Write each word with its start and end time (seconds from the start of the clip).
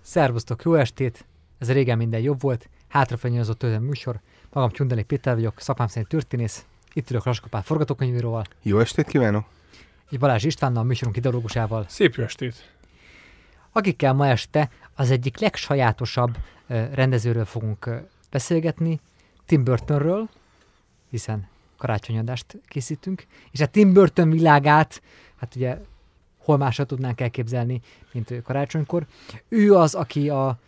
Szervusztok, 0.00 0.62
jó 0.62 0.74
estét! 0.74 1.24
Ez 1.58 1.72
régen 1.72 1.96
minden 1.96 2.20
jobb 2.20 2.40
volt. 2.40 2.68
Hátrafenyőzött 2.88 3.62
a 3.62 3.80
műsor. 3.80 4.20
Magam 4.52 4.70
Csundeli 4.70 5.02
Péter 5.02 5.34
vagyok, 5.34 5.60
szakmám 5.60 5.88
szerint 5.88 6.08
történész. 6.08 6.64
Itt 6.92 7.10
ülök 7.10 7.24
Raskapál 7.24 7.62
forgatókönyvíróval. 7.62 8.44
Jó 8.62 8.78
estét 8.78 9.06
kívánok! 9.06 9.46
És 10.10 10.18
Balázs 10.18 10.44
Istvánnal, 10.44 10.82
a 10.82 10.86
műsorunk 10.86 11.16
ideológusával. 11.16 11.84
Szép 11.88 12.14
jó 12.14 12.24
estét! 12.24 12.74
Akikkel 13.72 14.12
ma 14.12 14.26
este 14.26 14.70
az 14.94 15.10
egyik 15.10 15.38
legsajátosabb 15.38 16.36
rendezőről 16.66 17.44
fogunk 17.44 17.90
beszélgetni, 18.30 19.00
Tim 19.46 19.64
Burtonről, 19.64 20.28
hiszen 21.10 21.48
karácsonyadást 21.78 22.58
készítünk, 22.68 23.26
és 23.50 23.60
a 23.60 23.66
Tim 23.66 23.92
Burton 23.92 24.30
világát, 24.30 25.02
hát 25.36 25.56
ugye 25.56 25.78
hol 26.44 26.56
másra 26.56 26.84
tudnánk 26.84 27.20
elképzelni, 27.20 27.80
mint 28.12 28.30
ő 28.30 28.42
karácsonykor. 28.42 29.06
Ő 29.48 29.74
az, 29.74 29.94
aki 29.94 30.28
a 30.28 30.58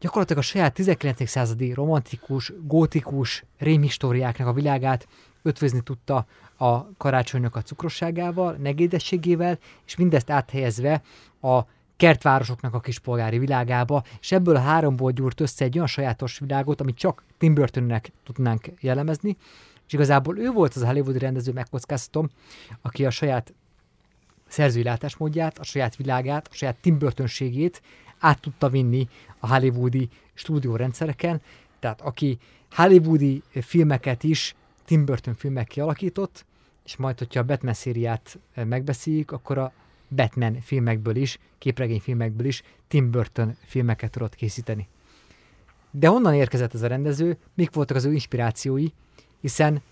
gyakorlatilag 0.00 0.42
a 0.42 0.46
saját 0.46 0.74
19. 0.74 1.28
századi 1.28 1.72
romantikus, 1.72 2.52
gótikus 2.62 3.44
rémhistóriáknak 3.58 4.48
a 4.48 4.52
világát 4.52 5.08
ötvözni 5.42 5.80
tudta 5.80 6.26
a 6.56 6.92
karácsonynak 6.96 7.56
a 7.56 7.62
cukrosságával, 7.62 8.52
negédességével, 8.52 9.58
és 9.86 9.96
mindezt 9.96 10.30
áthelyezve 10.30 11.02
a 11.40 11.60
kertvárosoknak 11.96 12.74
a 12.74 12.80
kispolgári 12.80 13.38
világába, 13.38 14.02
és 14.20 14.32
ebből 14.32 14.56
a 14.56 14.60
háromból 14.60 15.12
gyúrt 15.12 15.40
össze 15.40 15.64
egy 15.64 15.74
olyan 15.74 15.86
sajátos 15.86 16.38
világot, 16.38 16.80
amit 16.80 16.96
csak 16.96 17.24
Tim 17.38 17.54
Burtonnek 17.54 18.12
tudnánk 18.24 18.70
jellemezni, 18.80 19.36
és 19.86 19.92
igazából 19.92 20.38
ő 20.38 20.50
volt 20.50 20.74
az 20.74 20.82
a 20.82 20.86
hollywoodi 20.86 21.18
rendező, 21.18 21.52
megkockáztatom, 21.52 22.28
aki 22.82 23.04
a 23.04 23.10
saját 23.10 23.54
szerzői 24.48 24.82
látásmódját, 24.82 25.58
a 25.58 25.64
saját 25.64 25.96
világát, 25.96 26.48
a 26.50 26.54
saját 26.54 26.76
Tim 26.80 26.98
Burtonségét 26.98 27.82
át 28.18 28.40
tudta 28.40 28.68
vinni 28.68 29.08
a 29.38 29.48
hollywoodi 29.48 30.08
stúdiórendszereken, 30.34 31.40
tehát 31.78 32.00
aki 32.00 32.38
hollywoodi 32.70 33.42
filmeket 33.52 34.24
is 34.24 34.54
Tim 34.84 35.04
Burton 35.04 35.34
filmek 35.34 35.66
kialakított, 35.66 36.44
és 36.84 36.96
majd, 36.96 37.18
hogyha 37.18 37.40
a 37.40 37.44
Batman 37.44 37.74
szériát 37.74 38.38
megbeszéljük, 38.54 39.30
akkor 39.30 39.58
a 39.58 39.72
Batman 40.08 40.60
filmekből 40.60 41.16
is, 41.16 41.38
képregényfilmekből 41.58 42.46
is 42.46 42.62
Tim 42.88 43.10
Burton 43.10 43.56
filmeket 43.64 44.10
tudott 44.10 44.34
készíteni. 44.34 44.88
De 45.90 46.08
honnan 46.08 46.34
érkezett 46.34 46.74
ez 46.74 46.82
a 46.82 46.86
rendező, 46.86 47.36
mik 47.54 47.74
voltak 47.74 47.96
az 47.96 48.04
ő 48.04 48.12
inspirációi, 48.12 48.86
hiszen 49.40 49.82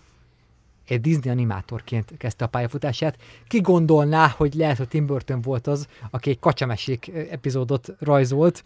egy 0.88 1.00
Disney 1.00 1.30
animátorként 1.32 2.12
kezdte 2.18 2.44
a 2.44 2.48
pályafutását. 2.48 3.16
Ki 3.48 3.60
gondolná, 3.60 4.34
hogy 4.36 4.54
lehet, 4.54 4.76
hogy 4.76 4.88
Tim 4.88 5.06
Burton 5.06 5.40
volt 5.40 5.66
az, 5.66 5.86
aki 6.10 6.30
egy 6.30 6.38
kacsamesék 6.38 7.10
epizódot 7.30 7.88
rajzolt. 7.98 8.64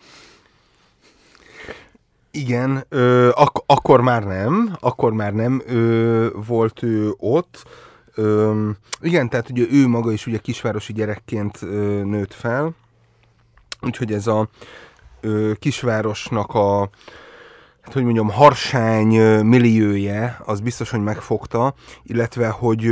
Igen, 2.30 2.84
ö, 2.88 3.28
ak- 3.34 3.62
akkor 3.66 4.00
már 4.00 4.24
nem, 4.24 4.76
akkor 4.80 5.12
már 5.12 5.32
nem 5.32 5.62
ö, 5.66 6.28
volt 6.46 6.82
ő 6.82 7.14
ott. 7.18 7.64
Ö, 8.14 8.70
igen, 9.00 9.28
tehát 9.28 9.50
ugye 9.50 9.66
ő 9.70 9.86
maga 9.86 10.12
is 10.12 10.26
ugye 10.26 10.38
kisvárosi 10.38 10.92
gyerekként 10.92 11.62
ö, 11.62 12.02
nőtt 12.04 12.32
fel, 12.34 12.74
úgyhogy 13.80 14.12
ez 14.12 14.26
a 14.26 14.48
ö, 15.20 15.52
kisvárosnak 15.58 16.54
a 16.54 16.90
hogy 17.92 18.04
mondjam, 18.04 18.30
harsány 18.30 19.14
millióje, 19.44 20.40
az 20.44 20.60
biztos, 20.60 20.90
hogy 20.90 21.02
megfogta, 21.02 21.74
illetve, 22.02 22.48
hogy 22.48 22.84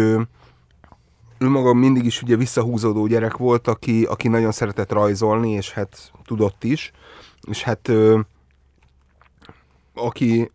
ő 1.38 1.48
maga 1.48 1.74
mindig 1.74 2.04
is 2.04 2.22
ugye 2.22 2.36
visszahúzódó 2.36 3.06
gyerek 3.06 3.36
volt, 3.36 3.68
aki, 3.68 4.04
aki 4.04 4.28
nagyon 4.28 4.52
szeretett 4.52 4.92
rajzolni, 4.92 5.50
és 5.50 5.72
hát 5.72 6.12
tudott 6.24 6.64
is, 6.64 6.92
és 7.48 7.62
hát 7.62 7.90
aki 9.94 10.50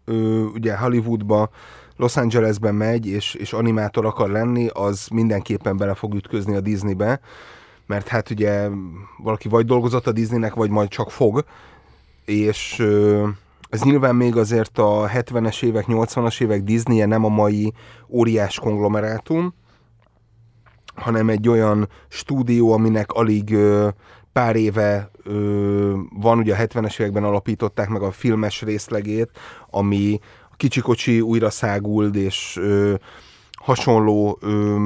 ugye 0.54 0.78
Hollywoodba, 0.78 1.50
Los 1.96 2.18
Angelesben 2.18 2.76
megy, 2.76 3.08
és, 3.08 3.34
és 3.34 3.54
animátor 3.54 4.06
akar 4.06 4.30
lenni, 4.30 4.68
az 4.68 5.08
mindenképpen 5.08 5.78
bele 5.78 5.94
fog 5.94 6.14
ütközni 6.14 6.56
a 6.56 6.62
Disneybe, 6.62 7.20
mert 7.86 8.08
hát 8.08 8.30
ugye 8.30 8.70
valaki 9.18 9.48
vagy 9.50 9.66
dolgozott 9.66 10.08
a 10.08 10.12
Disneynek, 10.12 10.54
vagy 10.54 10.70
majd 10.70 10.90
csak 10.90 11.12
fog, 11.12 11.46
és 12.26 12.84
ez 13.72 13.82
nyilván 13.82 14.16
még 14.16 14.38
azért 14.38 14.78
a 14.78 15.10
70-es 15.14 15.64
évek, 15.64 15.86
80-as 15.88 16.42
évek 16.42 16.64
disney 16.64 17.06
nem 17.06 17.26
a 17.26 17.30
mai 17.30 17.74
óriás 18.10 18.60
konglomerátum, 18.60 19.54
hanem 20.96 21.30
egy 21.30 21.50
olyan 21.50 21.90
stúdió, 22.08 22.72
aminek 22.72 23.12
alig 23.12 23.54
ö, 23.54 23.90
pár 24.34 24.56
éve 24.56 25.12
ö, 25.24 25.98
van, 26.10 26.38
ugye 26.38 26.56
a 26.56 26.58
70-es 26.58 27.00
években 27.00 27.24
alapították 27.24 27.90
meg 27.90 28.02
a 28.02 28.12
filmes 28.12 28.62
részlegét, 28.62 29.30
ami 29.70 30.20
kicsikocsi 30.58 31.22
újra 31.22 31.50
száguld, 31.50 32.16
és 32.16 32.58
ö, 32.60 32.94
hasonló 33.54 34.38
ö, 34.42 34.78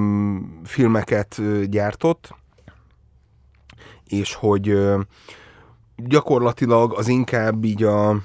filmeket 0.63 1.38
ö, 1.38 1.63
gyártott, 1.63 2.35
és 4.07 4.34
hogy 4.34 4.69
ö, 4.69 5.00
gyakorlatilag 5.96 6.94
az 6.94 7.07
inkább 7.07 7.63
így 7.63 7.84
a 7.84 8.22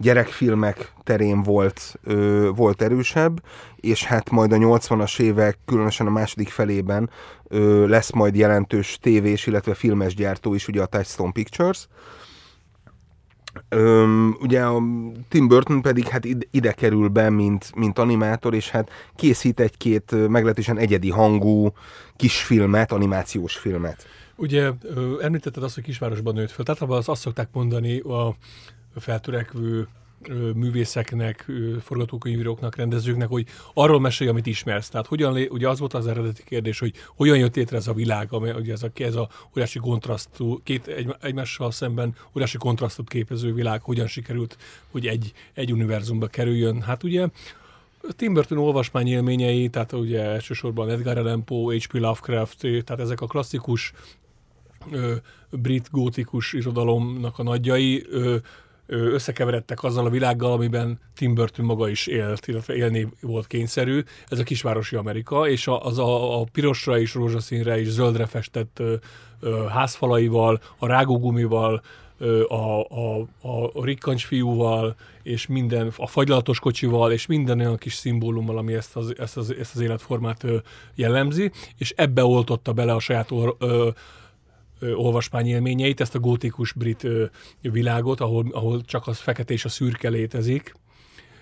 gyerekfilmek 0.00 0.92
terén 1.02 1.42
volt, 1.42 1.98
ö, 2.04 2.50
volt 2.54 2.82
erősebb, 2.82 3.42
és 3.76 4.04
hát 4.04 4.30
majd 4.30 4.52
a 4.52 4.56
80-as 4.56 5.20
évek, 5.20 5.58
különösen 5.64 6.06
a 6.06 6.10
második 6.10 6.48
felében 6.48 7.10
ö, 7.48 7.86
lesz 7.86 8.10
majd 8.10 8.36
jelentős 8.36 8.98
tévés, 9.00 9.46
illetve 9.46 9.74
filmes 9.74 10.14
gyártó 10.14 10.54
is, 10.54 10.68
ugye 10.68 10.82
a 10.82 10.86
Touchstone 10.86 11.32
Pictures. 11.32 11.88
Öm, 13.68 14.36
ugye 14.40 14.64
a 14.64 14.82
Tim 15.28 15.48
Burton 15.48 15.82
pedig 15.82 16.08
hát 16.08 16.24
ide, 16.24 16.46
ide 16.50 16.72
kerül 16.72 17.08
be, 17.08 17.30
mint, 17.30 17.74
mint 17.74 17.98
animátor, 17.98 18.54
és 18.54 18.70
hát 18.70 18.90
készít 19.16 19.60
egy-két 19.60 20.28
meglehetősen 20.28 20.78
egyedi 20.78 21.10
hangú 21.10 21.72
kisfilmet, 22.16 22.92
animációs 22.92 23.56
filmet. 23.56 24.06
Ugye 24.36 24.70
említetted 25.20 25.62
azt, 25.62 25.74
hogy 25.74 25.84
kisvárosban 25.84 26.34
nőtt 26.34 26.50
föl. 26.50 26.64
Tehát 26.64 26.82
azt, 26.82 27.08
azt 27.08 27.20
szokták 27.20 27.48
mondani 27.52 27.98
a 27.98 28.36
feltörekvő 28.96 29.88
művészeknek, 30.54 31.46
forgatókönyvíróknak, 31.80 32.76
rendezőknek, 32.76 33.28
hogy 33.28 33.46
arról 33.74 34.00
mesélj, 34.00 34.30
amit 34.30 34.46
ismersz. 34.46 34.88
Tehát 34.88 35.06
hogyan, 35.06 35.46
ugye 35.48 35.68
az 35.68 35.78
volt 35.78 35.94
az 35.94 36.06
eredeti 36.06 36.42
kérdés, 36.44 36.78
hogy 36.78 36.94
hogyan 37.16 37.38
jött 37.38 37.56
létre 37.56 37.76
ez 37.76 37.86
a 37.86 37.92
világ, 37.92 38.32
ami, 38.32 38.50
ugye 38.50 38.72
ez 38.72 38.82
a, 38.82 38.90
ez 38.94 39.14
a 39.14 39.28
óriási 39.50 39.78
kontrasztú, 39.78 40.60
két 40.62 40.86
egy, 40.86 41.14
egymással 41.20 41.70
szemben 41.70 42.14
óriási 42.34 42.58
kontrasztot 42.58 43.08
képező 43.08 43.52
világ, 43.52 43.82
hogyan 43.82 44.06
sikerült, 44.06 44.56
hogy 44.90 45.06
egy, 45.06 45.32
egy 45.54 45.72
univerzumba 45.72 46.26
kerüljön. 46.26 46.82
Hát 46.82 47.02
ugye 47.02 47.26
Tim 48.16 48.32
Burton 48.32 48.58
olvasmány 48.58 49.08
élményei, 49.08 49.68
tehát 49.68 49.92
ugye 49.92 50.22
elsősorban 50.22 50.90
Edgar 50.90 51.18
Allan 51.18 51.44
Poe, 51.44 51.76
H.P. 51.76 51.92
Lovecraft, 51.92 52.58
tehát 52.60 53.00
ezek 53.00 53.20
a 53.20 53.26
klasszikus 53.26 53.92
ö, 54.90 55.14
brit 55.50 55.88
gótikus 55.90 56.52
irodalomnak 56.52 57.38
a 57.38 57.42
nagyjai, 57.42 58.04
ö, 58.10 58.36
összekeveredtek 58.90 59.82
azzal 59.82 60.06
a 60.06 60.10
világgal, 60.10 60.52
amiben 60.52 61.00
Tim 61.14 61.34
Burton 61.34 61.64
maga 61.64 61.88
is 61.88 62.06
élt, 62.06 62.46
illetve 62.46 62.74
élni 62.74 63.08
volt 63.20 63.46
kényszerű. 63.46 64.02
Ez 64.28 64.38
a 64.38 64.42
kisvárosi 64.42 64.96
Amerika, 64.96 65.48
és 65.48 65.68
az 65.80 65.98
a, 65.98 66.40
a 66.40 66.44
pirosra 66.52 66.98
és 66.98 67.14
rózsaszínre 67.14 67.80
és 67.80 67.88
zöldre 67.88 68.26
festett 68.26 68.82
házfalaival, 69.68 70.60
a 70.78 70.86
rágógumival, 70.86 71.82
a, 72.48 72.80
a, 72.80 73.20
a, 73.42 73.84
rikkancs 73.84 74.26
fiúval, 74.26 74.96
és 75.22 75.46
minden, 75.46 75.92
a 75.96 76.06
fagylatos 76.06 76.58
kocsival, 76.58 77.12
és 77.12 77.26
minden 77.26 77.58
olyan 77.58 77.76
kis 77.76 77.94
szimbólummal, 77.94 78.58
ami 78.58 78.74
ezt 78.74 78.96
az, 78.96 79.14
ezt 79.18 79.36
az, 79.36 79.54
ezt 79.58 79.74
az 79.74 79.80
életformát 79.80 80.44
jellemzi, 80.94 81.50
és 81.78 81.92
ebbe 81.96 82.24
oltotta 82.24 82.72
bele 82.72 82.92
a 82.92 82.98
saját 82.98 83.30
or, 83.30 83.56
ö, 83.58 83.88
olvasmányélményeit, 84.94 86.00
ezt 86.00 86.14
a 86.14 86.18
gótikus 86.18 86.72
brit 86.72 87.04
ö, 87.04 87.24
világot, 87.60 88.20
ahol, 88.20 88.46
ahol 88.50 88.80
csak 88.80 89.06
az 89.06 89.18
fekete 89.18 89.52
és 89.52 89.64
a 89.64 89.68
szürke 89.68 90.08
létezik. 90.08 90.74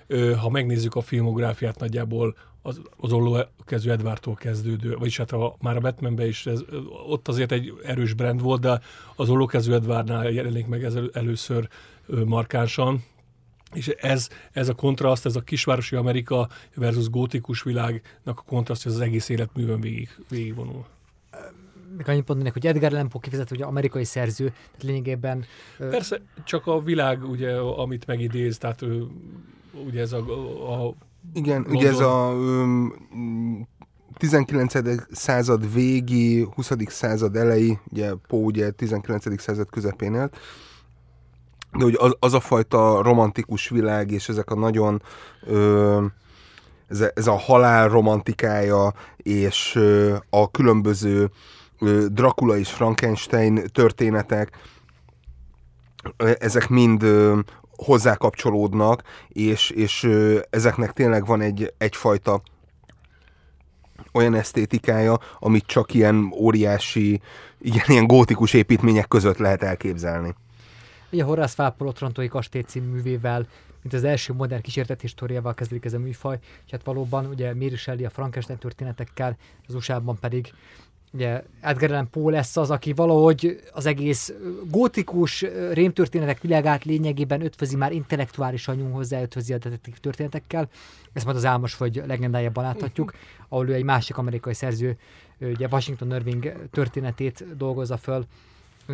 Ö, 0.06 0.32
ha 0.32 0.50
megnézzük 0.50 0.94
a 0.94 1.00
filmográfiát 1.00 1.78
nagyjából, 1.78 2.36
az, 2.62 2.80
az 2.96 3.12
ollókezű 3.12 3.90
Edvártól 3.90 4.34
kezdődő, 4.34 4.96
vagyis 4.96 5.16
hát 5.16 5.32
a, 5.32 5.56
már 5.60 5.76
a 5.76 5.80
Batmanben 5.80 6.26
is 6.26 6.46
ez, 6.46 6.60
ott 7.08 7.28
azért 7.28 7.52
egy 7.52 7.72
erős 7.84 8.12
brand 8.12 8.42
volt, 8.42 8.60
de 8.60 8.80
az 9.16 9.28
ollókezű 9.28 9.72
Edvárnál 9.72 10.30
jelenik 10.30 10.66
meg 10.66 10.84
ez 10.84 10.98
először 11.12 11.68
ö, 12.06 12.24
markánsan, 12.24 13.04
és 13.74 13.88
ez, 13.88 14.28
ez 14.52 14.68
a 14.68 14.74
kontraszt, 14.74 15.26
ez 15.26 15.36
a 15.36 15.40
kisvárosi 15.40 15.96
Amerika 15.96 16.48
versus 16.74 17.10
gótikus 17.10 17.62
világnak 17.62 18.38
a 18.38 18.42
kontraszt, 18.46 18.86
ez 18.86 18.94
az 18.94 19.00
egész 19.00 19.28
életművön 19.28 19.80
végig, 19.80 20.08
végigvonul 20.28 20.84
még 21.98 22.08
annyit 22.08 22.28
mondanék, 22.28 22.52
hogy 22.52 22.66
Edgar 22.66 22.92
Allan 22.92 23.08
Poe 23.08 23.20
kifejezett, 23.20 23.48
hogy 23.48 23.62
amerikai 23.62 24.04
szerző, 24.04 24.46
tehát 24.46 24.82
lényegében... 24.82 25.44
Persze, 25.78 26.20
csak 26.44 26.66
a 26.66 26.80
világ, 26.80 27.24
ugye, 27.24 27.56
amit 27.56 28.06
megidéz, 28.06 28.58
tehát 28.58 28.84
ugye 29.86 30.00
ez 30.00 30.12
a... 30.12 30.18
a 30.18 30.94
Igen, 31.34 31.54
London. 31.54 31.76
ugye 31.76 31.88
ez 31.88 31.98
a 31.98 32.32
um, 32.32 33.68
19. 34.16 34.74
század 35.10 35.72
végi, 35.72 36.48
20. 36.54 36.70
század 36.86 37.36
elejé, 37.36 37.78
ugye 37.90 38.12
Poe 38.28 38.40
ugye 38.40 38.70
19. 38.70 39.40
század 39.40 39.70
közepén 39.70 40.14
élt, 40.14 40.36
de 41.78 41.84
hogy 41.84 41.96
az, 41.98 42.16
az 42.18 42.34
a 42.34 42.40
fajta 42.40 43.02
romantikus 43.02 43.68
világ, 43.68 44.10
és 44.10 44.28
ezek 44.28 44.50
a 44.50 44.54
nagyon 44.54 45.02
ö, 45.46 46.04
ez, 46.88 47.00
a, 47.00 47.10
ez 47.14 47.26
a 47.26 47.36
halál 47.36 47.88
romantikája, 47.88 48.94
és 49.16 49.74
ö, 49.74 50.16
a 50.30 50.50
különböző 50.50 51.30
Dracula 52.08 52.56
és 52.56 52.70
Frankenstein 52.70 53.62
történetek, 53.72 54.58
ezek 56.38 56.68
mind 56.68 57.02
ö, 57.02 57.38
hozzá 57.76 58.14
kapcsolódnak, 58.14 59.02
és, 59.28 59.70
és 59.70 60.08
ezeknek 60.50 60.92
tényleg 60.92 61.26
van 61.26 61.40
egy, 61.40 61.72
egyfajta 61.78 62.42
olyan 64.12 64.34
esztétikája, 64.34 65.18
amit 65.38 65.66
csak 65.66 65.94
ilyen 65.94 66.32
óriási, 66.36 67.20
igen, 67.60 67.84
ilyen 67.86 68.06
gótikus 68.06 68.52
építmények 68.52 69.08
között 69.08 69.38
lehet 69.38 69.62
elképzelni. 69.62 70.34
Ugye 71.10 71.24
Horace 71.24 71.54
Fápol 71.54 71.88
Otrontói 71.88 72.28
kastély 72.28 72.62
című 72.62 72.86
művével, 72.86 73.46
mint 73.82 73.94
az 73.94 74.04
első 74.04 74.32
modern 74.32 74.62
kísérteti 74.62 75.00
históriával 75.00 75.54
kezdődik 75.54 75.84
ez 75.84 75.92
a 75.92 75.98
műfaj, 75.98 76.38
és 76.64 76.70
hát 76.70 76.84
valóban 76.84 77.26
ugye 77.26 77.54
Mary 77.54 77.76
Shelley 77.76 78.04
a 78.04 78.10
Frankenstein 78.10 78.58
történetekkel, 78.58 79.36
az 79.66 79.74
USA-ban 79.74 80.18
pedig 80.20 80.52
ugye 81.12 81.42
Edgar 81.60 81.90
Allan 81.90 82.10
Poe 82.10 82.32
lesz 82.32 82.56
az, 82.56 82.70
aki 82.70 82.92
valahogy 82.92 83.60
az 83.72 83.86
egész 83.86 84.32
gótikus 84.70 85.44
rémtörténetek 85.72 86.40
világát 86.40 86.84
lényegében 86.84 87.44
ötvözi 87.44 87.76
már 87.76 87.92
intellektuális 87.92 88.68
anyú 88.68 88.90
hozzá, 88.90 89.22
ötvözi 89.22 89.52
a 89.52 89.58
detektív 89.58 89.98
történetekkel. 89.98 90.68
Ezt 91.12 91.24
majd 91.24 91.36
az 91.36 91.44
Álmos 91.44 91.76
vagy 91.76 92.02
legendájában 92.06 92.64
láthatjuk, 92.64 93.14
ahol 93.48 93.68
ő 93.68 93.74
egy 93.74 93.84
másik 93.84 94.16
amerikai 94.16 94.54
szerző, 94.54 94.98
ugye 95.38 95.66
Washington 95.70 96.14
Irving 96.14 96.68
történetét 96.70 97.56
dolgozza 97.56 97.96
föl 97.96 98.26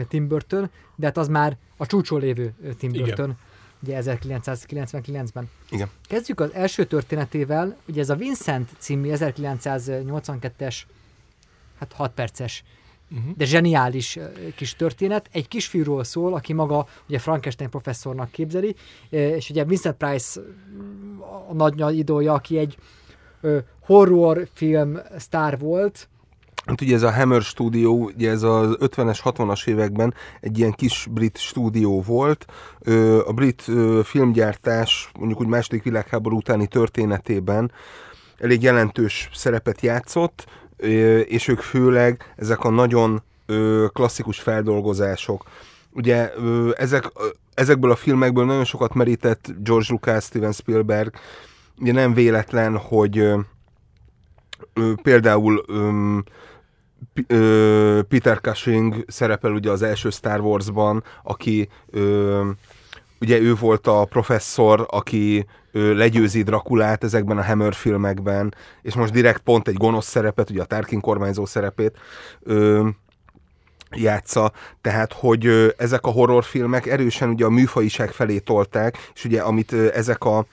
Tim 0.08 0.28
Burton, 0.28 0.70
de 0.96 1.06
hát 1.06 1.16
az 1.16 1.28
már 1.28 1.56
a 1.76 1.86
csúcson 1.86 2.20
lévő 2.20 2.54
Tim 2.78 2.92
Burton. 2.92 3.24
Igen. 3.24 3.38
Ugye 3.82 4.00
1999-ben. 4.04 5.50
Igen. 5.70 5.88
Kezdjük 6.08 6.40
az 6.40 6.52
első 6.52 6.84
történetével, 6.84 7.76
ugye 7.88 8.00
ez 8.00 8.10
a 8.10 8.14
Vincent 8.14 8.70
című 8.78 9.10
1982-es 9.12 10.82
hát 11.78 11.92
6 11.92 12.12
perces, 12.12 12.62
uh-huh. 13.10 13.36
de 13.36 13.44
zseniális 13.44 14.18
kis 14.56 14.76
történet. 14.76 15.28
Egy 15.32 15.48
kisfiúról 15.48 16.04
szól, 16.04 16.34
aki 16.34 16.52
maga 16.52 16.86
ugye 17.08 17.18
Frankenstein 17.18 17.70
professzornak 17.70 18.30
képzeli, 18.30 18.74
és 19.08 19.50
ugye 19.50 19.64
Vincent 19.64 19.96
Price 19.96 20.40
a 21.48 21.54
nagy 21.54 21.98
idója, 21.98 22.32
aki 22.32 22.58
egy 22.58 22.76
horror 23.80 24.48
film 24.52 24.98
sztár 25.18 25.58
volt, 25.58 26.08
Hát 26.66 26.80
ugye 26.80 26.94
ez 26.94 27.02
a 27.02 27.12
Hammer 27.12 27.42
stúdió, 27.42 28.04
ugye 28.04 28.30
ez 28.30 28.42
az 28.42 28.76
50-es, 28.80 29.18
60-as 29.24 29.68
években 29.68 30.14
egy 30.40 30.58
ilyen 30.58 30.72
kis 30.72 31.06
brit 31.10 31.38
stúdió 31.38 32.02
volt. 32.02 32.46
A 33.26 33.32
brit 33.32 33.62
filmgyártás 34.04 35.10
mondjuk 35.18 35.40
úgy 35.40 35.46
második 35.46 35.82
világháború 35.82 36.36
utáni 36.36 36.66
történetében 36.66 37.72
elég 38.38 38.62
jelentős 38.62 39.28
szerepet 39.32 39.80
játszott, 39.80 40.46
és 41.26 41.48
ők 41.48 41.60
főleg 41.60 42.34
ezek 42.36 42.64
a 42.64 42.70
nagyon 42.70 43.22
klasszikus 43.92 44.40
feldolgozások. 44.40 45.44
Ugye 45.90 46.32
ezek, 46.76 47.12
ezekből 47.54 47.90
a 47.90 47.96
filmekből 47.96 48.44
nagyon 48.44 48.64
sokat 48.64 48.94
merített 48.94 49.52
George 49.62 49.86
Lucas, 49.88 50.24
Steven 50.24 50.52
Spielberg. 50.52 51.14
Ugye 51.78 51.92
nem 51.92 52.14
véletlen, 52.14 52.76
hogy 52.76 53.28
például 55.02 55.64
Peter 58.08 58.40
Cushing 58.40 59.04
szerepel 59.06 59.52
ugye 59.52 59.70
az 59.70 59.82
első 59.82 60.10
Star 60.10 60.40
Wars-ban, 60.40 61.04
aki 61.22 61.68
ugye 63.20 63.38
ő 63.38 63.54
volt 63.54 63.86
a 63.86 64.04
professzor, 64.04 64.86
aki 64.90 65.46
ő 65.74 65.94
legyőzi 65.94 66.42
Drakulát 66.42 67.04
ezekben 67.04 67.38
a 67.38 67.44
Hammer 67.44 67.74
filmekben, 67.74 68.54
és 68.82 68.94
most 68.94 69.12
direkt 69.12 69.40
pont 69.40 69.68
egy 69.68 69.74
gonosz 69.74 70.06
szerepet, 70.06 70.50
ugye 70.50 70.62
a 70.62 70.64
Tarkin 70.64 71.00
kormányzó 71.00 71.46
szerepét 71.46 71.98
ö, 72.42 72.88
játsza, 73.90 74.52
tehát 74.80 75.12
hogy 75.12 75.46
ö, 75.46 75.68
ezek 75.76 76.06
a 76.06 76.10
horrorfilmek 76.10 76.86
erősen 76.86 77.28
ugye 77.28 77.44
a 77.44 77.50
műfajiság 77.50 78.10
felé 78.10 78.38
tolták, 78.38 79.10
és 79.14 79.24
ugye 79.24 79.40
amit 79.40 79.72
ö, 79.72 79.88
ezek 79.94 80.24
a 80.24 80.46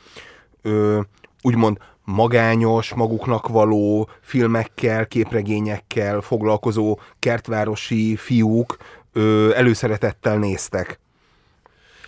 ö, 0.62 1.00
úgymond 1.41 1.77
magányos, 2.03 2.94
maguknak 2.94 3.47
való 3.47 4.09
filmekkel, 4.21 5.07
képregényekkel 5.07 6.21
foglalkozó 6.21 7.00
kertvárosi 7.19 8.15
fiúk 8.15 8.77
ö, 9.13 9.53
előszeretettel 9.56 10.38
néztek. 10.38 11.00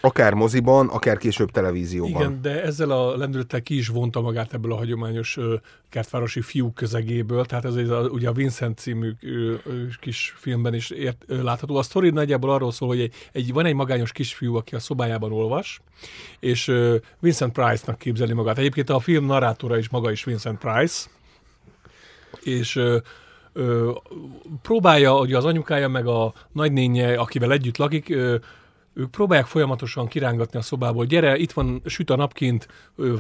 Akár 0.06 0.34
moziban, 0.34 0.88
akár 0.88 1.18
később 1.18 1.52
televízióban. 1.52 2.22
Igen, 2.22 2.42
de 2.42 2.64
ezzel 2.64 2.90
a 2.90 3.18
lendülettel 3.18 3.62
ki 3.62 3.78
is 3.78 3.88
vonta 3.88 4.22
magát 4.22 4.54
ebből 4.54 4.72
a 4.72 4.76
hagyományos 4.76 5.40
kertvárosi 5.90 6.42
fiúk 6.42 6.76
közegéből, 6.76 7.46
tehát 7.46 7.66
ez 7.66 7.76
a, 7.76 8.00
ugye 8.00 8.30
a 8.30 8.32
Vincent 8.32 8.78
című 8.78 9.12
kis 10.00 10.34
filmben 10.38 10.74
is 10.74 10.90
ért, 10.90 11.24
látható. 11.28 11.76
A 11.76 11.84
sztori 11.84 12.10
nagyjából 12.10 12.50
arról 12.50 12.72
szól, 12.72 12.88
hogy 12.88 13.00
egy, 13.00 13.14
egy, 13.32 13.54
van 13.54 13.66
egy 13.66 13.74
magányos 13.74 14.12
kisfiú, 14.12 14.56
aki 14.56 14.76
a 14.76 14.80
szobájában 14.80 15.32
olvas, 15.32 15.82
és 16.40 16.72
Vincent 17.20 17.54
Price-nak 17.54 17.98
képzeli 17.98 18.34
magát. 18.34 18.58
Egyébként 18.58 18.90
a 18.90 19.00
film 19.00 19.26
narrátora 19.26 19.78
is 19.78 19.90
maga 19.90 20.12
is 20.12 20.24
Vincent 20.24 20.58
Price, 20.60 21.10
és 22.42 22.76
ö, 23.54 23.92
próbálja, 24.62 25.12
hogy 25.14 25.34
az 25.34 25.46
anyukája 25.46 25.88
meg 25.88 26.08
a 26.08 26.34
nagynénye, 26.52 27.14
akivel 27.14 27.52
együtt 27.52 27.78
lakik, 27.78 28.10
ö, 28.10 28.36
ők 28.94 29.10
próbálják 29.10 29.48
folyamatosan 29.48 30.08
kirángatni 30.08 30.60
a 30.60 30.62
szobából, 30.62 31.06
gyere, 31.06 31.38
itt 31.38 31.52
van, 31.52 31.82
süt 31.86 32.10
a 32.10 32.16
napként, 32.16 32.68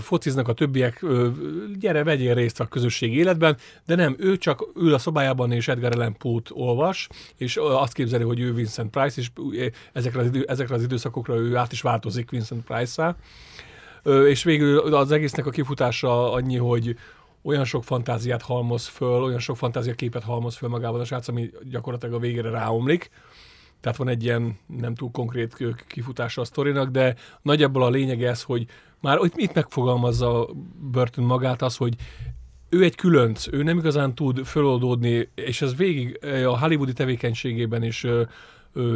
fociznak 0.01 0.47
a 0.47 0.53
többiek, 0.53 1.05
gyere, 1.79 2.03
vegyél 2.03 2.33
részt 2.33 2.59
a 2.59 2.67
közösségi 2.67 3.17
életben, 3.17 3.57
de 3.85 3.95
nem, 3.95 4.15
ő 4.19 4.37
csak 4.37 4.65
ül 4.75 4.93
a 4.93 4.97
szobájában 4.97 5.51
és 5.51 5.67
Edgar 5.67 5.95
Allan 5.95 6.17
Poe-t 6.17 6.49
olvas, 6.53 7.07
és 7.37 7.57
azt 7.57 7.93
képzeli, 7.93 8.23
hogy 8.23 8.39
ő 8.39 8.53
Vincent 8.53 8.89
Price, 8.89 9.21
és 9.21 9.31
ezekre 9.93 10.19
az, 10.19 10.27
idő, 10.27 10.45
ezekre 10.47 10.75
az 10.75 10.83
időszakokra 10.83 11.35
ő 11.35 11.55
át 11.55 11.71
is 11.71 11.81
változik 11.81 12.29
Vincent 12.29 12.63
Price-szá. 12.63 13.15
És 14.27 14.43
végül 14.43 14.95
az 14.95 15.11
egésznek 15.11 15.45
a 15.45 15.49
kifutása 15.49 16.31
annyi, 16.31 16.57
hogy 16.57 16.95
olyan 17.43 17.65
sok 17.65 17.83
fantáziát 17.83 18.41
halmoz 18.41 18.87
föl, 18.87 19.23
olyan 19.23 19.39
sok 19.39 19.57
fantázia 19.57 19.93
képet 19.93 20.23
halmoz 20.23 20.55
föl 20.55 20.69
magában 20.69 20.99
a 20.99 21.05
srác, 21.05 21.27
ami 21.27 21.51
gyakorlatilag 21.69 22.15
a 22.15 22.19
végére 22.19 22.49
ráomlik, 22.49 23.09
tehát 23.83 23.97
van 23.97 24.07
egy 24.07 24.23
ilyen 24.23 24.57
nem 24.65 24.95
túl 24.95 25.11
konkrét 25.11 25.57
kifutása 25.87 26.41
a 26.41 26.45
sztorinak, 26.45 26.89
de 26.89 27.15
nagyjából 27.41 27.83
a 27.83 27.89
lényeg 27.89 28.23
ez, 28.23 28.41
hogy 28.41 28.65
már 28.99 29.19
itt 29.35 29.53
megfogalmazza 29.53 30.49
Burton 30.91 31.25
magát 31.25 31.61
az, 31.61 31.75
hogy 31.75 31.95
ő 32.69 32.83
egy 32.83 32.95
különc, 32.95 33.47
ő 33.51 33.63
nem 33.63 33.77
igazán 33.77 34.15
tud 34.15 34.45
föloldódni, 34.45 35.29
és 35.35 35.61
ez 35.61 35.75
végig 35.75 36.19
a 36.45 36.59
hollywoodi 36.59 36.93
tevékenységében 36.93 37.83
is 37.83 38.05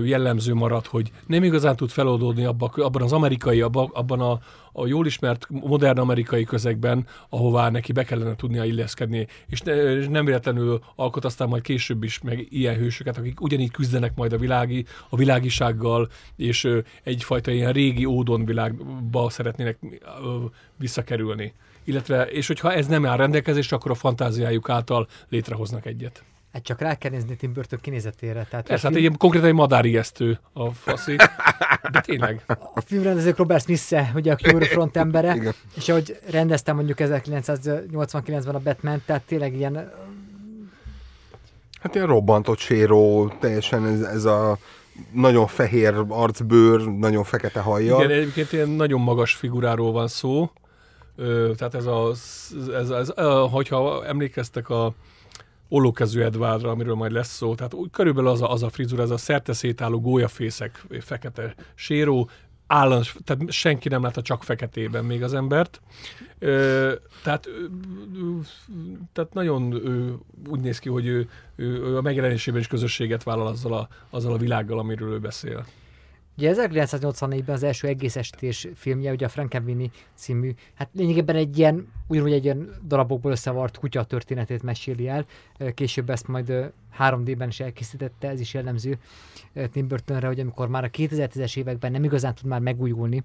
jellemző 0.04 0.54
marad, 0.54 0.86
hogy 0.86 1.12
nem 1.26 1.44
igazán 1.44 1.76
tud 1.76 1.90
feloldódni 1.90 2.46
abban, 2.46 2.70
abban 2.76 3.02
az 3.02 3.12
amerikai, 3.14 3.62
abban, 3.62 4.20
a, 4.20 4.40
a 4.72 4.88
jól 4.88 5.06
ismert 5.06 5.48
modern 5.50 6.00
amerikai 6.00 6.44
közegben, 6.44 7.08
ahová 7.30 7.70
neki 7.70 7.92
be 7.92 8.04
kellene 8.04 8.36
tudnia 8.36 8.64
illeszkedni. 8.64 9.28
És, 9.48 9.62
ne, 9.62 9.74
és 9.74 10.08
nem 10.08 10.26
véletlenül 10.26 10.80
alkot 10.96 11.26
aztán 11.26 11.48
majd 11.48 11.62
később 11.62 12.04
is 12.04 12.22
meg 12.22 12.48
ilyen 12.50 12.76
hősöket, 12.76 13.18
akik 13.18 13.42
ugyanígy 13.42 13.72
küzdenek 13.72 14.16
majd 14.16 14.34
a, 14.34 14.38
világi, 14.38 14.86
a 15.10 15.16
világisággal, 15.16 16.08
és 16.36 16.68
egyfajta 17.04 17.52
ilyen 17.52 17.72
régi 17.72 18.06
ódon 18.06 18.46
világba 18.46 19.30
szeretnének 19.30 19.80
visszakerülni. 20.78 21.54
Illetve, 21.84 22.26
és 22.26 22.48
hogyha 22.48 22.74
ez 22.74 22.88
nem 22.88 23.06
áll 23.06 23.18
rendelkezésre, 23.18 23.76
akkor 23.76 23.92
a 23.92 23.96
fantáziájuk 23.96 24.70
által 24.70 25.08
létrehoznak 25.30 25.86
egyet. 25.86 26.24
Hát 26.58 26.66
csak 26.66 26.82
rá 26.82 26.96
kell 26.96 27.12
nézni 27.12 27.36
Tim 27.36 27.54
Burton 27.54 27.80
kinézetére. 27.82 28.48
Tehát 28.50 28.70
Ez 28.70 28.82
hát 28.82 28.94
film... 28.94 29.06
egy 29.06 29.18
konkrétan 29.18 29.48
egy 29.48 29.54
madárijesztő 29.54 30.40
a 30.54 30.70
faszi. 30.72 31.16
De 31.92 32.02
tényleg. 32.02 32.44
A 32.74 32.82
filmrendezők 32.86 33.38
Robert 33.38 33.64
smith 33.64 34.16
ugye 34.16 34.32
a 34.32 34.36
Cure 34.36 34.66
Front 34.66 34.98
embere, 34.98 35.36
Igen. 35.36 35.54
és 35.76 35.90
ahogy 35.90 36.20
rendeztem 36.30 36.76
mondjuk 36.76 36.98
1989-ben 37.02 38.56
a 38.56 38.60
Batman, 38.60 39.02
tehát 39.06 39.22
tényleg 39.22 39.56
ilyen... 39.56 39.92
Hát 41.82 41.96
ilyen 41.96 42.08
robbantott 42.08 42.58
séró, 42.58 43.34
teljesen 43.40 43.86
ez, 43.86 44.02
ez 44.02 44.26
a 44.26 44.58
nagyon 45.12 45.48
fehér 45.48 45.94
arcbőr, 46.08 46.86
nagyon 46.86 47.24
fekete 47.24 47.60
hajjal. 47.60 48.04
Igen, 48.04 48.18
egyébként 48.18 48.52
ilyen 48.52 48.70
nagyon 48.70 49.02
magas 49.02 49.34
figuráról 49.34 49.92
van 49.92 50.08
szó. 50.08 50.52
Ö, 51.16 51.52
tehát 51.58 51.76
ez 51.76 51.86
a, 51.86 52.10
ez, 52.12 52.68
ez, 52.74 52.90
ez, 52.90 53.10
hogyha 53.50 54.06
emlékeztek 54.06 54.70
a 54.70 54.94
ollókezű 55.70 56.22
Edvádra, 56.22 56.70
amiről 56.70 56.96
majd 56.96 57.12
lesz 57.12 57.36
szó. 57.36 57.56
Tehát 57.56 57.74
úgy 57.74 57.90
körülbelül 57.90 58.30
az 58.30 58.42
a, 58.42 58.52
az 58.52 58.64
a 58.64 58.70
frizura, 58.70 59.02
ez 59.02 59.10
a 59.10 59.18
szerte 59.18 59.54
szétálló 59.54 60.02
gólyafészek, 60.02 60.86
fekete 61.00 61.56
séró, 61.76 62.30
állandó, 62.68 63.06
tehát 63.24 63.52
senki 63.52 63.90
nem 63.90 64.02
látta 64.02 64.22
csak 64.22 64.44
feketében 64.44 65.06
még 65.06 65.24
az 65.24 65.34
embert. 65.34 65.82
Ö, 66.40 66.94
tehát, 67.24 67.46
ö, 67.46 67.60
tehát 69.14 69.34
nagyon 69.34 69.72
ö, 69.72 70.14
úgy 70.50 70.60
néz 70.60 70.80
ki, 70.80 70.90
hogy 70.90 71.06
ő, 71.06 71.30
ő, 71.56 71.66
ő 71.66 71.98
a 71.98 72.02
megjelenésében 72.02 72.60
is 72.60 72.68
közösséget 72.68 73.24
vállal 73.24 73.48
azzal 73.48 73.74
a, 73.74 73.88
azzal 74.10 74.34
a 74.34 74.38
világgal, 74.38 74.80
amiről 74.80 75.14
ő 75.14 75.20
beszél. 75.20 75.66
Ugye 76.38 76.54
1984-ben 76.56 77.56
az 77.56 77.64
első 77.64 77.88
egész 77.88 78.16
estés 78.16 78.68
filmje, 78.76 79.12
ugye 79.12 79.26
a 79.26 79.30
Frankenweenie 79.30 79.90
című, 80.16 80.54
hát 80.74 80.90
lényegében 80.94 81.36
egy 81.36 81.58
ilyen, 81.58 81.88
ugyanúgy 82.08 82.32
egy 82.32 82.44
ilyen 82.44 82.70
darabokból 82.88 83.32
összevart 83.32 83.78
kutya 83.78 84.04
történetét 84.04 84.64
meséli 84.64 85.08
el. 85.08 85.26
Később 85.74 86.10
ezt 86.10 86.28
majd 86.28 86.50
ö, 86.50 86.66
3D-ben 87.00 87.48
is 87.48 87.60
elkészítette, 87.60 88.30
ez 88.30 88.40
is 88.40 88.54
jellemző 88.54 88.98
Tim 89.72 89.88
Burtonre, 89.88 90.28
hogy 90.28 90.40
amikor 90.40 90.68
már 90.68 90.84
a 90.84 90.90
2010-es 90.90 91.58
években 91.58 91.92
nem 91.92 92.04
igazán 92.04 92.36
tud 92.36 92.46
már 92.50 92.60
megújulni, 92.60 93.24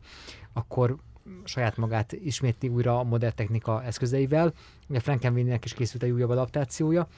akkor 0.53 0.97
saját 1.45 1.77
magát 1.77 2.13
ismétli 2.13 2.69
újra 2.69 2.99
a 2.99 3.03
modern 3.03 3.35
technika 3.37 3.83
eszközeivel. 3.83 4.53
Ugye 4.89 5.01
Frankenweenie-nek 5.01 5.65
is 5.65 5.75
készült 5.75 6.03
egy 6.03 6.11
újabb 6.11 6.31
adaptációja. 6.31 7.09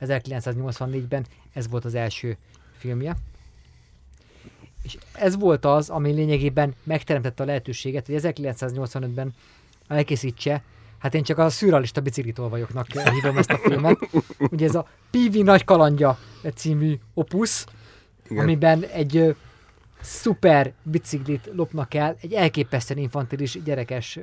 1984-ben 0.00 1.26
ez 1.52 1.68
volt 1.68 1.84
az 1.84 1.94
első 1.94 2.36
filmje. 2.72 3.16
És 4.88 4.98
ez 5.12 5.38
volt 5.38 5.64
az, 5.64 5.88
ami 5.88 6.12
lényegében 6.12 6.74
megteremtette 6.82 7.42
a 7.42 7.46
lehetőséget, 7.46 8.06
hogy 8.06 8.20
1985-ben 8.22 9.34
elkészítse, 9.88 10.62
hát 10.98 11.14
én 11.14 11.22
csak 11.22 11.38
a 11.38 11.50
szürrealista 11.50 12.00
biciklitolvajoknak 12.00 12.86
hívom 12.86 13.38
ezt 13.38 13.50
a 13.50 13.56
filmet. 13.56 13.98
Ugye 14.38 14.66
ez 14.66 14.74
a 14.74 14.86
Pivi 15.10 15.42
nagy 15.42 15.64
kalandja 15.64 16.18
című 16.54 16.98
opusz, 17.14 17.66
Igen. 18.28 18.42
amiben 18.42 18.82
egy 18.82 19.16
ö, 19.16 19.30
szuper 20.00 20.72
biciklit 20.82 21.50
lopnak 21.54 21.94
el 21.94 22.16
egy 22.20 22.32
elképesztően 22.32 23.00
infantilis 23.00 23.62
gyerekes 23.64 24.18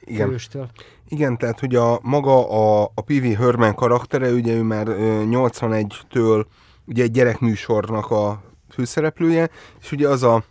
Igen. 0.00 0.28
főstől. 0.28 0.70
Igen, 1.08 1.38
tehát 1.38 1.60
hogy 1.60 1.74
a 1.74 1.98
maga 2.02 2.50
a, 2.50 2.90
a 2.94 3.00
P.V. 3.00 3.36
Herman 3.36 3.74
karaktere, 3.74 4.30
ugye 4.30 4.52
ő 4.52 4.62
már 4.62 4.88
ö, 4.88 5.22
81-től 5.26 6.44
ugye 6.84 7.02
egy 7.02 7.10
gyerekműsornak 7.10 8.10
a 8.10 8.42
főszereplője, 8.76 9.50
és 9.80 9.92
ugye 9.92 10.08
az 10.08 10.22
a 10.22 10.44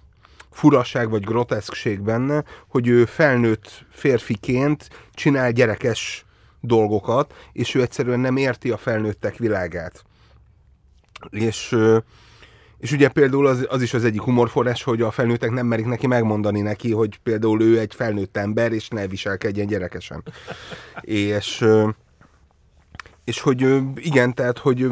furaság 0.51 1.09
vagy 1.09 1.23
groteszkség 1.23 2.01
benne, 2.01 2.43
hogy 2.67 2.87
ő 2.87 3.05
felnőtt 3.05 3.85
férfiként 3.89 4.89
csinál 5.13 5.51
gyerekes 5.51 6.25
dolgokat, 6.61 7.33
és 7.51 7.75
ő 7.75 7.81
egyszerűen 7.81 8.19
nem 8.19 8.37
érti 8.37 8.71
a 8.71 8.77
felnőttek 8.77 9.37
világát. 9.37 10.03
És, 11.29 11.75
és 12.77 12.91
ugye 12.91 13.09
például 13.09 13.47
az, 13.47 13.65
az 13.69 13.81
is 13.81 13.93
az 13.93 14.03
egyik 14.03 14.21
humorforrás, 14.21 14.83
hogy 14.83 15.01
a 15.01 15.11
felnőttek 15.11 15.51
nem 15.51 15.65
merik 15.65 15.85
neki 15.85 16.07
megmondani 16.07 16.61
neki, 16.61 16.91
hogy 16.91 17.19
például 17.23 17.61
ő 17.61 17.79
egy 17.79 17.95
felnőtt 17.95 18.37
ember, 18.37 18.71
és 18.71 18.87
ne 18.87 19.07
viselkedjen 19.07 19.67
gyerekesen. 19.67 20.23
és 21.01 21.65
és 23.25 23.41
hogy 23.41 23.77
igen, 23.95 24.33
tehát, 24.33 24.57
hogy 24.57 24.87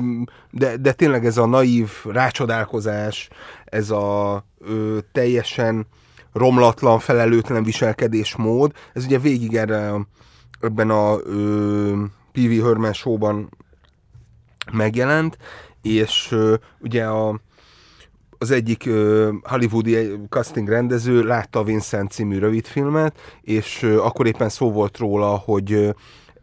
de, 0.52 0.78
de 0.78 0.92
tényleg 0.92 1.26
ez 1.26 1.38
a 1.38 1.46
naív 1.46 1.90
rácsodálkozás, 2.06 3.30
ez 3.66 3.90
a 3.90 4.44
ö, 4.60 4.98
teljesen 5.12 5.88
romlatlan, 6.34 7.00
felelőtlen 7.00 7.64
viselkedésmód, 7.64 8.72
ez 8.94 9.06
ugye 9.06 9.20
végig 9.20 9.56
erre, 9.56 9.94
ebben 10.62 10.90
a 10.90 11.18
ö, 11.24 12.04
P.V. 12.32 12.64
Herman 12.64 12.94
showban 12.94 13.50
megjelent, 14.72 15.38
és 15.82 16.28
ö, 16.32 16.56
ugye 16.80 17.06
a, 17.06 17.40
az 18.38 18.52
egyik 18.52 18.86
ö, 18.86 19.32
hollywoodi 19.44 20.12
casting 20.30 20.70
rendező 20.70 21.24
látta 21.24 21.60
a 21.60 21.64
Vincent 21.64 22.12
című 22.12 22.38
rövidfilmet, 22.38 23.20
és 23.42 23.82
ö, 23.82 24.02
akkor 24.02 24.28
éppen 24.28 24.50
szó 24.50 24.72
volt 24.72 24.98
róla, 24.98 25.28
hogy 25.28 25.72
ö, 25.72 25.90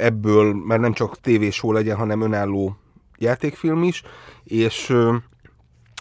ebből 0.00 0.54
már 0.54 0.80
nem 0.80 0.92
csak 0.92 1.20
tévésó 1.20 1.72
legyen, 1.72 1.96
hanem 1.96 2.20
önálló 2.20 2.76
játékfilm 3.18 3.82
is, 3.82 4.02
és 4.44 4.96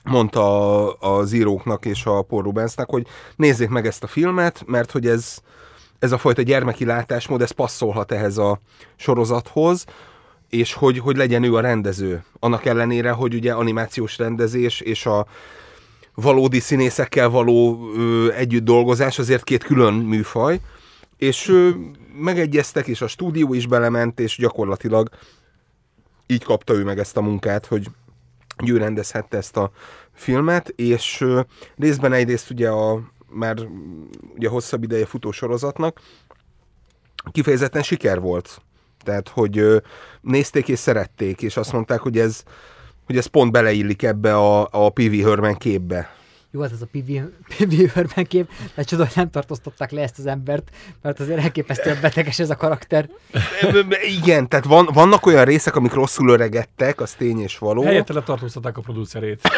mondta 0.04 0.92
az 0.94 1.34
íróknak 1.34 1.86
és 1.86 2.06
a 2.06 2.22
Paul 2.22 2.42
Rubensnek, 2.42 2.90
hogy 2.90 3.08
nézzék 3.36 3.70
meg 3.70 3.86
ezt 3.86 4.04
a 4.04 4.08
filmet, 4.08 4.64
mert 4.66 4.92
hogy 4.92 5.08
ez, 5.08 5.38
ez 6.00 6.12
a 6.12 6.18
fajta 6.18 6.42
gyermeki 6.42 6.86
látásmód, 6.86 7.42
ez 7.42 7.52
passzolhat 7.52 8.12
ehhez 8.12 8.38
a 8.38 8.60
sorozathoz, 8.96 9.86
és 10.50 10.74
hogy, 10.74 11.00
hogy 11.00 11.18
legyen 11.18 11.44
ő 11.44 11.56
a 11.56 11.60
rendező. 11.60 12.24
Annak 12.40 12.66
ellenére, 12.66 13.12
hogy 13.12 13.34
ugye 13.34 13.54
animációs 13.54 14.18
rendezés 14.18 14.82
és 14.82 15.06
a 15.06 15.28
valódi 16.14 16.60
színészekkel 16.60 17.30
való 17.30 17.90
ö, 17.96 18.32
együtt 18.32 18.64
dolgozás 18.64 19.20
azért 19.20 19.44
két 19.44 19.64
külön 19.64 19.94
műfaj, 19.94 20.60
és 21.20 21.54
megegyeztek, 22.14 22.88
és 22.88 23.02
a 23.02 23.08
stúdió 23.08 23.54
is 23.54 23.68
belement, 23.68 24.20
és 24.20 24.38
gyakorlatilag 24.38 25.10
így 26.28 26.44
kapta 26.44 26.74
ő 26.74 26.84
meg 26.84 27.00
ezt 27.00 27.18
a 27.18 27.22
munkát, 27.22 27.66
hogy 27.66 27.88
ő 28.66 28.78
rendezhette 28.78 29.38
ezt 29.38 29.58
a 29.58 29.72
filmet, 30.14 30.70
és 30.70 31.26
részben 31.78 32.14
egyrészt 32.14 32.50
ugye 32.50 32.70
a 32.70 33.12
már 33.30 33.58
ugye 34.36 34.50
hosszabb 34.50 34.84
ideje 34.84 35.06
futó 35.06 35.32
sorozatnak 35.32 36.02
kifejezetten 37.32 37.84
siker 37.84 38.20
volt. 38.20 38.62
Tehát, 39.04 39.30
hogy 39.30 39.82
nézték 40.22 40.68
és 40.68 40.80
szerették, 40.80 41.42
és 41.42 41.58
azt 41.58 41.72
mondták, 41.72 42.00
hogy 42.00 42.18
ez, 42.18 42.44
hogy 43.06 43.18
ez 43.18 43.26
pont 43.26 43.52
beleillik 43.52 44.04
ebbe 44.04 44.36
a, 44.36 44.68
a 44.72 44.90
P.V. 44.90 45.14
Herman 45.14 45.56
képbe. 45.56 46.18
Jó, 46.52 46.62
hát 46.62 46.72
ez 46.72 46.82
a 46.82 46.88
PV, 46.92 47.12
PV 47.58 47.94
Herman 47.94 48.26
kép, 48.26 48.50
de 48.76 48.84
csoda, 48.84 49.04
hogy 49.04 49.14
nem 49.16 49.30
tartóztatták 49.30 49.92
le 49.92 50.02
ezt 50.02 50.20
az 50.20 50.26
embert, 50.26 50.70
mert 51.02 51.20
azért 51.20 51.40
elképesztően 51.40 51.98
beteges 52.02 52.40
ez 52.40 52.50
a 52.50 52.56
karakter. 52.56 53.10
Igen, 54.22 54.48
tehát 54.48 54.66
van, 54.66 54.90
vannak 54.94 55.26
olyan 55.26 55.46
részek, 55.46 55.76
amik 55.76 55.94
rosszul 55.94 56.30
öregedtek, 56.30 57.02
az 57.02 57.12
tény 57.12 57.40
és 57.40 57.58
való. 57.58 57.84
Helyette 57.84 58.14
letartóztatták 58.14 58.78
a 58.78 58.82
producerét. 58.82 59.42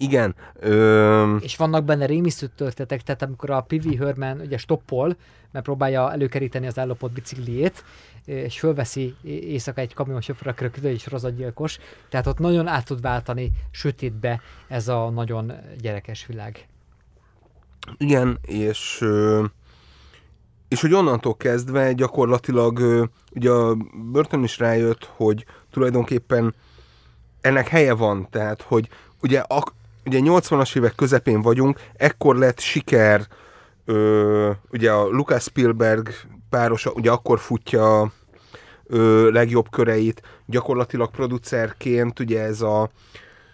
Igen. 0.00 0.34
Ö, 0.54 1.36
És 1.36 1.56
vannak 1.56 1.84
benne 1.84 2.06
rémisztő 2.06 2.46
történetek, 2.56 3.02
tehát 3.02 3.22
amikor 3.22 3.50
a 3.50 3.60
PV 3.60 3.96
Herman 3.98 4.40
ugye 4.40 4.56
stoppol, 4.56 5.16
mert 5.50 5.64
próbálja 5.64 6.12
előkeríteni 6.12 6.66
az 6.66 6.78
ellopott 6.78 7.12
bicikliét, 7.12 7.84
és 8.24 8.58
fölveszi 8.58 9.14
éjszaka 9.22 9.80
egy 9.80 9.94
kamionsofőr, 9.94 10.48
aki 10.48 10.64
a 10.64 10.86
egy 10.86 11.00
sorozatgyilkos, 11.00 11.78
tehát 12.08 12.26
ott 12.26 12.38
nagyon 12.38 12.66
át 12.66 12.84
tud 12.84 13.00
váltani 13.00 13.50
sötétbe 13.70 14.40
ez 14.68 14.88
a 14.88 15.10
nagyon 15.10 15.52
gyerekes 15.80 16.26
világ. 16.26 16.66
Igen, 17.96 18.38
és, 18.42 19.04
és 20.68 20.80
hogy 20.80 20.94
onnantól 20.94 21.36
kezdve 21.36 21.92
gyakorlatilag 21.92 23.08
ugye 23.34 23.50
a 23.50 23.76
Burton 24.12 24.42
is 24.44 24.58
rájött, 24.58 25.10
hogy 25.16 25.44
tulajdonképpen 25.70 26.54
ennek 27.40 27.68
helye 27.68 27.94
van, 27.94 28.28
tehát 28.30 28.62
hogy 28.62 28.88
ugye, 29.22 29.42
ak, 29.46 29.78
ugye 30.06 30.18
80-as 30.22 30.76
évek 30.76 30.94
közepén 30.94 31.42
vagyunk, 31.42 31.80
ekkor 31.96 32.36
lett 32.36 32.60
siker, 32.60 33.26
ö, 33.84 34.50
ugye 34.72 34.92
a 34.92 35.08
Lucas 35.08 35.42
Spielberg 35.42 36.08
párosa, 36.50 36.90
ugye 36.90 37.10
akkor 37.10 37.38
futja 37.38 38.12
ö, 38.86 39.30
legjobb 39.30 39.70
köreit, 39.70 40.22
gyakorlatilag 40.46 41.10
producerként 41.10 42.20
ugye 42.20 42.42
ez 42.42 42.60
a 42.60 42.90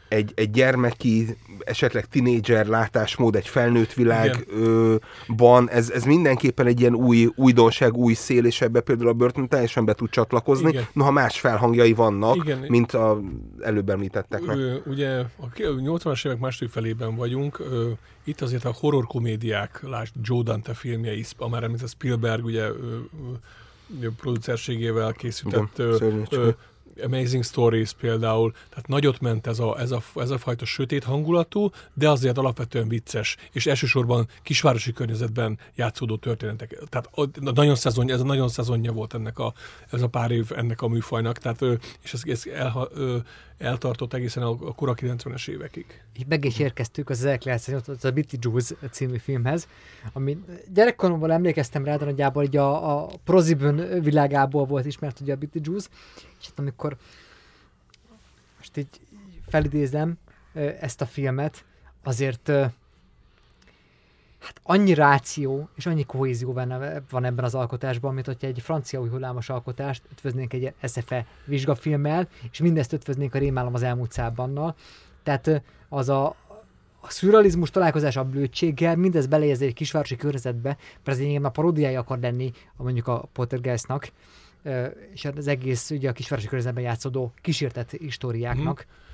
egy, 0.09 0.33
egy 0.35 0.51
gyermeki, 0.51 1.37
esetleg 1.59 2.07
tinédzser 2.07 2.67
látásmód, 2.67 3.37
egy 3.37 3.49
felnőtt 3.49 3.93
világban, 3.93 5.71
ez, 5.71 5.91
ez 5.91 6.05
mindenképpen 6.05 6.67
egy 6.67 6.81
ilyen 6.81 6.95
új 6.95 7.29
újdonság, 7.37 7.95
új 7.95 8.15
szél, 8.15 8.45
és 8.45 8.61
ebbe 8.61 8.81
például 8.81 9.09
a 9.09 9.13
Burton 9.13 9.49
teljesen 9.49 9.85
be 9.85 9.95
tud 9.95 10.11
csatlakozni, 10.11 10.69
Igen. 10.69 10.87
noha 10.93 11.11
más 11.11 11.41
felhangjai 11.41 11.93
vannak, 11.93 12.37
Igen. 12.37 12.59
mint 12.69 12.93
a 12.93 13.21
előbb 13.61 13.91
említetteknek. 13.91 14.57
Ugye 14.87 15.19
a 15.19 15.49
ki- 15.55 15.65
80-as 15.67 16.27
évek 16.27 16.39
második 16.39 16.73
felében 16.73 17.17
vagyunk, 17.17 17.63
itt 18.25 18.41
azért 18.41 18.65
a 18.65 18.75
horror 18.81 19.07
komédiák, 19.07 19.81
lásd 19.83 20.15
Joe 20.23 20.43
Dante 20.43 20.75
filmjei, 20.75 21.25
a 21.37 21.49
már 21.49 21.63
említett 21.63 21.89
Spielberg 21.89 22.45
ugye 22.45 22.69
producerségével 24.17 25.13
készített 25.13 25.79
Igen, 25.79 26.27
ö, 26.31 26.49
Amazing 27.05 27.45
Stories 27.45 27.93
például, 27.93 28.53
tehát 28.69 28.89
nagyot 28.89 29.21
ment 29.21 29.47
ez 29.47 29.59
a, 29.59 29.81
ez, 29.81 29.91
a, 29.91 30.03
ez 30.15 30.31
a 30.31 30.39
fajta 30.39 30.65
sötét 30.65 31.05
hangulatú, 31.05 31.71
de 31.95 32.11
azért 32.11 32.39
alapvetően 32.39 32.89
vicces, 32.89 33.37
és 33.53 33.67
elsősorban 33.67 34.29
kisvárosi 34.43 34.93
környezetben 34.93 35.59
játszódó 35.75 36.17
történetek. 36.17 36.79
Tehát 36.89 37.11
nagyon 37.41 37.75
szezon, 37.75 38.11
ez 38.11 38.21
a 38.21 38.25
nagyon 38.25 38.49
szezonja 38.49 38.93
volt 38.93 39.15
ennek 39.15 39.39
a, 39.39 39.53
ez 39.91 40.03
a 40.03 40.09
pár 40.09 40.31
év 40.31 40.53
ennek 40.57 40.83
a 40.83 40.89
műfajnak, 40.89 41.39
tehát, 41.39 41.65
és 42.03 42.13
ez, 42.13 42.23
ez 42.25 42.43
ö, 42.95 43.17
eltartott 43.59 44.13
egészen 44.13 44.43
a, 44.43 44.49
a 44.49 44.73
kora 44.75 44.95
90-es 44.97 45.49
évekig. 45.49 46.03
Így 46.17 46.27
meg 46.27 46.45
is 46.45 46.59
érkeztük 46.59 47.11
az 47.11 47.25
1980 47.25 48.11
a 48.11 48.15
Bitty 48.15 48.37
Juice 48.41 48.75
című 48.91 49.17
filmhez, 49.17 49.69
ami 50.13 50.39
gyerekkoromban 50.73 51.31
emlékeztem 51.31 51.85
rá, 51.85 51.97
de 51.97 52.05
nagyjából 52.05 52.45
így 52.45 52.57
a, 52.57 53.01
a 53.03 53.09
Prozibön 53.25 54.03
világából 54.03 54.65
volt 54.65 54.87
ismert 54.87 55.21
ugye 55.21 55.33
a 55.33 55.37
Bitty 55.37 55.59
Juice, 55.63 55.89
és 56.41 56.47
hát 56.47 56.59
amikor 56.59 56.97
most 58.57 58.77
így 58.77 59.01
felidézem 59.47 60.19
ezt 60.81 61.01
a 61.01 61.07
filmet, 61.07 61.65
azért 62.03 62.53
hát 64.39 64.61
annyi 64.63 64.95
ráció 64.95 65.69
és 65.75 65.87
annyi 65.87 66.05
kohézió 66.05 66.53
van, 66.53 67.03
van 67.11 67.25
ebben 67.25 67.45
az 67.45 67.55
alkotásban, 67.55 68.15
mint 68.15 68.27
hogyha 68.27 68.47
egy 68.47 68.61
francia 68.63 69.01
új 69.01 69.09
hullámos 69.09 69.49
alkotást 69.49 70.03
ötvöznénk 70.13 70.53
egy 70.53 70.73
SFE 70.83 71.27
vizsgafilmmel, 71.45 72.29
és 72.51 72.59
mindezt 72.59 72.93
ötvöznénk 72.93 73.35
a 73.35 73.39
Rémálom 73.39 73.75
az 73.75 73.83
elmúlt 73.83 74.13
szábbannal. 74.13 74.75
Tehát 75.23 75.63
az 75.89 76.09
a, 76.09 76.27
a 77.01 77.11
szürrealizmus 77.11 77.71
találkozás 77.71 78.17
a 78.17 78.25
blödséggel, 78.25 78.97
mindez 78.97 79.27
belejez 79.27 79.61
egy 79.61 79.75
kisvárosi 79.75 80.17
környezetbe, 80.17 80.77
mert 81.05 81.21
ez 81.21 81.45
a 81.45 81.49
paródiája 81.49 82.01
akar 82.01 82.19
lenni 82.19 82.53
a 82.77 82.83
mondjuk 82.83 83.09
a 83.09 83.29
Poltergeistnak, 83.33 84.13
és 85.13 85.25
az 85.25 85.47
egész 85.47 85.91
ugye 85.91 86.09
a 86.09 86.13
kisvárosi 86.13 86.49
környezetben 86.49 86.85
játszódó 86.85 87.33
kísértett 87.41 87.91
históriáknak. 87.91 88.87
Mm. 88.89 89.06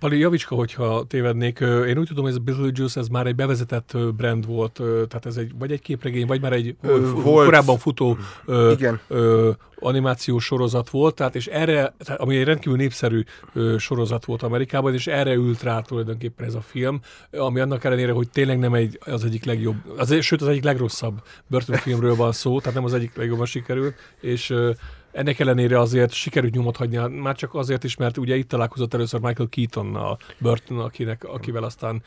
Pali, 0.00 0.18
javicska, 0.18 0.54
hogyha 0.54 1.04
tévednék. 1.08 1.58
Én 1.60 1.98
úgy 1.98 2.06
tudom, 2.06 2.22
hogy 2.24 2.32
ez 2.32 2.38
a 2.38 2.42
Beetlejuice 2.44 3.00
ez 3.00 3.08
már 3.08 3.26
egy 3.26 3.34
bevezetett 3.34 3.96
brand 4.16 4.46
volt, 4.46 4.72
tehát 4.82 5.26
ez 5.26 5.36
egy, 5.36 5.52
vagy 5.58 5.72
egy 5.72 5.80
képregény, 5.80 6.26
vagy 6.26 6.40
már 6.40 6.52
egy 6.52 6.76
ö, 6.82 7.10
volt. 7.10 7.44
korábban 7.44 7.78
futó 7.78 8.16
ö, 8.44 8.70
Igen. 8.70 9.00
Ö, 9.08 9.50
animációs 9.80 10.44
sorozat 10.44 10.90
volt, 10.90 11.14
tehát 11.14 11.34
és 11.34 11.46
erre, 11.46 11.94
tehát, 12.04 12.20
ami 12.20 12.36
egy 12.36 12.44
rendkívül 12.44 12.78
népszerű 12.78 13.22
ö, 13.52 13.78
sorozat 13.78 14.24
volt 14.24 14.42
Amerikában, 14.42 14.94
és 14.94 15.06
erre 15.06 15.32
ült 15.32 15.62
rá 15.62 15.80
tulajdonképpen 15.80 16.46
ez 16.46 16.54
a 16.54 16.60
film, 16.60 17.00
ami 17.30 17.60
annak 17.60 17.84
ellenére, 17.84 18.12
hogy 18.12 18.30
tényleg 18.30 18.58
nem 18.58 18.74
egy, 18.74 18.98
az 19.04 19.24
egyik 19.24 19.44
legjobb, 19.44 19.76
az, 19.96 20.20
sőt 20.20 20.42
az 20.42 20.48
egyik 20.48 20.64
legrosszabb 20.64 21.22
Burton 21.46 21.76
filmről 21.76 22.14
van 22.14 22.32
szó, 22.32 22.58
tehát 22.58 22.74
nem 22.74 22.84
az 22.84 22.94
egyik 22.94 23.16
legjobban 23.16 23.46
sikerült, 23.46 23.94
és 24.20 24.50
ö, 24.50 24.70
ennek 25.12 25.38
ellenére 25.38 25.78
azért 25.78 26.12
sikerült 26.12 26.54
nyomot 26.54 26.76
hagyni, 26.76 27.18
már 27.20 27.36
csak 27.36 27.54
azért 27.54 27.84
is, 27.84 27.96
mert 27.96 28.16
ugye 28.16 28.36
itt 28.36 28.48
találkozott 28.48 28.94
először 28.94 29.20
Michael 29.20 29.48
Keatonnal, 29.48 30.18
Burton, 30.38 30.80
akinek, 30.80 31.24
akivel 31.24 31.62
aztán, 31.62 32.02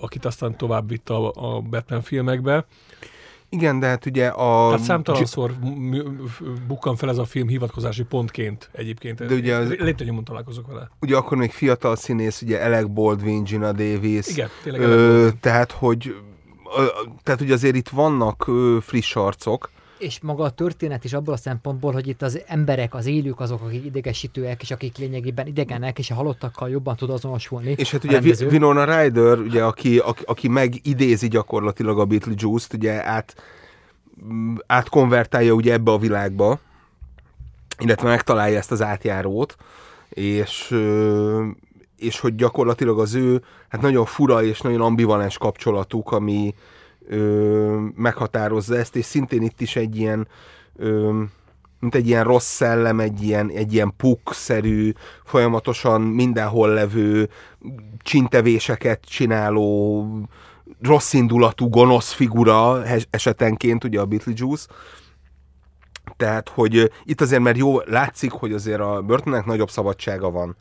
akit 0.00 0.24
aztán 0.24 0.56
tovább 0.56 0.88
vitt 0.88 1.10
a, 1.10 1.32
a 1.34 1.60
Batman 1.60 2.02
filmekbe. 2.02 2.66
Igen, 3.48 3.80
de 3.80 3.86
hát 3.86 4.06
ugye 4.06 4.26
a... 4.26 4.68
Tehát 4.68 4.84
számtalanszor 4.84 5.54
bukkan 6.66 6.96
fel 6.96 7.08
ez 7.08 7.18
a 7.18 7.24
film 7.24 7.48
hivatkozási 7.48 8.02
pontként 8.02 8.70
egyébként. 8.72 9.26
De 9.26 9.34
ugye 9.34 9.54
az... 9.54 9.74
Léptenyomon 9.74 10.24
találkozok 10.24 10.66
vele. 10.66 10.90
Ugye 11.00 11.16
akkor 11.16 11.38
még 11.38 11.50
fiatal 11.50 11.96
színész, 11.96 12.42
ugye 12.42 12.64
Alec 12.64 12.86
Baldwin, 12.86 13.44
Gina 13.44 13.72
Davis. 13.72 14.26
Igen, 14.26 14.48
tényleg 14.62 14.80
ö, 14.80 15.28
Tehát, 15.40 15.72
hogy 15.72 16.14
tehát 17.22 17.40
ugye 17.40 17.54
azért 17.54 17.76
itt 17.76 17.88
vannak 17.88 18.46
ö, 18.46 18.76
friss 18.80 19.16
arcok, 19.16 19.70
és 20.02 20.20
maga 20.20 20.44
a 20.44 20.50
történet 20.50 21.04
is 21.04 21.12
abból 21.12 21.34
a 21.34 21.36
szempontból, 21.36 21.92
hogy 21.92 22.08
itt 22.08 22.22
az 22.22 22.40
emberek, 22.46 22.94
az 22.94 23.06
élők 23.06 23.40
azok, 23.40 23.62
akik 23.62 23.84
idegesítőek, 23.84 24.62
és 24.62 24.70
akik 24.70 24.98
lényegében 24.98 25.46
idegenek, 25.46 25.98
és 25.98 26.10
a 26.10 26.14
halottakkal 26.14 26.70
jobban 26.70 26.96
tud 26.96 27.10
azonosulni. 27.10 27.74
És 27.76 27.90
hát 27.90 28.04
ugye 28.04 28.12
rendező. 28.12 28.48
Winona 28.48 28.84
Ryder, 28.84 29.38
ugye, 29.38 29.64
aki, 29.64 29.98
aki, 29.98 30.22
aki 30.26 30.48
megidézi 30.48 31.28
gyakorlatilag 31.28 31.98
a 31.98 32.04
Beetlejuice-t, 32.04 32.72
ugye 32.72 33.08
át, 33.08 33.34
átkonvertálja 34.66 35.52
ugye 35.52 35.72
ebbe 35.72 35.90
a 35.90 35.98
világba, 35.98 36.58
illetve 37.78 38.08
megtalálja 38.08 38.58
ezt 38.58 38.72
az 38.72 38.82
átjárót, 38.82 39.56
és, 40.08 40.76
és 41.96 42.20
hogy 42.20 42.34
gyakorlatilag 42.34 42.98
az 42.98 43.14
ő 43.14 43.42
hát 43.68 43.80
nagyon 43.80 44.04
fura 44.04 44.42
és 44.42 44.60
nagyon 44.60 44.80
ambivalens 44.80 45.38
kapcsolatuk, 45.38 46.12
ami, 46.12 46.54
ö, 47.08 47.86
meghatározza 47.94 48.76
ezt, 48.76 48.96
és 48.96 49.04
szintén 49.04 49.42
itt 49.42 49.60
is 49.60 49.76
egy 49.76 49.96
ilyen 49.96 50.28
ö, 50.76 51.22
mint 51.82 51.94
egy 51.94 52.06
ilyen 52.06 52.24
rossz 52.24 52.54
szellem, 52.54 53.00
egy 53.00 53.22
ilyen, 53.22 53.50
egy 53.50 53.72
ilyen 53.72 53.92
puk-szerű, 53.96 54.92
folyamatosan 55.24 56.00
mindenhol 56.00 56.68
levő, 56.68 57.28
csintevéseket 57.98 59.04
csináló, 59.04 60.06
rossz 60.82 61.12
indulatú, 61.12 61.68
gonosz 61.68 62.12
figura 62.12 62.84
esetenként, 63.10 63.84
ugye 63.84 64.00
a 64.00 64.06
Beetlejuice. 64.06 64.66
Tehát, 66.16 66.48
hogy 66.48 66.90
itt 67.04 67.20
azért, 67.20 67.42
mert 67.42 67.56
jó 67.56 67.80
látszik, 67.80 68.30
hogy 68.30 68.52
azért 68.52 68.80
a 68.80 69.02
Burtonnek 69.02 69.44
nagyobb 69.44 69.70
szabadsága 69.70 70.30
van. 70.30 70.56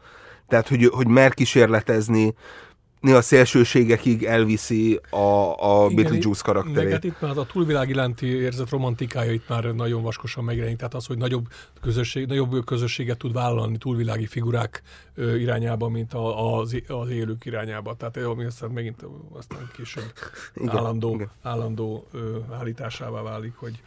Tehát, 0.47 0.67
hogy, 0.67 0.89
hogy 0.93 1.07
mer 1.07 1.33
kísérletezni, 1.33 2.33
néha 3.01 3.21
szélsőségekig 3.21 4.23
elviszi 4.23 4.99
a, 5.09 5.17
a 5.17 5.85
Igen, 5.89 5.95
Beetlejuice 5.95 6.41
karakterét. 6.43 6.91
Hát 6.91 7.03
itt 7.03 7.21
már 7.21 7.37
a 7.37 7.45
túlvilág 7.45 7.89
iránti 7.89 8.25
érzet 8.25 8.69
romantikája 8.69 9.31
itt 9.31 9.49
már 9.49 9.63
nagyon 9.63 10.03
vaskosan 10.03 10.43
megjelenik, 10.43 10.77
tehát 10.77 10.93
az, 10.93 11.05
hogy 11.05 11.17
nagyobb, 11.17 11.47
közösség, 11.81 12.27
nagyobb 12.27 12.65
közösséget 12.65 13.17
tud 13.17 13.33
vállalni 13.33 13.77
túlvilági 13.77 14.25
figurák 14.25 14.81
irányába, 15.15 15.89
mint 15.89 16.13
a, 16.13 16.57
az, 16.57 16.81
az 16.87 17.09
élők 17.09 17.45
irányába. 17.45 17.95
Tehát 17.95 18.17
ami 18.17 18.45
aztán 18.45 18.69
megint 18.69 19.05
aztán 19.31 19.69
később 19.75 20.13
Igen, 20.55 20.77
állandó, 20.77 21.13
Igen. 21.13 21.29
állandó 21.41 22.07
ö, 22.11 22.37
állításává 22.51 23.21
válik, 23.21 23.53
hogy 23.55 23.81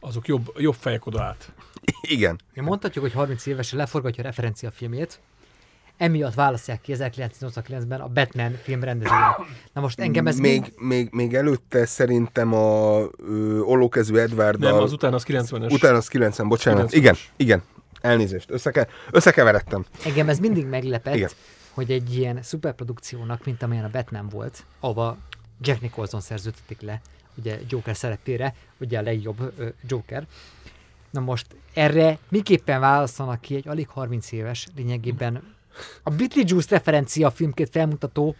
azok 0.00 0.26
jobb, 0.26 0.52
jobb 0.56 0.74
fejek 0.74 1.06
oda 1.06 1.22
át. 1.22 1.52
Igen. 2.00 2.40
Mondhatjuk, 2.54 3.04
hogy 3.04 3.12
30 3.12 3.46
éves 3.46 3.72
leforgatja 3.72 4.22
a 4.22 4.26
referenciafilmét, 4.26 5.20
emiatt 5.98 6.34
választják 6.34 6.80
ki 6.80 6.92
1989-ben 6.96 8.00
a 8.00 8.08
Batman 8.08 8.58
film 8.62 8.82
rendezőjének. 8.82 9.36
Na 9.72 9.80
most 9.80 10.00
engem 10.00 10.26
ez 10.26 10.38
még, 10.38 10.60
mind... 10.60 10.72
még, 10.76 11.08
még 11.10 11.34
előtte 11.34 11.86
szerintem 11.86 12.54
a 12.54 13.00
ö, 13.18 13.58
Ollókezű 13.60 14.16
Edward. 14.16 14.58
Nem, 14.58 14.74
az 14.74 14.92
utána 14.92 15.14
az 15.14 15.24
90-es. 15.28 15.72
Utána 15.72 15.96
az 15.96 16.08
90, 16.08 16.48
bocsánat. 16.48 16.90
90-es. 16.90 16.94
Igen, 16.94 17.16
igen. 17.36 17.62
Elnézést, 18.00 18.50
Összeke, 18.50 18.88
összekeveredtem. 19.10 19.84
Engem 20.04 20.28
ez 20.28 20.38
mindig 20.38 20.66
meglepett, 20.66 21.14
igen. 21.14 21.30
hogy 21.74 21.90
egy 21.90 22.16
ilyen 22.16 22.42
szuperprodukciónak, 22.42 23.44
mint 23.44 23.62
amilyen 23.62 23.84
a 23.84 23.90
Batman 23.90 24.28
volt, 24.28 24.64
ahova 24.80 25.16
Jack 25.60 25.80
Nicholson 25.80 26.20
szerződtetik 26.20 26.80
le, 26.80 27.00
ugye 27.36 27.58
Joker 27.68 27.96
szerepére, 27.96 28.54
ugye 28.80 28.98
a 28.98 29.02
legjobb 29.02 29.52
ö, 29.58 29.68
Joker. 29.86 30.26
Na 31.10 31.20
most 31.20 31.46
erre 31.74 32.18
miképpen 32.28 32.80
válaszolnak 32.80 33.40
ki 33.40 33.54
egy 33.54 33.68
alig 33.68 33.88
30 33.88 34.32
éves, 34.32 34.66
lényegében 34.76 35.56
a 36.02 36.10
Beetlejuice 36.10 36.68
referencia 36.70 37.30
filmként 37.30 37.68
felmutató 37.70 38.36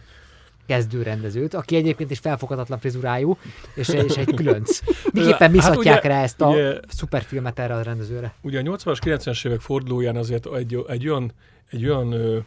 kezdőrendezőt, 0.69 1.53
aki 1.53 1.75
egyébként 1.75 2.11
is 2.11 2.19
felfoghatatlan 2.19 2.79
frizurájú, 2.79 3.37
és, 3.75 3.87
és 3.87 4.15
egy 4.15 4.33
különc. 4.33 4.79
Miképpen 5.13 5.51
bizhatják 5.51 5.95
hát 5.95 6.03
ugye, 6.03 6.13
rá 6.13 6.23
ezt 6.23 6.41
a 6.41 6.47
ugye, 6.49 6.79
szuperfilmet 6.87 7.59
erre 7.59 7.75
a 7.75 7.81
rendezőre? 7.81 8.33
Ugye 8.41 8.59
a 8.59 8.61
80-as, 8.61 8.97
90-es 9.01 9.45
évek 9.47 9.59
fordulóján 9.59 10.15
azért 10.15 10.47
egy, 10.55 10.77
egy 10.87 11.07
olyan, 11.07 11.31
egy 11.69 11.85
olyan 11.85 12.11
ö, 12.11 12.37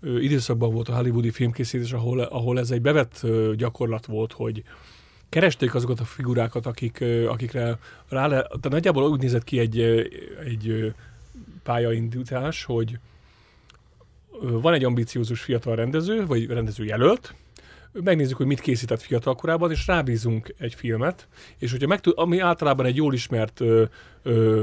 ö, 0.00 0.18
időszakban 0.18 0.72
volt 0.72 0.88
a 0.88 0.94
hollywoodi 0.94 1.30
filmkészítés, 1.30 1.92
ahol, 1.92 2.20
ahol 2.20 2.58
ez 2.58 2.70
egy 2.70 2.82
bevett 2.82 3.18
ö, 3.22 3.52
gyakorlat 3.56 4.06
volt, 4.06 4.32
hogy 4.32 4.62
keresték 5.28 5.74
azokat 5.74 6.00
a 6.00 6.04
figurákat, 6.04 6.66
akik, 6.66 7.00
ö, 7.00 7.28
akikre 7.28 7.78
rá 8.08 8.26
le, 8.26 8.46
de 8.60 8.68
nagyjából 8.68 9.10
úgy 9.10 9.20
nézett 9.20 9.44
ki 9.44 9.58
egy, 9.58 9.80
egy 10.44 10.94
pályaindítás, 11.62 12.64
hogy 12.64 12.98
van 14.40 14.72
egy 14.72 14.84
ambiciózus 14.84 15.40
fiatal 15.40 15.76
rendező, 15.76 16.26
vagy 16.26 16.46
rendező 16.46 16.84
jelölt, 16.84 17.34
megnézzük, 17.92 18.36
hogy 18.36 18.46
mit 18.46 18.60
készített 18.60 19.02
fiatal 19.02 19.34
korában, 19.34 19.70
és 19.70 19.86
rábízunk 19.86 20.54
egy 20.58 20.74
filmet, 20.74 21.28
és 21.58 21.70
hogyha 21.70 21.86
meg 21.86 22.00
tud, 22.00 22.12
ami 22.16 22.38
általában 22.38 22.86
egy 22.86 22.96
jól 22.96 23.14
ismert 23.14 23.60
ö, 23.60 23.84
ö, 24.22 24.62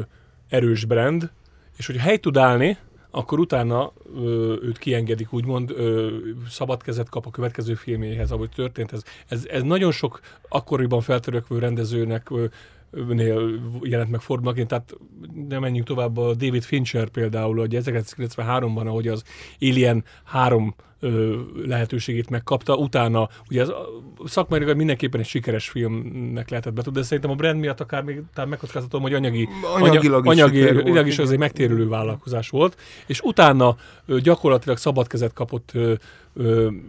erős 0.49 0.85
brand, 0.85 1.31
és 1.77 1.85
hogyha 1.85 2.01
hely 2.01 2.17
tud 2.17 2.37
állni, 2.37 2.77
akkor 3.11 3.39
utána 3.39 3.91
ö, 4.15 4.55
őt 4.61 4.77
kiengedik, 4.77 5.33
úgymond 5.33 5.71
ö, 5.71 6.17
szabad 6.49 6.83
kezet 6.83 7.09
kap 7.09 7.25
a 7.25 7.29
következő 7.29 7.73
filméhez, 7.73 8.31
ahogy 8.31 8.49
történt. 8.55 8.91
Ez, 8.93 9.03
ez, 9.27 9.45
ez 9.45 9.63
nagyon 9.63 9.91
sok 9.91 10.19
akkoriban 10.49 11.01
feltörökvő 11.01 11.59
rendezőnek 11.59 12.29
ö, 12.29 12.45
nél 12.91 13.59
jelent 13.81 14.11
meg 14.11 14.19
Fordnak, 14.19 14.65
tehát 14.65 14.93
nem 15.47 15.61
menjünk 15.61 15.87
tovább, 15.87 16.17
a 16.17 16.33
David 16.33 16.63
Fincher 16.63 17.09
például, 17.09 17.57
hogy 17.57 17.77
1993-ban, 17.83 18.85
ahogy 18.85 19.07
az 19.07 19.23
Alien 19.59 20.03
3 20.23 20.75
ö, 20.99 21.35
lehetőségét 21.65 22.29
megkapta, 22.29 22.75
utána 22.75 23.29
ugye 23.49 23.61
ez 23.61 23.71
szakmai 24.25 24.73
mindenképpen 24.73 25.19
egy 25.19 25.27
sikeres 25.27 25.69
filmnek 25.69 26.49
lehetett 26.49 26.73
betudni, 26.73 26.99
de 26.99 27.05
szerintem 27.05 27.31
a 27.31 27.35
brand 27.35 27.59
miatt 27.59 27.79
akár 27.79 28.03
még 28.03 28.21
talán 28.33 28.49
megkockáztatom, 28.49 29.01
hogy 29.01 29.13
anyagi, 29.13 29.47
anyagilag, 29.75 30.25
is, 30.25 30.41
anyagilag 30.41 31.07
is 31.07 31.19
az 31.19 31.31
egy 31.31 31.37
megtérülő 31.37 31.87
vállalkozás 31.87 32.49
volt, 32.49 32.77
és 33.05 33.21
utána 33.21 33.77
ö, 34.05 34.19
gyakorlatilag 34.19 34.77
szabad 34.77 35.07
kezet 35.07 35.33
kapott 35.33 35.71
ö, 35.73 35.93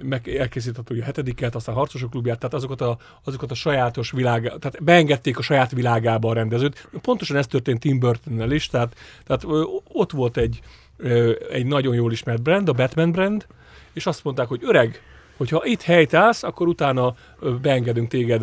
meg 0.02 0.28
elkészített 0.28 0.90
a 0.90 1.04
hetediket, 1.04 1.54
aztán 1.54 1.74
harcosok 1.74 2.10
klubját, 2.10 2.38
tehát 2.38 2.54
azokat 2.54 2.80
a, 2.80 2.98
azokat 3.24 3.50
a 3.50 3.54
sajátos 3.54 4.10
világ, 4.10 4.42
tehát 4.42 4.84
beengedték 4.84 5.38
a 5.38 5.42
saját 5.42 5.70
világába 5.70 6.30
a 6.30 6.32
rendezőt. 6.32 6.88
Pontosan 7.02 7.36
ez 7.36 7.46
történt 7.46 7.80
Tim 7.80 7.98
burton 7.98 8.52
is, 8.52 8.66
tehát, 8.66 8.96
tehát 9.24 9.44
ott 9.92 10.10
volt 10.10 10.36
egy, 10.36 10.60
egy 11.50 11.66
nagyon 11.66 11.94
jól 11.94 12.12
ismert 12.12 12.42
brand, 12.42 12.68
a 12.68 12.72
Batman 12.72 13.12
brand, 13.12 13.46
és 13.98 14.06
azt 14.06 14.24
mondták, 14.24 14.48
hogy 14.48 14.61
öreg, 14.64 15.02
hogyha 15.37 15.64
itt 15.64 15.82
helyt 15.82 16.14
állsz, 16.14 16.42
akkor 16.42 16.66
utána 16.66 17.14
beengedünk 17.62 18.09
téged 18.09 18.42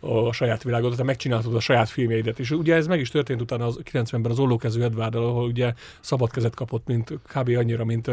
a 0.00 0.32
saját 0.32 0.62
világodat, 0.62 0.96
te 0.96 1.02
megcsináltad 1.02 1.54
a 1.54 1.60
saját 1.60 1.88
filmjeidet. 1.88 2.38
És 2.38 2.50
ugye 2.50 2.74
ez 2.74 2.86
meg 2.86 3.00
is 3.00 3.08
történt 3.08 3.40
utána 3.40 3.66
az 3.66 3.80
90-ben 3.92 4.30
az 4.30 4.38
Ollókező 4.38 4.82
Edvárdal, 4.82 5.24
ahol 5.24 5.46
ugye 5.46 5.72
szabad 6.00 6.30
kezet 6.30 6.54
kapott, 6.54 6.86
mint 6.86 7.10
kb. 7.10 7.48
annyira, 7.56 7.84
mint, 7.84 8.10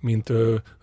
mint 0.00 0.32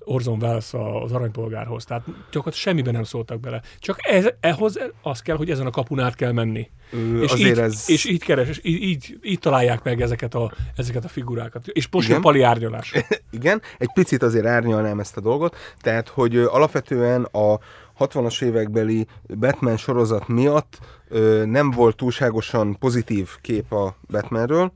Orson 0.06 0.42
Welles 0.42 0.74
az 1.04 1.12
aranypolgárhoz. 1.12 1.86
Tehát 1.86 2.04
gyakorlatilag 2.06 2.54
semmiben 2.54 2.94
nem 2.94 3.04
szóltak 3.04 3.40
bele. 3.40 3.62
Csak 3.80 3.98
ez, 4.00 4.28
ehhoz 4.40 4.80
az 5.02 5.22
kell, 5.22 5.36
hogy 5.36 5.50
ezen 5.50 5.66
a 5.66 5.70
kapun 5.70 6.00
át 6.00 6.16
kell 6.16 6.32
menni. 6.32 6.70
Ö, 6.92 7.22
És 7.22 7.36
így, 7.36 7.60
ez... 7.60 7.84
és 7.88 8.06
így 8.06 8.24
keres, 8.24 8.48
és 8.50 8.60
így, 8.64 8.82
így, 8.82 9.18
így 9.24 9.40
találják 9.40 9.84
meg 9.84 10.02
ezeket 10.02 10.36
a, 10.36 10.52
ezeket 10.76 11.06
a 11.06 11.08
figurákat. 11.08 11.68
És 11.68 11.88
most 11.92 12.06
Igen. 12.06 12.22
jön 12.22 12.32
Pali 12.32 12.42
árnyalás. 12.42 12.94
Igen, 13.32 13.62
egy 13.78 13.92
picit 13.94 14.24
azért 14.24 14.46
árnyalnám 14.46 15.00
ezt 15.00 15.18
a 15.18 15.22
dolgot, 15.22 15.56
tehát, 15.82 16.08
hogy 16.08 16.38
alapvetően 16.38 17.24
a 17.24 17.60
60-as 18.06 18.44
évekbeli 18.44 19.08
Batman 19.40 19.78
sorozat 19.78 20.28
miatt 20.28 20.80
ö, 21.08 21.46
nem 21.46 21.72
volt 21.72 21.96
túlságosan 21.96 22.78
pozitív 22.80 23.30
kép 23.42 23.74
a 23.74 23.96
Batmanről, 24.10 24.74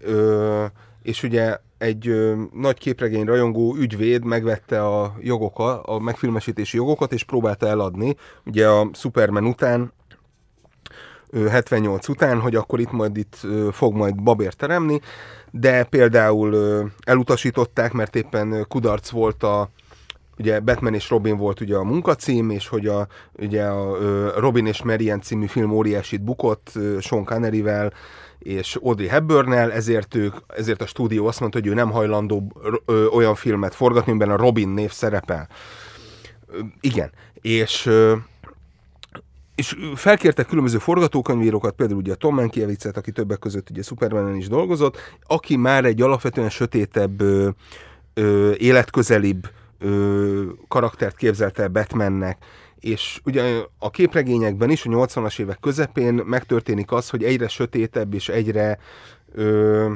ö, 0.00 0.64
és 1.02 1.22
ugye 1.22 1.58
egy 1.78 2.08
ö, 2.08 2.42
nagy 2.52 2.78
képregény 2.78 3.24
rajongó 3.24 3.74
ügyvéd 3.76 4.24
megvette 4.24 4.86
a 4.86 5.14
jogokat, 5.20 5.86
a 5.86 5.98
megfilmesítési 5.98 6.76
jogokat, 6.76 7.12
és 7.12 7.24
próbálta 7.24 7.66
eladni, 7.66 8.16
ugye 8.46 8.68
a 8.68 8.90
Superman 8.92 9.46
után, 9.46 9.92
ö, 11.30 11.46
78 11.46 12.08
után, 12.08 12.40
hogy 12.40 12.54
akkor 12.54 12.80
itt 12.80 12.92
majd 12.92 13.16
itt 13.16 13.46
fog 13.70 13.94
majd 13.94 14.22
babért 14.22 14.56
teremni, 14.56 15.00
de 15.50 15.84
például 15.84 16.56
elutasították, 17.04 17.92
mert 17.92 18.16
éppen 18.16 18.64
kudarc 18.68 19.10
volt 19.10 19.42
a 19.42 19.70
ugye 20.40 20.60
Batman 20.60 20.94
és 20.94 21.10
Robin 21.10 21.36
volt 21.36 21.60
ugye 21.60 21.76
a 21.76 21.84
munkacím, 21.84 22.50
és 22.50 22.68
hogy 22.68 22.86
a, 22.86 23.06
ugye 23.32 23.64
a 23.64 24.40
Robin 24.40 24.66
és 24.66 24.82
Marian 24.82 25.20
című 25.20 25.46
film 25.46 25.70
óriásit 25.70 26.22
bukott 26.22 26.72
Sean 27.00 27.24
Connery-vel, 27.24 27.92
és 28.38 28.78
Audrey 28.82 29.06
Hepburn-nel, 29.06 29.72
ezért, 29.72 30.14
ők, 30.14 30.34
ezért 30.46 30.82
a 30.82 30.86
stúdió 30.86 31.26
azt 31.26 31.40
mondta, 31.40 31.58
hogy 31.58 31.66
ő 31.66 31.74
nem 31.74 31.90
hajlandó 31.90 32.52
olyan 33.12 33.34
filmet 33.34 33.74
forgatni, 33.74 34.10
amiben 34.10 34.30
a 34.30 34.36
Robin 34.36 34.68
név 34.68 34.90
szerepel. 34.90 35.48
Igen, 36.80 37.10
és 37.40 37.90
és 39.54 39.76
felkértek 39.94 40.46
különböző 40.46 40.78
forgatókönyvírókat, 40.78 41.74
például 41.74 41.98
ugye 41.98 42.12
a 42.12 42.16
Tom 42.16 42.34
Mankiewicz-et, 42.34 42.96
aki 42.96 43.12
többek 43.12 43.38
között 43.38 43.70
ugye 43.70 43.82
Supermanen 43.82 44.36
is 44.36 44.48
dolgozott, 44.48 44.98
aki 45.26 45.56
már 45.56 45.84
egy 45.84 46.02
alapvetően 46.02 46.50
sötétebb, 46.50 47.20
ö, 48.14 48.52
életközelibb 48.56 49.50
ö, 49.80 50.44
karaktert 50.68 51.16
képzelt 51.16 51.58
el 51.58 51.68
Batmannek, 51.68 52.44
és 52.80 53.20
ugye 53.24 53.62
a 53.78 53.90
képregényekben 53.90 54.70
is 54.70 54.86
a 54.86 54.90
80-as 54.90 55.40
évek 55.40 55.58
közepén 55.60 56.14
megtörténik 56.14 56.92
az, 56.92 57.10
hogy 57.10 57.24
egyre 57.24 57.48
sötétebb 57.48 58.14
és 58.14 58.28
egyre 58.28 58.78
ö, 59.32 59.92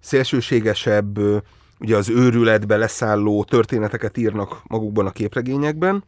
szélsőségesebb, 0.00 1.18
ö, 1.18 1.36
ugye 1.80 1.96
az 1.96 2.08
őrületbe 2.08 2.76
leszálló 2.76 3.44
történeteket 3.44 4.16
írnak 4.16 4.62
magukban 4.68 5.06
a 5.06 5.10
képregényekben, 5.10 6.04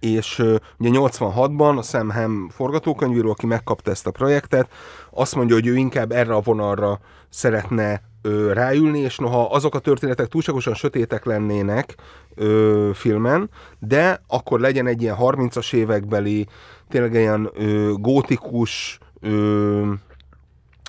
és 0.00 0.38
ö, 0.38 0.56
ugye 0.78 0.90
86-ban 0.92 1.78
a 1.78 1.82
Sam 1.82 2.10
Hamm 2.10 2.48
forgatókönyvíró, 2.48 3.30
aki 3.30 3.46
megkapta 3.46 3.90
ezt 3.90 4.06
a 4.06 4.10
projektet, 4.10 4.72
azt 5.10 5.34
mondja, 5.34 5.54
hogy 5.54 5.66
ő 5.66 5.76
inkább 5.76 6.12
erre 6.12 6.34
a 6.34 6.40
vonalra 6.40 7.00
szeretne 7.28 8.02
ö, 8.22 8.52
ráülni, 8.52 8.98
és 8.98 9.16
noha 9.16 9.44
azok 9.44 9.74
a 9.74 9.78
történetek 9.78 10.26
túlságosan 10.26 10.74
sötétek 10.74 11.24
lennének 11.24 11.94
ö, 12.34 12.90
filmen, 12.94 13.50
de 13.78 14.22
akkor 14.26 14.60
legyen 14.60 14.86
egy 14.86 15.02
ilyen 15.02 15.16
30-as 15.18 15.74
évekbeli, 15.74 16.46
tényleg 16.88 17.14
ilyen 17.14 17.50
ö, 17.54 17.92
gótikus, 17.92 18.98
ö, 19.20 19.92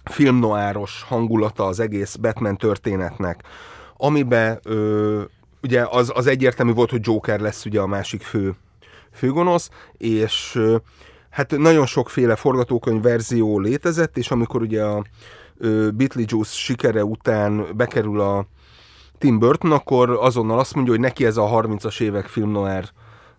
filmnoáros 0.04 1.04
hangulata 1.08 1.65
az 1.65 1.80
egész 1.80 2.15
Batman 2.15 2.58
történetnek, 2.58 3.43
amiben 3.98 4.60
ö, 4.63 5.22
ugye 5.63 5.86
az, 5.89 6.12
az 6.15 6.28
egyértelmű 6.28 6.74
volt, 6.74 6.89
hogy 6.89 7.06
Joker 7.06 7.39
lesz 7.39 7.65
ugye 7.65 7.80
a 7.80 7.88
másik 7.88 8.22
fő 8.22 8.56
főgonosz, 9.12 9.69
és 9.98 10.56
ö, 10.56 10.76
hát 11.30 11.58
nagyon 11.58 11.86
sokféle 11.86 12.36
forgatókönyv 12.36 13.02
verzió 13.02 13.60
létezett, 13.60 14.17
és 14.17 14.32
amikor 14.32 14.62
ugye 14.62 14.84
a 14.84 15.04
Beetlejuice 15.93 16.53
sikere 16.53 17.03
után 17.05 17.65
bekerül 17.75 18.21
a 18.21 18.45
Tim 19.17 19.39
Burton, 19.39 19.71
akkor 19.71 20.09
azonnal 20.09 20.59
azt 20.59 20.75
mondja, 20.75 20.93
hogy 20.93 21.01
neki 21.01 21.25
ez 21.25 21.37
a 21.37 21.49
30-as 21.49 22.01
évek 22.01 22.25
film 22.25 22.51
noir 22.51 22.89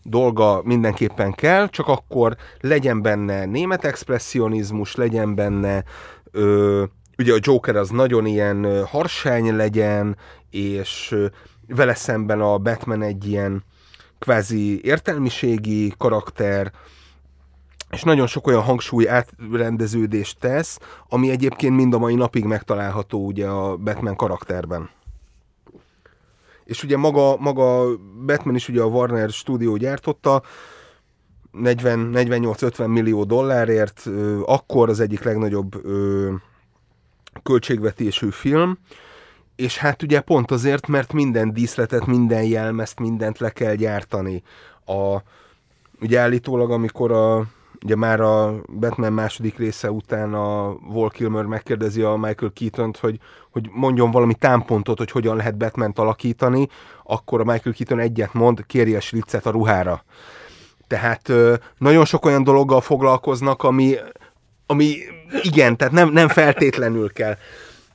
dolga 0.02 0.60
mindenképpen 0.64 1.32
kell, 1.32 1.68
csak 1.68 1.88
akkor 1.88 2.36
legyen 2.60 3.02
benne 3.02 3.44
német 3.44 3.84
expressionizmus, 3.84 4.94
legyen 4.94 5.34
benne 5.34 5.84
ö, 6.30 6.84
ugye 7.18 7.32
a 7.34 7.38
Joker 7.40 7.76
az 7.76 7.88
nagyon 7.90 8.26
ilyen 8.26 8.86
harsány 8.86 9.56
legyen, 9.56 10.16
és 10.50 11.16
vele 11.68 11.94
szemben 11.94 12.40
a 12.40 12.58
Batman 12.58 13.02
egy 13.02 13.28
ilyen 13.28 13.64
kvázi 14.18 14.80
értelmiségi 14.84 15.92
karakter, 15.98 16.72
és 17.94 18.02
nagyon 18.02 18.26
sok 18.26 18.46
olyan 18.46 18.62
hangsúly 18.62 19.08
átrendeződést 19.08 20.38
tesz, 20.38 20.78
ami 21.08 21.30
egyébként 21.30 21.76
mind 21.76 21.94
a 21.94 21.98
mai 21.98 22.14
napig 22.14 22.44
megtalálható 22.44 23.26
ugye 23.26 23.46
a 23.46 23.76
Batman 23.76 24.16
karakterben. 24.16 24.90
És 26.64 26.82
ugye 26.82 26.96
maga, 26.96 27.36
maga 27.36 27.96
Batman 28.26 28.54
is 28.54 28.68
ugye 28.68 28.82
a 28.82 28.86
Warner 28.86 29.30
stúdió 29.30 29.76
gyártotta, 29.76 30.42
40-48-50 31.62 32.86
millió 32.86 33.24
dollárért, 33.24 34.02
akkor 34.44 34.88
az 34.88 35.00
egyik 35.00 35.22
legnagyobb 35.22 35.82
költségvetésű 37.42 38.28
film, 38.30 38.78
és 39.56 39.78
hát 39.78 40.02
ugye 40.02 40.20
pont 40.20 40.50
azért, 40.50 40.86
mert 40.86 41.12
minden 41.12 41.52
díszletet, 41.52 42.06
minden 42.06 42.42
jelmezt, 42.42 43.00
mindent 43.00 43.38
le 43.38 43.50
kell 43.50 43.74
gyártani. 43.74 44.42
A, 44.86 45.16
ugye 46.00 46.20
állítólag, 46.20 46.70
amikor 46.70 47.12
a, 47.12 47.44
ugye 47.84 47.96
már 47.96 48.20
a 48.20 48.54
Batman 48.78 49.12
második 49.12 49.58
része 49.58 49.90
után 49.90 50.34
a 50.34 50.76
Val 50.80 51.10
Kilmer 51.10 51.44
megkérdezi 51.44 52.02
a 52.02 52.16
Michael 52.16 52.52
keaton 52.54 52.94
hogy, 53.00 53.18
hogy 53.50 53.68
mondjon 53.72 54.10
valami 54.10 54.34
támpontot, 54.34 54.98
hogy 54.98 55.10
hogyan 55.10 55.36
lehet 55.36 55.56
batman 55.56 55.92
alakítani, 55.94 56.68
akkor 57.02 57.40
a 57.40 57.44
Michael 57.44 57.74
Keaton 57.74 57.98
egyet 57.98 58.32
mond, 58.32 58.66
kérje 58.66 58.96
a 58.96 59.00
sliccet 59.00 59.46
a 59.46 59.50
ruhára. 59.50 60.04
Tehát 60.86 61.32
nagyon 61.78 62.04
sok 62.04 62.24
olyan 62.24 62.44
dologgal 62.44 62.80
foglalkoznak, 62.80 63.62
ami, 63.62 63.94
ami 64.66 64.96
igen, 65.42 65.76
tehát 65.76 65.92
nem, 65.92 66.08
nem 66.08 66.28
feltétlenül 66.28 67.12
kell. 67.12 67.36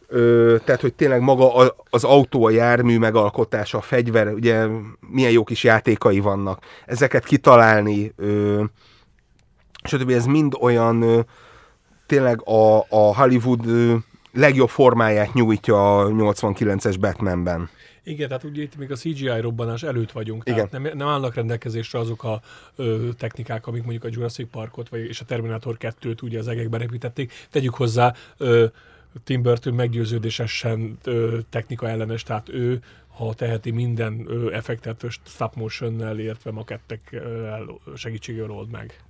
Ö, 0.07 0.55
tehát, 0.65 0.81
hogy 0.81 0.93
tényleg 0.93 1.21
maga 1.21 1.55
a, 1.55 1.75
az 1.89 2.03
autó, 2.03 2.45
a 2.45 2.49
jármű 2.49 2.97
megalkotása, 2.97 3.77
a 3.77 3.81
fegyver, 3.81 4.27
ugye 4.33 4.65
milyen 4.99 5.31
jó 5.31 5.43
kis 5.43 5.63
játékai 5.63 6.19
vannak. 6.19 6.63
Ezeket 6.85 7.23
kitalálni, 7.23 8.13
ö, 8.15 8.63
stb. 9.83 10.09
ez 10.09 10.25
mind 10.25 10.53
olyan 10.59 11.25
tényleg 12.05 12.41
a, 12.47 12.79
a 12.79 13.15
Hollywood 13.15 13.65
legjobb 14.33 14.69
formáját 14.69 15.33
nyújtja 15.33 15.99
a 15.99 16.09
89-es 16.09 16.95
Batmanben. 16.99 17.69
Igen, 18.03 18.27
tehát 18.27 18.43
ugye 18.43 18.61
itt 18.61 18.77
még 18.77 18.91
a 18.91 18.95
CGI 18.95 19.39
robbanás 19.39 19.83
előtt 19.83 20.11
vagyunk, 20.11 20.43
Igen. 20.45 20.55
tehát 20.55 20.71
nem, 20.71 20.97
nem 20.97 21.07
állnak 21.07 21.33
rendelkezésre 21.33 21.99
azok 21.99 22.23
a 22.23 22.41
ö, 22.75 23.09
technikák, 23.17 23.67
amik 23.67 23.81
mondjuk 23.81 24.03
a 24.03 24.07
Jurassic 24.11 24.49
Parkot 24.51 24.89
vagy, 24.89 24.99
és 24.99 25.19
a 25.19 25.25
Terminator 25.25 25.77
2-t 25.79 26.23
ugye 26.23 26.39
az 26.39 26.47
egekbe 26.47 26.77
repítették. 26.77 27.33
Tegyük 27.51 27.73
hozzá, 27.73 28.13
ö, 28.37 28.65
Tim 29.23 29.41
Burton 29.41 29.73
meggyőződésesen 29.73 30.97
ö, 31.03 31.37
technika 31.49 31.89
ellenes, 31.89 32.23
tehát 32.23 32.49
ő 32.49 32.81
ha 33.07 33.33
teheti 33.33 33.71
minden 33.71 34.25
ö, 34.27 34.53
effektet 34.53 35.05
stop 35.25 35.55
motion-nel, 35.55 36.19
illetve 36.19 36.51
makettekkel 36.51 37.79
segítségével 37.95 38.51
old 38.51 38.69
meg. 38.69 39.03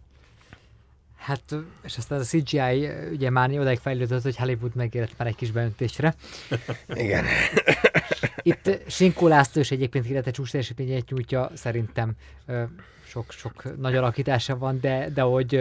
Hát, 1.20 1.56
és 1.84 1.98
aztán 1.98 2.20
a 2.20 2.24
CGI 2.24 2.90
ugye 3.12 3.30
már 3.30 3.60
odáig 3.60 3.80
fejlődött, 3.80 4.24
hogy 4.24 4.38
Hollywood 4.38 4.76
megérett 4.76 5.18
már 5.18 5.28
egy 5.28 5.36
kis 5.36 5.52
beöntésre. 5.52 6.16
Igen. 6.88 7.26
Itt 8.42 8.82
Sinkó 8.88 9.28
László 9.28 9.62
is 9.62 9.72
egyébként 9.72 10.10
illetve 10.10 10.32
csúcs 10.32 10.52
teljesítményét 10.52 11.10
nyújtja, 11.10 11.52
szerintem 11.54 12.12
ö, 12.46 12.64
sok, 13.06 13.32
sok 13.32 13.78
nagy 13.78 13.96
alakítása 13.96 14.58
van, 14.58 14.80
de, 14.80 15.10
de 15.14 15.22
hogy 15.22 15.52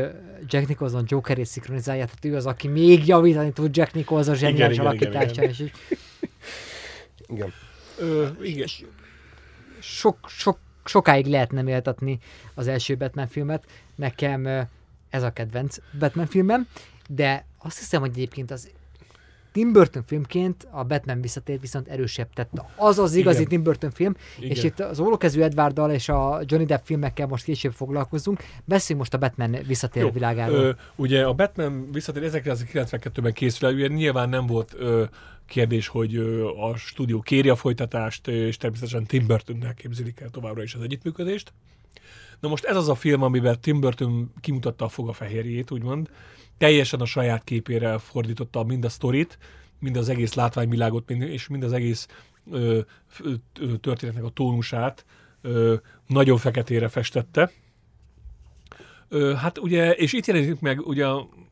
Jack 0.46 0.68
Nicholson 0.68 1.04
Jokerét 1.06 1.46
szinkronizálja, 1.46 2.04
tehát 2.04 2.24
ő 2.24 2.36
az, 2.36 2.46
aki 2.46 2.68
még 2.68 3.06
javítani 3.06 3.52
tud 3.52 3.76
Jack 3.76 3.94
Nicholson 3.94 4.34
zseniális 4.34 4.76
igen, 4.78 4.92
igen, 4.94 5.10
alakításán. 5.12 5.30
igen. 5.30 5.48
És 5.48 5.60
így 5.60 5.72
Igen. 7.26 7.52
Ö, 7.98 8.26
igen. 8.42 8.66
sok, 9.78 10.18
sok, 10.28 10.58
sokáig 10.84 11.26
lehetne 11.26 11.62
méltatni 11.62 12.18
az 12.54 12.66
első 12.68 12.96
Batman 12.96 13.28
filmet. 13.28 13.64
Nekem 13.94 14.68
ez 15.10 15.22
a 15.22 15.30
kedvenc 15.30 15.76
Batman 15.98 16.26
filmem, 16.26 16.66
de 17.08 17.44
azt 17.58 17.78
hiszem, 17.78 18.00
hogy 18.00 18.10
egyébként 18.10 18.50
az 18.50 18.68
Tim 19.52 19.72
Burton 19.72 20.02
filmként 20.02 20.66
a 20.70 20.84
Batman 20.84 21.20
visszatér 21.20 21.60
viszont 21.60 21.88
erősebb. 21.88 22.28
Tehát 22.34 22.50
az 22.76 22.98
az 22.98 23.14
igazi 23.14 23.36
Igen. 23.36 23.48
Tim 23.48 23.62
Burton 23.62 23.90
film, 23.90 24.16
Igen. 24.38 24.50
és 24.50 24.62
itt 24.62 24.80
az 24.80 25.00
ólókezű 25.00 25.40
Edwarddal 25.40 25.90
és 25.90 26.08
a 26.08 26.40
Johnny 26.44 26.66
Depp 26.66 26.84
filmekkel 26.84 27.26
most 27.26 27.44
később 27.44 27.72
foglalkozunk. 27.72 28.42
Beszéljünk 28.64 28.98
most 28.98 29.14
a 29.14 29.26
Batman 29.26 29.56
visszatér 29.66 30.02
Jó, 30.02 30.10
világáról. 30.10 30.56
Ö, 30.56 30.70
ugye 30.96 31.24
a 31.24 31.32
Batman 31.32 31.88
visszatér 31.92 32.30
1992-ben 32.32 33.32
készül 33.32 33.68
el, 33.68 33.74
ugye 33.74 33.86
nyilván 33.86 34.28
nem 34.28 34.46
volt 34.46 34.74
ö, 34.78 35.04
kérdés, 35.46 35.88
hogy 35.88 36.14
ö, 36.14 36.48
a 36.48 36.76
stúdió 36.76 37.20
kéri 37.20 37.48
a 37.48 37.56
folytatást, 37.56 38.28
és 38.28 38.56
természetesen 38.56 39.06
Tim 39.06 39.26
Burtonnel 39.26 39.74
képzelik 39.74 40.20
el 40.20 40.28
továbbra 40.28 40.62
is 40.62 40.74
az 40.74 40.82
együttműködést. 40.82 41.52
Na 42.40 42.48
most 42.48 42.64
ez 42.64 42.76
az 42.76 42.88
a 42.88 42.94
film, 42.94 43.22
amiben 43.22 43.60
Tim 43.60 43.80
Burton 43.80 44.32
kimutatta 44.40 44.84
a 44.84 44.88
fogafehérjét, 44.88 45.70
úgymond. 45.70 46.10
Teljesen 46.58 47.00
a 47.00 47.04
saját 47.04 47.44
képére 47.44 47.98
fordította 47.98 48.62
mind 48.64 48.84
a 48.84 48.88
sztorit, 48.88 49.38
mind 49.78 49.96
az 49.96 50.08
egész 50.08 50.34
látványvilágot, 50.34 51.10
és 51.10 51.48
mind 51.48 51.62
az 51.62 51.72
egész 51.72 52.08
ö, 52.50 52.80
ö, 53.60 53.76
történetnek 53.80 54.24
a 54.24 54.28
tónusát 54.28 55.04
ö, 55.42 55.74
nagyon 56.06 56.38
feketére 56.38 56.88
festette. 56.88 57.50
Ö, 59.08 59.34
hát 59.34 59.58
ugye, 59.58 59.92
és 59.92 60.12
itt 60.12 60.26
jelenik 60.26 60.60
meg, 60.60 60.86
ugye 60.86 61.06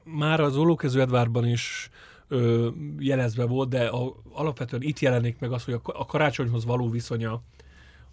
már 0.04 0.40
az 0.40 0.56
Olókező 0.56 1.00
Edvárban 1.00 1.48
is 1.48 1.90
ö, 2.28 2.68
jelezve 2.98 3.44
volt, 3.44 3.68
de 3.68 3.86
a, 3.86 4.16
alapvetően 4.32 4.82
itt 4.82 4.98
jelenik 4.98 5.38
meg 5.38 5.52
az, 5.52 5.64
hogy 5.64 5.74
a, 5.74 5.80
a 5.82 6.06
karácsonyhoz 6.06 6.64
való 6.64 6.90
viszonya 6.90 7.42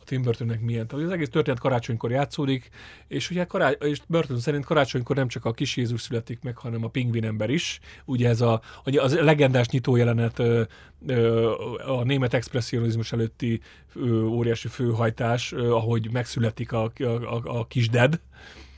a 0.03 0.05
Tim 0.05 0.21
Burtonnek 0.21 0.61
milyen. 0.61 0.87
Tehát 0.87 1.05
az 1.05 1.11
egész 1.11 1.29
történet 1.29 1.59
karácsonykor 1.59 2.11
játszódik, 2.11 2.69
és 3.07 3.29
ugye 3.29 3.45
kará- 3.45 3.83
és 3.83 4.01
Burton 4.07 4.39
szerint 4.39 4.65
karácsonykor 4.65 5.15
nem 5.15 5.27
csak 5.27 5.45
a 5.45 5.51
kis 5.51 5.77
Jézus 5.77 6.01
születik 6.01 6.39
meg, 6.41 6.57
hanem 6.57 6.83
a 6.83 6.87
pingvin 6.87 7.25
ember 7.25 7.49
is. 7.49 7.79
Ugye 8.05 8.29
ez 8.29 8.41
a, 8.41 8.61
az 8.83 9.19
legendás 9.19 9.67
nyitójelenet 9.67 10.39
ö, 10.39 10.61
ö, 11.07 11.51
a 11.85 12.03
német 12.03 12.33
expresszionizmus 12.33 13.11
előtti 13.11 13.61
óriási 14.25 14.67
főhajtás, 14.67 15.51
ahogy 15.51 16.11
megszületik 16.11 16.71
a, 16.71 16.91
a, 16.99 17.03
a, 17.03 17.41
a 17.59 17.65
kis 17.67 17.89
Ded, 17.89 18.19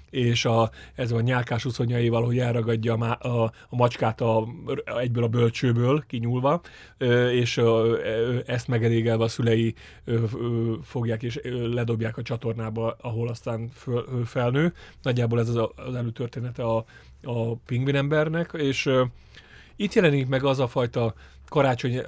és 0.10 0.46
a, 0.46 0.72
ez 0.96 1.12
a 1.12 1.22
nyálkás 1.22 1.66
uszonyaival, 1.66 2.26
hogy 2.26 2.38
elragadja 2.40 2.94
a, 2.94 3.28
a, 3.28 3.44
a 3.70 3.76
macskát 3.76 4.22
a, 4.22 4.48
egyből 4.86 5.24
a 5.24 5.28
bölcsőből 5.28 6.04
kinyúlva, 6.08 6.62
és 7.32 7.62
ezt 8.46 8.68
megelégelve 8.68 9.24
a 9.24 9.28
szülei 9.28 9.74
fogják 10.84 11.24
és 11.24 11.40
ledobják 11.74 12.18
a 12.18 12.22
csatornába, 12.22 12.96
ahol 13.02 13.28
aztán 13.28 13.70
föl, 13.74 14.26
felnő. 14.26 14.74
Nagyjából 15.02 15.40
ez 15.40 15.50
az, 15.50 15.56
a- 15.56 15.72
az 15.76 15.96
előtörténete 15.96 16.64
a, 16.64 16.86
a 17.24 17.56
pingvin 17.56 17.96
embernek, 17.96 18.50
és 18.54 18.90
itt 19.76 19.94
jelenik 19.94 20.28
meg 20.28 20.44
az 20.44 20.60
a 20.60 20.68
fajta 20.68 21.14
karácsony, 21.50 22.02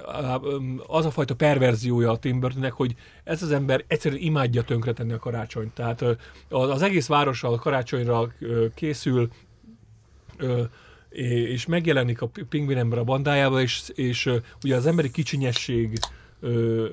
az 0.86 1.06
a 1.06 1.10
fajta 1.10 1.34
perverziója 1.34 2.10
a 2.10 2.18
Tim 2.18 2.40
Burtonnek, 2.40 2.72
hogy 2.72 2.94
ez 3.24 3.42
az 3.42 3.50
ember 3.50 3.84
egyszerűen 3.86 4.20
imádja 4.22 4.62
tönkretenni 4.62 5.12
a 5.12 5.18
karácsonyt. 5.18 5.74
Tehát 5.74 6.04
az, 6.48 6.82
egész 6.82 7.06
város 7.06 7.42
a 7.42 7.54
karácsonyra 7.54 8.32
készül, 8.74 9.28
és 11.10 11.66
megjelenik 11.66 12.22
a 12.22 12.26
pi- 12.26 12.42
pingvin 12.42 12.76
ember 12.76 12.98
a 12.98 13.04
bandájával, 13.04 13.60
és, 13.60 13.82
és 13.94 14.30
ugye 14.62 14.76
az 14.76 14.86
emberi 14.86 15.10
kicsinyesség 15.10 15.98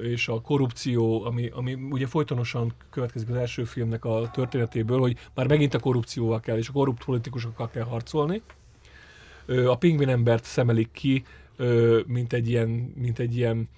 és 0.02 0.28
a 0.28 0.42
korrupció, 0.42 1.26
ami, 1.26 1.50
ami 1.54 1.74
ugye 1.74 2.08
folytonosan 2.08 2.74
következik 2.90 3.30
az 3.30 3.36
első 3.36 3.64
filmnek 3.64 4.06
a 4.06 4.30
történetéből, 4.34 5.00
hogy 5.00 5.18
már 5.34 5.48
megint 5.48 5.74
a 5.74 5.80
korrupcióval 5.80 6.40
kell, 6.40 6.58
és 6.58 6.70
a 6.70 6.72
korrupt 6.72 7.06
politikusokkal 7.06 7.70
kell 7.70 7.84
harcolni. 7.84 8.42
A 9.66 9.78
pingvin 9.78 10.10
embert 10.10 10.44
szemelik 10.44 10.92
ki, 10.92 11.24
mint 12.06 12.34
egy 12.34 12.50
ilyen, 12.50 12.94
mint 12.96 13.20
egy 13.20 13.36
ilyen 13.36 13.70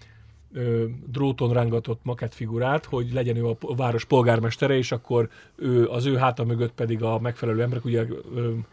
dróton 1.06 1.54
rángatott 1.54 2.00
makettfigurát, 2.04 2.86
hogy 2.86 3.14
legyen 3.14 3.36
ő 3.36 3.48
a 3.48 3.76
város 3.76 4.06
polgármestere, 4.06 4.78
és 4.78 4.92
akkor 4.92 5.30
ő, 5.56 5.88
az 5.88 6.06
ő 6.06 6.16
háta 6.16 6.44
mögött 6.44 6.74
pedig 6.74 7.04
a 7.04 7.20
megfelelő 7.20 7.62
emberek, 7.62 7.86
ugye 7.86 8.06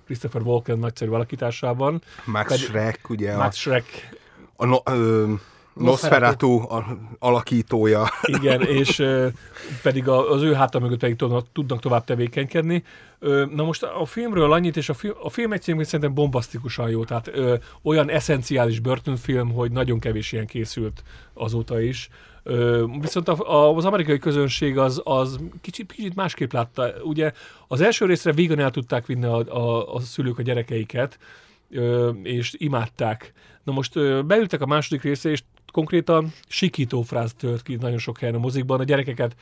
Christopher 0.05 0.43
Walken 0.43 0.79
nagyszerű 0.79 1.11
alakításában, 1.11 2.03
Max 2.25 2.49
Pedig- 2.49 2.65
Schreck, 2.65 3.11
ugye 3.11 3.37
Max 3.37 3.57
a, 3.57 3.59
Schreck, 3.59 4.19
a 4.57 4.65
no, 4.65 4.77
ö, 4.85 5.33
Nosferatu 5.75 6.57
a, 6.59 6.99
alakítója. 7.19 8.09
igen, 8.23 8.63
és 8.81 8.99
ö, 8.99 9.27
pedig 9.83 10.09
a, 10.09 10.31
az 10.31 10.43
ő 10.43 10.53
háta 10.53 10.79
mögött 10.79 10.99
pedig 10.99 11.17
tudnak, 11.17 11.47
tudnak 11.53 11.81
tovább 11.81 12.05
tevékenykedni. 12.05 12.85
Ö, 13.19 13.45
na 13.55 13.65
most 13.65 13.83
a 13.83 14.05
filmről 14.05 14.53
annyit, 14.53 14.77
és 14.77 14.89
a 14.89 14.95
film, 14.95 15.15
a 15.23 15.31
film 15.31 15.53
egyébként 15.53 15.85
szerintem 15.85 16.15
bombasztikusan 16.15 16.91
jó, 16.91 17.05
tehát 17.05 17.29
ö, 17.29 17.55
olyan 17.83 18.11
eszenciális 18.11 18.81
Burton 18.81 19.17
film, 19.17 19.53
hogy 19.53 19.73
nagyon 19.73 19.99
kevés 19.99 20.33
ilyen 20.33 20.47
készült 20.47 21.03
azóta 21.35 21.81
is. 21.81 22.09
Ö, 22.43 22.85
viszont 23.01 23.29
a, 23.29 23.53
a, 23.53 23.77
az 23.77 23.85
amerikai 23.85 24.19
közönség 24.19 24.79
az, 24.79 25.01
az 25.05 25.39
kicsit, 25.61 25.93
kicsit 25.93 26.15
másképp 26.15 26.53
látta. 26.53 26.91
Ugye 27.03 27.33
az 27.69 27.81
első 27.81 28.07
részre 28.07 28.33
vígan 28.33 28.59
el 28.59 28.71
tudták 28.71 29.07
vinni 29.07 29.25
a, 29.25 29.37
a, 29.37 29.95
a 29.95 30.01
szülők 30.01 30.39
a 30.39 30.43
gyerekeiket, 30.43 31.19
ö, 31.71 32.09
és 32.23 32.55
imádták. 32.59 33.33
Na 33.65 33.73
most 33.73 33.97
ö, 33.97 34.23
beültek 34.23 34.61
a 34.61 34.67
második 34.67 35.03
részre, 35.03 35.31
és 35.31 35.43
konkrétan 35.75 36.33
sikító 36.49 37.03
fráz 37.03 37.35
tört 37.35 37.63
ki 37.63 37.75
nagyon 37.75 37.99
sok 37.99 38.19
helyen 38.19 38.35
a 38.35 38.39
mozikban. 38.39 38.81
A 38.81 38.85
gyerekeket 38.85 39.37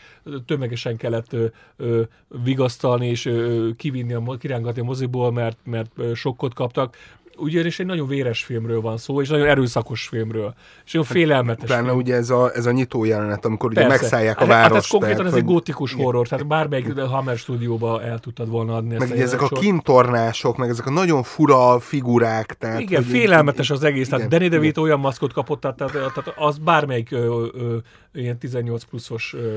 tömegesen 0.47 0.97
kellett 0.97 1.33
ö, 1.33 1.47
ö, 1.77 2.03
vigasztalni 2.45 3.07
és 3.07 3.25
ö, 3.25 3.69
kivinni, 3.77 4.13
a, 4.13 4.37
kirángatni 4.39 4.81
a 4.81 4.85
moziból, 4.85 5.33
mert, 5.33 5.59
mert 5.65 5.91
sokkot 6.15 6.55
kaptak. 6.55 6.97
Ugyanis 7.37 7.79
egy 7.79 7.87
nagyon 7.87 8.07
véres 8.09 8.45
filmről 8.45 8.81
van 8.81 8.97
szó, 8.97 9.21
és 9.21 9.29
nagyon 9.29 9.47
erőszakos 9.47 10.07
filmről. 10.07 10.55
És 10.85 10.93
nagyon 10.93 11.09
félelmetes 11.09 11.65
Utána 11.71 11.87
film. 11.87 11.97
ugye 11.99 12.15
ez 12.15 12.31
a, 12.31 12.51
ez 12.55 12.67
a 12.67 12.71
nyitó 12.73 13.05
jelenet, 13.05 13.45
amikor 13.45 13.71
ugye 13.71 13.81
Persze. 13.81 14.01
megszállják 14.01 14.37
a 14.37 14.41
Hát- 14.41 14.49
várost. 14.49 14.73
Hát 14.73 14.83
ez 14.83 14.87
konkrétan 14.89 15.17
tehát, 15.17 15.33
ez 15.33 15.39
egy 15.39 15.45
gótikus 15.45 15.93
horror, 15.93 16.29
tehát 16.29 16.47
bármelyik 16.47 16.99
Hammer 16.99 17.37
stúdióba 17.37 18.03
el 18.03 18.19
tudtad 18.19 18.49
volna 18.49 18.75
adni 18.77 18.97
Meg 18.99 19.11
ugye 19.11 19.23
ezek 19.23 19.43
a 19.43 19.49
kintornások, 19.49 20.57
meg 20.57 20.69
ezek 20.69 20.87
a 20.87 20.91
nagyon 20.91 21.23
fura 21.23 21.81
figurák. 21.81 22.55
Tehát, 22.55 22.81
Igen, 22.81 23.03
félelmetes 23.03 23.71
az 23.71 23.83
egész. 23.85 24.09
Tehát 24.09 24.27
igen, 24.27 24.39
Danny 24.39 24.47
igen. 24.49 24.61
DeVito 24.61 24.83
olyan 24.83 25.01
maszkot 25.01 25.33
kapott, 25.33 25.61
tehát, 25.61 25.77
tehát, 25.77 25.93
tehát 25.93 26.33
az 26.37 26.59
bármelyik 26.59 27.11
ö, 27.13 27.47
ö, 27.55 27.77
ilyen 28.13 28.39
18 28.39 28.85
pluszos 28.85 29.35
ö, 29.37 29.57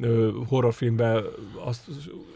ö, 0.00 0.30
horrorfilmben 0.48 1.24
azt 1.64 1.88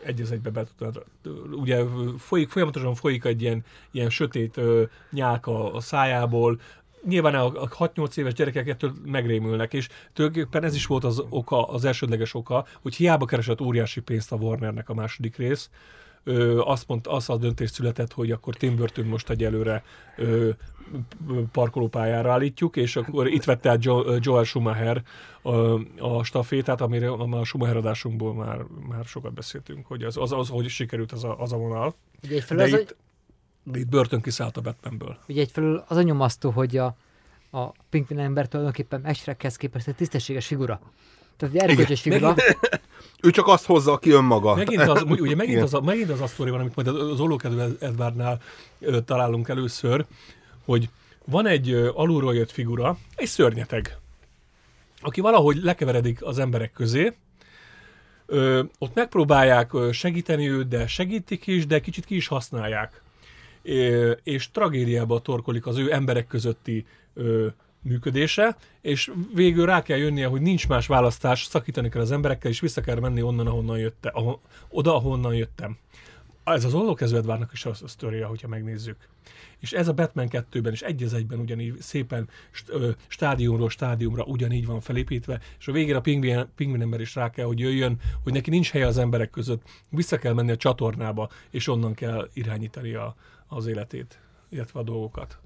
egy 0.05 0.21
az 0.21 0.33
egybe 0.33 0.51
be 0.51 0.65
tudtad. 0.65 1.05
Ugye 1.53 1.85
folyik, 2.19 2.49
folyamatosan 2.49 2.95
folyik 2.95 3.25
egy 3.25 3.43
ilyen, 3.43 3.65
ilyen 3.91 4.11
sötét 4.11 4.57
ö, 4.57 4.83
nyálk 5.11 5.47
a, 5.47 5.75
a 5.75 5.81
szájából, 5.81 6.61
Nyilván 7.07 7.35
a, 7.35 7.45
a 7.45 7.69
6-8 7.69 8.17
éves 8.17 8.33
gyerekek 8.33 8.69
ettől 8.69 8.93
megrémülnek, 9.05 9.73
és 9.73 9.89
tulajdonképpen 10.13 10.65
ez 10.65 10.75
is 10.75 10.87
volt 10.87 11.05
az 11.05 11.23
oka, 11.29 11.69
az 11.69 11.85
elsődleges 11.85 12.35
oka, 12.35 12.67
hogy 12.83 12.95
hiába 12.95 13.25
keresett 13.25 13.61
óriási 13.61 14.01
pénzt 14.01 14.33
a 14.33 14.37
Warnernek 14.37 14.89
a 14.89 14.95
második 14.95 15.37
rész, 15.37 15.71
ö, 16.25 16.61
azt 16.61 16.89
mondta, 16.89 17.11
az 17.11 17.31
a 17.31 17.37
döntés 17.37 17.71
született, 17.71 18.13
hogy 18.13 18.31
akkor 18.31 18.55
Tim 18.55 18.77
Burton 18.77 19.05
most 19.05 19.31
egyelőre 19.31 19.85
ö, 20.17 20.51
parkolópályára 21.53 22.33
állítjuk, 22.33 22.77
és 22.77 22.97
akkor 22.97 23.27
itt 23.27 23.45
vette 23.45 23.69
el 23.69 23.79
jo- 23.81 24.25
Joel 24.25 24.45
Schumacher 24.45 25.03
a, 25.43 25.55
a 25.99 26.23
stafétát, 26.25 26.81
amire 26.81 27.11
a 27.11 27.39
a 27.41 27.45
Schumacher 27.45 27.77
adásunkból 27.77 28.35
már, 28.35 28.65
már 28.89 29.05
sokat 29.05 29.33
beszéltünk, 29.33 29.87
hogy 29.87 30.03
az, 30.03 30.17
az, 30.17 30.33
az 30.33 30.49
hogy 30.49 30.69
sikerült 30.69 31.13
az 31.13 31.25
a, 31.25 31.41
az 31.41 31.53
a 31.53 31.57
vonal. 31.57 31.95
Ugye 32.25 32.43
De 32.49 32.63
az, 32.63 32.73
itt, 32.73 32.97
de 33.63 33.79
itt 33.79 33.89
Burton 33.89 34.21
kiszállt 34.21 34.57
a 34.57 34.61
Batmanből. 34.61 35.19
ugye 35.29 35.41
egyfelől 35.41 35.85
az 35.89 35.97
a 35.97 36.03
nyomasztó, 36.03 36.51
hogy 36.51 36.77
a, 36.77 36.97
a 37.51 37.73
pingvin 37.91 38.19
ember 38.19 38.49
tulajdonképpen 38.49 39.05
Esrekhez 39.05 39.57
képest 39.57 39.89
egy 39.89 39.95
tisztességes 39.95 40.47
figura. 40.47 40.81
Tehát 41.37 41.55
egy 41.55 41.61
erkölcsös 41.61 42.01
figura. 42.01 42.35
Ő 43.23 43.31
csak 43.31 43.47
azt 43.47 43.67
hozza 43.67 43.99
ki 43.99 44.11
önmaga. 44.11 44.55
Megint 44.55 44.81
az, 44.81 45.03
ugye 45.03 45.35
megint 45.35 45.41
Igen. 45.41 45.63
az, 45.63 45.73
megint 45.73 46.11
az 46.11 46.21
a 46.21 46.27
sztori 46.27 46.51
van, 46.51 46.61
amit 46.61 46.75
majd 46.75 46.89
az 46.89 47.21
Ollókedő 47.21 47.77
Edvardnál 47.81 48.41
ö, 48.81 49.01
találunk 49.01 49.49
először, 49.49 50.05
hogy 50.65 50.89
van 51.25 51.47
egy 51.47 51.73
alulról 51.95 52.35
jött 52.35 52.51
figura, 52.51 52.99
egy 53.15 53.27
szörnyeteg, 53.27 53.97
aki 55.01 55.21
valahogy 55.21 55.57
lekeveredik 55.63 56.25
az 56.25 56.39
emberek 56.39 56.73
közé, 56.73 57.13
ö, 58.27 58.63
ott 58.79 58.95
megpróbálják 58.95 59.71
segíteni 59.93 60.51
őt, 60.51 60.69
de 60.69 60.87
segítik 60.87 61.47
is, 61.47 61.67
de 61.67 61.81
kicsit 61.81 62.05
ki 62.05 62.17
is 62.17 62.27
használják. 62.27 63.03
Ö, 63.63 64.11
és 64.23 64.51
tragédiába 64.51 65.21
torkolik 65.21 65.67
az 65.67 65.77
ő 65.77 65.93
emberek 65.93 66.27
közötti 66.27 66.87
ö, 67.15 67.47
működése, 67.83 68.57
és 68.81 69.13
végül 69.35 69.67
rá 69.67 69.83
kell 69.83 69.99
jönnie, 69.99 70.27
hogy 70.27 70.41
nincs 70.41 70.69
más 70.69 70.87
választás, 70.87 71.45
szakítani 71.45 71.89
kell 71.89 72.01
az 72.01 72.13
emberekkel, 72.13 72.51
és 72.51 72.61
vissza 72.61 72.81
kell 72.81 73.01
menni 73.01 73.23
onnan, 73.23 73.47
ahonnan 73.47 73.79
jötte, 73.79 74.09
ahon, 74.09 74.39
oda, 74.69 74.95
ahonnan 74.95 75.35
jöttem. 75.35 75.79
Ez 76.45 76.65
az 76.65 76.75
Ollókező 76.75 77.17
Edvárnak 77.17 77.53
is 77.53 77.65
a 77.65 77.75
sztoria, 77.75 78.27
hogyha 78.27 78.49
megnézzük. 78.49 78.97
És 79.59 79.73
ez 79.73 79.89
a 79.89 79.93
Batman 79.93 80.29
2-ben 80.31 80.73
is 80.73 80.83
egy 80.83 81.03
az 81.03 81.15
egyben 81.15 81.39
ugyanígy 81.39 81.81
szépen 81.81 82.29
stádiumról 83.07 83.71
stádiumra 83.71 84.25
ugyanígy 84.25 84.67
van 84.67 84.81
felépítve, 84.81 85.41
és 85.59 85.69
a 85.69 85.73
végén 85.73 85.95
a 85.95 86.01
pingvin, 86.01 86.49
pingvin 86.55 86.83
ember 86.83 87.01
is 87.01 87.15
rá 87.15 87.31
kell, 87.31 87.47
hogy 87.47 87.59
jöjjön, 87.59 88.01
hogy 88.23 88.33
neki 88.33 88.51
nincs 88.51 88.71
helye 88.71 88.87
az 88.87 88.99
emberek 88.99 89.31
között, 89.31 89.63
vissza 89.89 90.19
kell 90.19 90.33
menni 90.33 90.51
a 90.51 90.57
csatornába, 90.57 91.29
és 91.51 91.69
onnan 91.69 91.95
kell 91.95 92.29
irányítani 92.33 92.95
a, 92.95 93.17
az 93.47 93.67
életét, 93.67 94.21
illetve 94.49 94.81
a 94.81 94.83
dolgokat. 94.83 95.39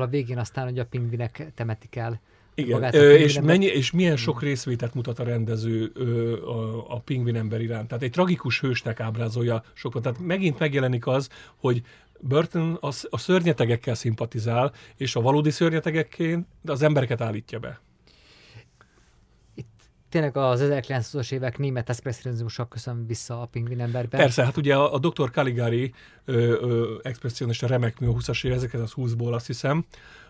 A 0.00 0.06
végén 0.06 0.38
aztán, 0.38 0.64
hogy 0.64 0.78
a 0.78 0.86
pingvinek 0.86 1.52
temetik 1.54 1.96
el. 1.96 2.20
Igen, 2.54 2.70
magát 2.70 2.94
ö, 2.94 3.12
és, 3.12 3.40
mennyi, 3.40 3.66
és 3.66 3.90
milyen 3.90 4.16
sok 4.16 4.42
részvételt 4.42 4.94
mutat 4.94 5.18
a 5.18 5.24
rendező 5.24 5.90
ö, 5.94 6.42
a, 6.46 6.90
a 6.94 7.00
pingvin 7.00 7.36
ember 7.36 7.60
iránt. 7.60 7.88
Tehát 7.88 8.02
egy 8.02 8.10
tragikus 8.10 8.60
hősnek 8.60 9.00
ábrázolja 9.00 9.62
sokat. 9.72 10.02
Tehát 10.02 10.18
megint 10.18 10.58
megjelenik 10.58 11.06
az, 11.06 11.28
hogy 11.56 11.82
Burton 12.20 12.78
a, 12.80 12.88
a 13.10 13.18
szörnyetegekkel 13.18 13.94
szimpatizál, 13.94 14.72
és 14.96 15.16
a 15.16 15.20
valódi 15.20 15.50
szörnyetegekként 15.50 16.46
az 16.66 16.82
embereket 16.82 17.20
állítja 17.20 17.58
be. 17.58 17.80
Tényleg 20.12 20.36
az 20.36 20.60
1920-as 20.64 21.32
évek 21.32 21.58
német 21.58 21.88
expresszionizmusok 21.88 22.68
köszön 22.68 23.06
vissza 23.06 23.40
a 23.40 23.46
pingvin 23.46 23.80
emberben. 23.80 24.20
Persze, 24.20 24.44
hát 24.44 24.56
ugye 24.56 24.76
a, 24.76 24.94
a 24.94 24.98
Dr. 24.98 25.30
Caligari 25.30 25.92
expressionista 27.02 27.66
remek 27.66 28.00
mű 28.00 28.06
a 28.06 28.12
20-as 28.12 28.44
év, 28.44 28.52
1920-ból 28.56 29.32
azt 29.32 29.46
hiszem. 29.46 29.84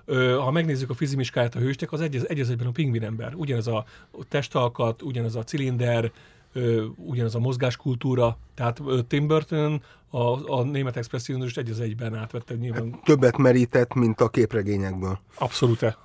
Ö, 0.05 0.37
ha 0.37 0.51
megnézzük 0.51 0.90
a 0.90 0.95
fizimiskáját 0.95 1.55
a 1.55 1.59
hőstek, 1.59 1.92
az 1.92 2.01
egy, 2.01 2.21
egy 2.27 2.40
az 2.40 2.51
egyben 2.51 2.66
a 2.66 2.71
pingvin 2.71 3.03
ember. 3.03 3.35
Ugyanez 3.35 3.66
a 3.66 3.85
testalkat, 4.29 5.03
ugyanez 5.03 5.35
a 5.35 5.45
cilinder, 5.45 6.12
ö, 6.53 6.85
ugyanez 6.97 7.35
a 7.35 7.38
mozgáskultúra. 7.38 8.38
Tehát 8.55 8.81
ö, 8.87 9.03
Tim 9.03 9.27
Burton 9.27 9.83
a, 10.11 10.59
a 10.59 10.62
német 10.62 10.97
expressionizmust 10.97 11.59
egy 11.59 11.71
az 11.71 11.81
egyben 11.81 12.14
átvette 12.14 12.55
nyilván. 12.55 13.01
Többet 13.05 13.37
merített, 13.37 13.95
mint 13.95 14.21
a 14.21 14.29
képregényekből. 14.29 15.18
Abszolút. 15.35 15.97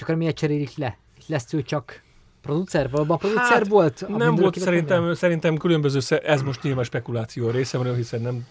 Akkor 0.00 0.14
miért 0.14 0.36
cserélik 0.36 0.76
le? 0.76 0.98
Lesz 1.26 1.52
ő 1.52 1.62
csak 1.62 2.08
producer? 2.42 2.90
Valóban 2.90 3.18
producer 3.18 3.44
Hát, 3.44 3.66
volt? 3.66 4.08
Nem 4.08 4.34
volt 4.34 4.58
szerintem, 4.58 5.14
szerintem 5.14 5.56
különböző, 5.56 6.00
sze- 6.00 6.22
ez 6.22 6.42
most 6.42 6.62
nyilván 6.62 6.84
spekuláció 6.84 7.48
a 7.48 7.50
részemről, 7.50 7.94
hiszen 7.94 8.20
nem 8.20 8.46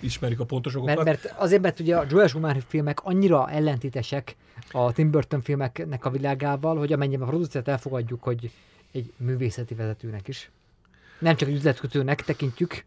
ismerik 0.00 0.40
a 0.40 0.44
pontos 0.44 0.74
okokat. 0.74 0.94
Mert, 1.04 1.06
mert 1.06 1.34
azért, 1.38 1.62
mert 1.62 1.80
ugye 1.80 1.96
a 1.96 2.04
Joel 2.08 2.26
Schumacher 2.26 2.62
filmek 2.66 3.04
annyira 3.04 3.50
ellentétesek 3.50 4.36
a 4.70 4.92
Tim 4.92 5.10
Burton 5.10 5.42
filmeknek 5.42 6.04
a 6.04 6.10
világával, 6.10 6.76
hogy 6.76 6.92
amennyiben 6.92 7.26
a 7.26 7.30
producert 7.30 7.68
elfogadjuk, 7.68 8.22
hogy 8.22 8.50
egy 8.92 9.12
művészeti 9.16 9.74
vezetőnek 9.74 10.28
is. 10.28 10.50
Nem 11.18 11.36
csak 11.36 11.48
egy 11.48 11.54
üzletkötőnek 11.54 12.22
tekintjük. 12.22 12.84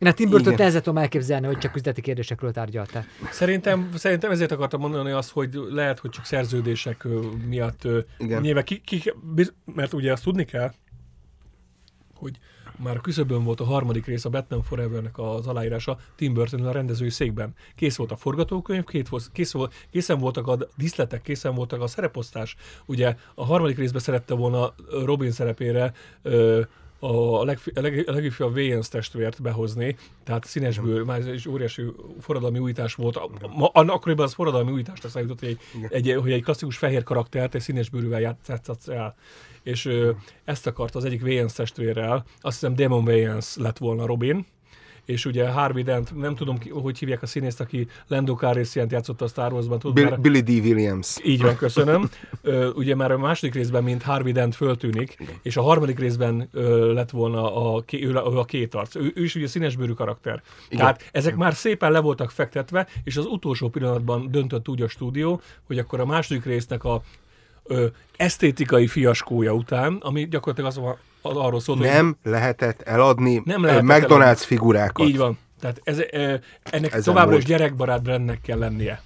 Én 0.00 0.08
a 0.08 0.12
Tim 0.12 0.30
Burton 0.30 0.54
nehezen 0.54 0.82
tudom 0.82 0.98
elképzelni, 0.98 1.46
hogy 1.46 1.58
csak 1.58 1.76
üzleti 1.76 2.00
kérdésekről 2.00 2.52
tárgyalta. 2.52 3.04
Szerintem, 3.30 3.90
szerintem 3.94 4.30
ezért 4.30 4.52
akartam 4.52 4.80
mondani 4.80 5.10
azt, 5.10 5.30
hogy 5.30 5.54
lehet, 5.70 5.98
hogy 5.98 6.10
csak 6.10 6.24
szerződések 6.24 7.06
miatt 7.46 7.88
Igen. 8.18 8.40
nyilván 8.40 8.64
ki, 8.64 8.80
ki, 8.80 9.12
mert 9.64 9.92
ugye 9.92 10.12
azt 10.12 10.22
tudni 10.22 10.44
kell, 10.44 10.72
hogy 12.14 12.38
már 12.76 12.96
a 12.96 13.00
küszöbön 13.00 13.44
volt 13.44 13.60
a 13.60 13.64
harmadik 13.64 14.06
rész 14.06 14.24
a 14.24 14.28
Batman 14.28 14.62
Forevernek 14.62 15.18
az 15.18 15.46
aláírása 15.46 15.98
Tim 16.16 16.34
Burton 16.34 16.66
a 16.66 16.72
rendezői 16.72 17.10
székben. 17.10 17.54
Kész 17.74 17.96
volt 17.96 18.10
a 18.12 18.16
forgatókönyv, 18.16 18.84
két 18.84 19.08
volt, 19.08 19.30
kész 19.32 19.52
volt, 19.52 19.74
készen 19.90 20.18
voltak 20.18 20.46
a 20.46 20.58
díszletek, 20.76 21.22
készen 21.22 21.54
voltak 21.54 21.80
a 21.80 21.86
szereposztás. 21.86 22.56
Ugye 22.86 23.16
a 23.34 23.44
harmadik 23.44 23.78
részben 23.78 24.00
szerette 24.00 24.34
volna 24.34 24.74
Robin 25.04 25.30
szerepére 25.30 25.92
ö, 26.22 26.60
a, 27.00 27.44
legfi, 27.44 27.70
a, 27.74 27.80
leg, 27.80 28.04
a 28.08 28.12
legifjabb 28.12 28.54
Wayans 28.54 28.88
testvért 28.88 29.42
behozni, 29.42 29.96
tehát 30.24 30.44
színesből, 30.44 31.04
már 31.04 31.18
ez 31.18 31.26
egy 31.26 31.48
óriási 31.48 31.82
forradalmi 32.20 32.58
újítás 32.58 32.94
volt. 32.94 33.16
A- 33.16 33.30
Ma, 33.56 33.70
akkoriban 33.72 34.24
az 34.24 34.32
forradalmi 34.34 34.72
újításra 34.72 35.08
számított, 35.08 35.38
hogy 35.40 35.58
egy, 35.88 36.08
egy, 36.08 36.20
hogy 36.20 36.32
egy 36.32 36.42
klasszikus 36.42 36.76
fehér 36.76 37.02
karaktert 37.02 37.54
egy 37.54 37.60
színesbőrűvel 37.60 38.20
játszhatsz 38.20 38.88
el. 38.88 39.14
És 39.62 39.84
ö, 39.84 40.10
ezt 40.44 40.66
akart 40.66 40.94
az 40.94 41.04
egyik 41.04 41.22
Wayans 41.22 41.52
testvérrel, 41.52 42.24
azt 42.40 42.60
hiszem 42.60 42.74
Damon 42.74 43.04
Wayans 43.06 43.56
lett 43.56 43.78
volna 43.78 44.06
Robin, 44.06 44.46
és 45.10 45.24
ugye 45.24 45.48
Harvey 45.48 45.82
Dent, 45.82 46.16
nem 46.16 46.34
tudom, 46.34 46.58
ki, 46.58 46.68
hogy 46.68 46.98
hívják 46.98 47.22
a 47.22 47.26
színészt, 47.26 47.60
aki 47.60 47.86
Lando 48.06 48.34
Calrissian-t 48.34 48.92
játszott 48.92 49.20
a 49.20 49.26
Star 49.26 49.52
Wars-ban, 49.52 49.78
tudod, 49.78 49.94
Bill, 49.94 50.08
már- 50.10 50.20
Billy 50.20 50.40
D. 50.40 50.48
Williams. 50.48 51.16
így 51.24 51.42
van, 51.42 51.56
köszönöm. 51.56 52.08
Ö, 52.42 52.70
ugye 52.70 52.94
már 52.94 53.10
a 53.10 53.18
második 53.18 53.54
részben, 53.54 53.82
mint 53.82 54.02
Harvey 54.02 54.32
Dent 54.32 54.54
föltűnik, 54.54 55.16
és 55.42 55.56
a 55.56 55.62
harmadik 55.62 55.98
részben 55.98 56.48
ö, 56.52 56.92
lett 56.92 57.10
volna 57.10 57.72
a, 57.74 57.84
ő, 57.92 58.08
ő 58.08 58.16
a 58.16 58.44
két 58.44 58.74
arc. 58.74 58.94
Ő, 58.96 59.12
ő 59.14 59.24
is 59.24 59.34
ugye 59.34 59.46
színesbőrű 59.46 59.92
karakter. 59.92 60.42
Igen. 60.68 60.78
Tehát 60.78 61.08
ezek 61.12 61.36
már 61.36 61.54
szépen 61.54 61.92
le 61.92 62.00
voltak 62.00 62.30
fektetve, 62.30 62.86
és 63.04 63.16
az 63.16 63.26
utolsó 63.26 63.68
pillanatban 63.68 64.30
döntött 64.30 64.68
úgy 64.68 64.82
a 64.82 64.88
stúdió, 64.88 65.40
hogy 65.66 65.78
akkor 65.78 66.00
a 66.00 66.06
második 66.06 66.44
résznek 66.44 66.84
a 66.84 67.02
ö, 67.64 67.86
esztétikai 68.16 68.86
fiaskója 68.86 69.52
után, 69.52 69.96
ami 70.00 70.28
gyakorlatilag 70.28 70.70
az, 70.70 70.96
az 71.22 71.36
arról 71.36 71.60
szólt, 71.60 71.78
hogy 71.78 71.86
Nem 71.88 72.16
lehetett 72.22 72.80
eladni 72.82 73.42
Nem 73.44 73.64
lehetett 73.64 73.84
McDonald's 73.84 74.20
eladni. 74.20 74.44
figurákat. 74.44 75.06
Így 75.06 75.16
van. 75.16 75.38
Tehát 75.60 75.80
ez, 75.84 75.98
ö, 75.98 76.34
ennek 76.62 76.92
Ezen 76.92 77.02
továbbra 77.02 77.36
is 77.36 77.44
gyerekbarát 77.44 78.02
brandnek 78.02 78.40
kell 78.40 78.58
lennie. 78.58 79.02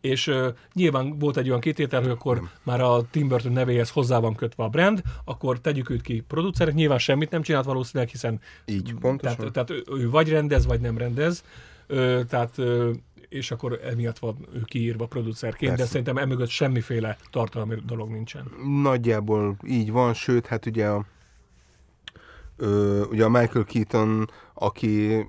És 0.00 0.26
uh, 0.26 0.46
nyilván 0.72 1.18
volt 1.18 1.36
egy 1.36 1.48
olyan 1.48 1.60
kitétel, 1.60 2.00
hogy 2.00 2.10
akkor 2.10 2.36
nem. 2.36 2.50
már 2.62 2.80
a 2.80 3.02
Tim 3.10 3.28
Burton 3.28 3.52
nevéhez 3.52 3.90
hozzá 3.90 4.18
van 4.18 4.34
kötve 4.34 4.64
a 4.64 4.68
brand, 4.68 5.02
akkor 5.24 5.60
tegyük 5.60 5.90
őt 5.90 6.02
ki 6.02 6.24
producerek. 6.28 6.74
Nyilván 6.74 6.98
semmit 6.98 7.30
nem 7.30 7.42
csinált 7.42 7.64
valószínűleg, 7.64 8.10
hiszen 8.12 8.40
Így, 8.64 8.94
pontosan. 9.00 9.36
tehát, 9.36 9.52
tehát 9.52 9.70
ő, 9.70 9.82
ő 10.02 10.10
vagy 10.10 10.28
rendez, 10.28 10.66
vagy 10.66 10.80
nem 10.80 10.98
rendez. 10.98 11.44
Ö, 11.86 12.20
tehát 12.28 12.58
ö, 12.58 12.90
és 13.34 13.50
akkor 13.50 13.80
emiatt 13.82 14.18
van 14.18 14.36
ő 14.52 14.60
kiírva 14.64 15.06
producerként, 15.06 15.70
de 15.70 15.76
Persze. 15.76 15.90
szerintem 15.90 16.16
emögött 16.16 16.48
semmiféle 16.48 17.16
tartalmi 17.30 17.74
dolog 17.86 18.10
nincsen. 18.10 18.50
Nagyjából 18.82 19.56
így 19.66 19.90
van, 19.90 20.14
sőt, 20.14 20.46
hát 20.46 20.66
ugye 20.66 20.88
a, 20.88 21.04
ö, 22.56 23.04
ugye 23.04 23.24
a 23.24 23.28
Michael 23.28 23.64
Keaton, 23.64 24.30
aki 24.54 25.24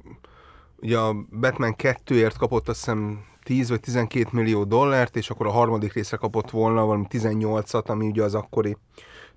ugye 0.81 0.97
a 0.97 1.13
Batman 1.39 1.75
2-ért 1.77 2.37
kapott 2.37 2.69
azt 2.69 2.79
hiszem 2.79 3.25
10 3.43 3.69
vagy 3.69 3.79
12 3.79 4.27
millió 4.31 4.63
dollárt, 4.63 5.15
és 5.15 5.29
akkor 5.29 5.47
a 5.47 5.51
harmadik 5.51 5.93
részre 5.93 6.17
kapott 6.17 6.49
volna 6.49 6.85
valami 6.85 7.05
18-at, 7.09 7.85
ami 7.85 8.07
ugye 8.07 8.23
az 8.23 8.35
akkori 8.35 8.77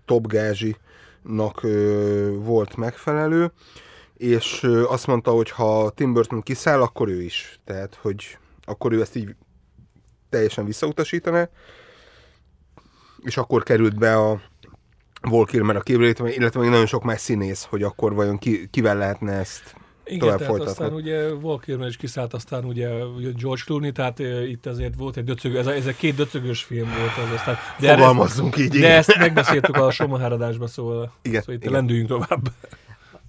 top 0.04 0.26
gázsinak 0.26 1.62
ö, 1.62 2.34
volt 2.38 2.76
megfelelő, 2.76 3.52
és 4.16 4.62
ö, 4.62 4.84
azt 4.84 5.06
mondta, 5.06 5.30
hogy 5.30 5.50
ha 5.50 5.90
Tim 5.90 6.12
Burton 6.12 6.42
kiszáll, 6.42 6.82
akkor 6.82 7.08
ő 7.08 7.22
is. 7.22 7.60
Tehát, 7.64 7.94
hogy 7.94 8.38
akkor 8.68 8.92
ő 8.92 9.00
ezt 9.00 9.16
így 9.16 9.34
teljesen 10.30 10.64
visszautasítaná, 10.64 11.48
és 13.22 13.36
akkor 13.36 13.62
került 13.62 13.98
be 13.98 14.16
a 14.16 14.40
Val 15.20 15.44
Kilmer 15.44 15.76
a 15.76 15.80
képre, 15.80 16.06
illetve 16.34 16.60
még 16.60 16.68
nagyon 16.70 16.86
sok 16.86 17.02
más 17.02 17.20
színész, 17.20 17.64
hogy 17.70 17.82
akkor 17.82 18.14
vajon 18.14 18.38
ki, 18.38 18.68
kivel 18.70 18.96
lehetne 18.96 19.32
ezt 19.32 19.74
Igen, 20.04 20.18
tovább 20.18 20.38
tehát 20.38 20.52
folytatni. 20.56 20.84
aztán 20.84 20.98
ugye 20.98 21.34
Val 21.34 21.58
Kilmer 21.58 21.88
is 21.88 21.96
kiszállt, 21.96 22.34
aztán 22.34 22.64
ugye 22.64 22.88
George 23.36 23.62
Clooney, 23.64 23.92
tehát 23.92 24.18
itt 24.48 24.66
azért 24.66 24.94
volt 24.96 25.16
egy 25.16 25.24
döcögő, 25.24 25.58
ez, 25.58 25.66
a, 25.66 25.72
ez 25.74 25.86
egy 25.86 25.96
két 25.96 26.14
döcögös 26.14 26.62
film 26.62 26.88
volt 26.88 27.28
az 27.28 27.32
aztán. 27.34 27.56
De 27.80 27.94
Fogalmazzunk 27.94 28.56
így, 28.56 28.68
De 28.70 28.76
igen. 28.76 28.90
ezt 28.90 29.18
megbeszéltük 29.18 29.76
a 29.76 29.90
Schumacher 29.90 30.32
adásban, 30.32 30.68
szóval, 30.68 31.12
Igen, 31.22 31.40
szóval 31.40 31.54
itt 31.54 31.60
igen. 31.60 31.72
lendüljünk 31.72 32.08
tovább. 32.08 32.48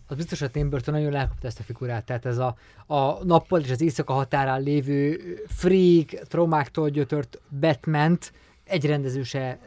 Az 0.09 0.15
biztos, 0.15 0.39
hogy 0.39 0.51
Tim 0.51 0.69
Burton 0.69 0.93
nagyon 0.93 1.15
elkapta 1.15 1.47
ezt 1.47 1.59
a 1.59 1.63
figurát, 1.63 2.05
tehát 2.05 2.25
ez 2.25 2.37
a, 2.37 2.55
a 2.85 3.23
nappal 3.23 3.59
és 3.59 3.69
az 3.69 3.81
éjszaka 3.81 4.13
határán 4.13 4.61
lévő 4.61 5.19
freak, 5.47 6.07
traumáktól 6.07 6.89
gyötört 6.89 7.41
batman 7.59 8.17
egy 8.63 8.85
rendező 8.85 9.23
se 9.23 9.59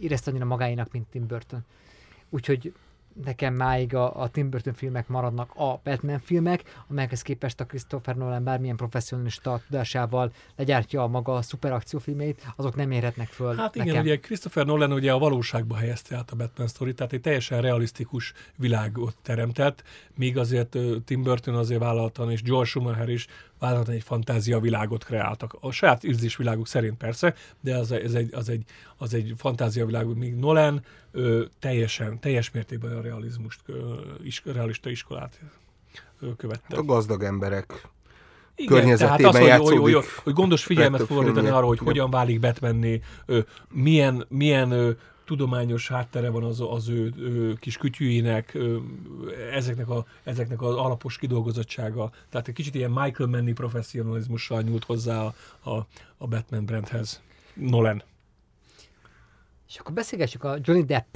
érezt 0.00 0.28
annyira 0.28 0.44
magáénak, 0.44 0.92
mint 0.92 1.06
Tim 1.10 1.26
Burton. 1.26 1.64
Úgyhogy 2.30 2.72
nekem 3.24 3.54
máig 3.54 3.94
a, 3.94 4.20
a 4.20 4.28
Tim 4.28 4.50
Burton 4.50 4.72
filmek 4.72 5.08
maradnak 5.08 5.50
a 5.54 5.80
Batman 5.84 6.20
filmek, 6.20 6.84
amelyekhez 6.88 7.22
képest 7.22 7.60
a 7.60 7.66
Christopher 7.66 8.16
Nolan 8.16 8.44
bármilyen 8.44 8.76
professzionalista 8.76 9.60
tudásával 9.66 10.32
legyártja 10.56 11.02
a 11.02 11.06
maga 11.06 11.42
szuperakciófilmeit, 11.42 12.52
azok 12.56 12.76
nem 12.76 12.90
érhetnek 12.90 13.28
föl 13.28 13.56
Hát 13.56 13.74
igen, 13.74 13.86
nekem. 13.86 14.02
ugye 14.02 14.18
Christopher 14.18 14.66
Nolan 14.66 14.92
ugye 14.92 15.12
a 15.12 15.18
valóságba 15.18 15.76
helyezte 15.76 16.16
át 16.16 16.30
a 16.30 16.36
Batman 16.36 16.68
sztorit, 16.68 16.96
tehát 16.96 17.12
egy 17.12 17.20
teljesen 17.20 17.60
realisztikus 17.60 18.32
világot 18.56 19.16
teremtett, 19.22 19.82
míg 20.14 20.38
azért 20.38 20.76
Tim 21.04 21.22
Burton 21.22 21.54
azért 21.54 21.80
vállaltan, 21.80 22.30
és 22.30 22.42
George 22.42 22.68
Schumacher 22.68 23.08
is 23.08 23.26
vállaltan 23.58 23.94
egy 23.94 24.02
fantázia 24.02 24.60
világot 24.60 25.04
kreáltak. 25.04 25.56
A 25.60 25.70
saját 25.70 26.04
ízlés 26.04 26.36
világuk 26.36 26.66
szerint 26.66 26.96
persze, 26.96 27.34
de 27.60 27.76
az, 27.76 27.92
ez 27.92 28.14
egy, 28.14 28.34
az 28.34 28.48
egy, 28.48 28.64
az 28.96 29.14
egy 29.14 29.34
fantázia 29.36 29.86
világ, 29.86 30.16
míg 30.16 30.34
Nolan 30.34 30.84
ö, 31.12 31.44
teljesen, 31.58 32.20
teljes 32.20 32.50
mértékben 32.50 32.96
a 32.96 33.00
realizmust, 33.00 33.60
ö, 33.66 33.94
is, 34.22 34.42
realista 34.44 34.90
iskolát 34.90 35.40
ö, 36.20 36.36
követte. 36.36 36.76
A 36.76 36.82
gazdag 36.82 37.22
emberek. 37.22 37.88
Igen, 38.56 38.76
környezetében 38.76 39.32
tehát 39.32 39.60
az, 39.60 39.68
hogy, 39.68 39.78
hogy, 39.78 39.92
hogy, 39.92 40.04
hogy, 40.22 40.32
gondos 40.32 40.64
figyelmet 40.64 41.02
fordítani 41.02 41.48
arra, 41.48 41.66
hogy 41.66 41.78
hogyan 41.78 42.10
válik 42.10 42.40
Batmanné, 42.40 43.00
milyen, 43.68 44.26
milyen 44.28 44.98
tudományos 45.28 45.88
háttere 45.88 46.30
van 46.30 46.44
az, 46.44 46.60
az 46.60 46.88
ő, 46.88 47.12
ő 47.16 47.54
kis 47.54 47.76
kütyűjének, 47.76 48.58
ezeknek, 49.52 49.88
a, 49.88 50.06
ezeknek 50.24 50.62
az 50.62 50.74
alapos 50.74 51.18
kidolgozottsága. 51.18 52.10
Tehát 52.30 52.48
egy 52.48 52.54
kicsit 52.54 52.74
ilyen 52.74 52.90
Michael 52.90 53.28
Manny 53.28 53.54
professzionalizmussal 53.54 54.62
nyúlt 54.62 54.84
hozzá 54.84 55.22
a, 55.22 55.34
a, 55.70 55.86
a 56.16 56.26
Batman 56.26 56.64
brandhez. 56.64 57.22
Nolan. 57.54 58.02
És 59.68 59.76
akkor 59.78 59.94
beszélgessük 59.94 60.44
a 60.44 60.56
Johnny 60.62 60.84
Depp 60.84 61.14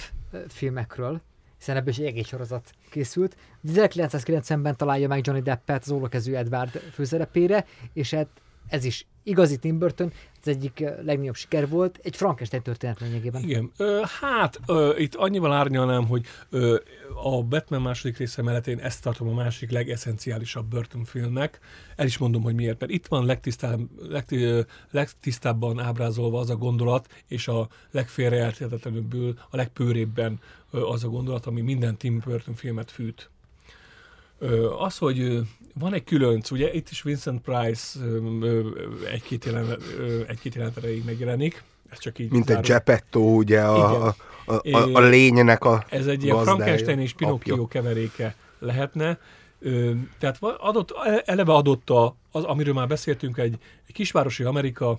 filmekről, 0.49 1.21
hiszen 1.59 1.77
ebből 1.77 1.89
is 1.89 1.99
egy 1.99 2.07
egész 2.07 2.27
sorozat 2.27 2.71
készült. 2.91 3.37
Ugye 3.63 3.89
1990-ben 3.91 4.77
találja 4.77 5.09
meg 5.09 5.27
Johnny 5.27 5.43
Deppet 5.43 5.83
az 5.83 5.91
ólokezű 5.91 6.35
Edward 6.35 6.71
főszerepére, 6.71 7.67
és 7.93 8.15
hát 8.15 8.29
ez 8.69 8.85
is 8.85 9.07
igazi 9.23 9.57
Tim 9.57 9.79
Burton, 9.79 10.13
az 10.41 10.49
egyik 10.49 10.81
eh, 10.81 10.95
legnagyobb 11.03 11.35
siker 11.35 11.69
volt, 11.69 11.99
egy 12.03 12.17
Frankenstein 12.17 12.63
történet 12.63 13.01
lényegében. 13.01 13.43
Igen, 13.43 13.73
hát 14.21 14.61
itt 14.97 15.15
annyival 15.15 15.53
árnyalnám, 15.53 16.07
hogy 16.07 16.27
a 17.25 17.43
Batman 17.43 17.83
második 17.83 18.17
része 18.17 18.43
mellett 18.43 18.67
én 18.67 18.79
ezt 18.79 19.03
tartom 19.03 19.29
a 19.29 19.35
másik 19.35 19.71
legeszenciálisabb 19.71 20.67
Burton 20.67 21.05
filmnek. 21.05 21.59
El 21.97 22.07
is 22.07 22.19
mondom, 22.19 22.43
hogy 22.43 22.55
miért, 22.55 22.81
mert 22.81 22.93
itt 22.93 23.07
van 23.07 23.39
legtisztábban 24.91 25.81
ábrázolva 25.81 26.39
az 26.39 26.51
a 26.51 26.57
gondolat, 26.57 27.09
és 27.27 27.49
a 27.49 27.69
legfélreérthetetlenül, 27.91 29.35
a 29.51 29.57
legpőrébben 29.57 30.41
az 30.71 31.05
a 31.05 31.09
gondolat, 31.09 31.47
ami 31.47 31.61
minden 31.61 31.97
Tim 31.97 32.23
Burton 32.25 32.55
filmet 32.55 32.91
fűt. 32.91 33.31
Az, 34.79 34.99
hogy 34.99 35.41
van 35.75 35.95
egy 35.95 36.05
különc, 36.05 36.51
ugye 36.51 36.73
itt 36.73 36.91
is 36.91 37.03
Vincent 37.03 37.41
Price 37.41 37.99
egy-két 39.13 39.45
jelenet, 39.45 39.83
egy-két 40.27 40.55
jelenet 40.55 40.77
erejéig 40.77 41.05
megjelenik, 41.05 41.63
ez 41.91 41.99
csak 41.99 42.19
így 42.19 42.31
Mint 42.31 42.51
egy 42.51 42.65
zárom. 42.65 42.71
Geppetto, 42.71 43.21
ugye 43.21 43.61
a, 43.61 44.07
a, 44.07 44.15
a, 44.45 44.69
a, 44.71 44.95
a 44.95 45.01
lénynek 45.01 45.65
a 45.65 45.85
Ez 45.89 46.07
egy 46.07 46.25
ilyen 46.25 46.43
Frankenstein 46.43 46.99
és 46.99 47.13
Pinocchio 47.13 47.67
keveréke 47.67 48.35
lehetne. 48.59 49.19
Tehát 50.19 50.39
adott, 50.41 50.95
eleve 51.25 51.53
adott 51.53 51.91
a, 51.91 52.17
az, 52.31 52.45
amiről 52.45 52.75
már 52.75 52.87
beszéltünk, 52.87 53.39
egy, 53.39 53.59
egy 53.87 53.95
kisvárosi 53.95 54.45
Amerika, 54.45 54.99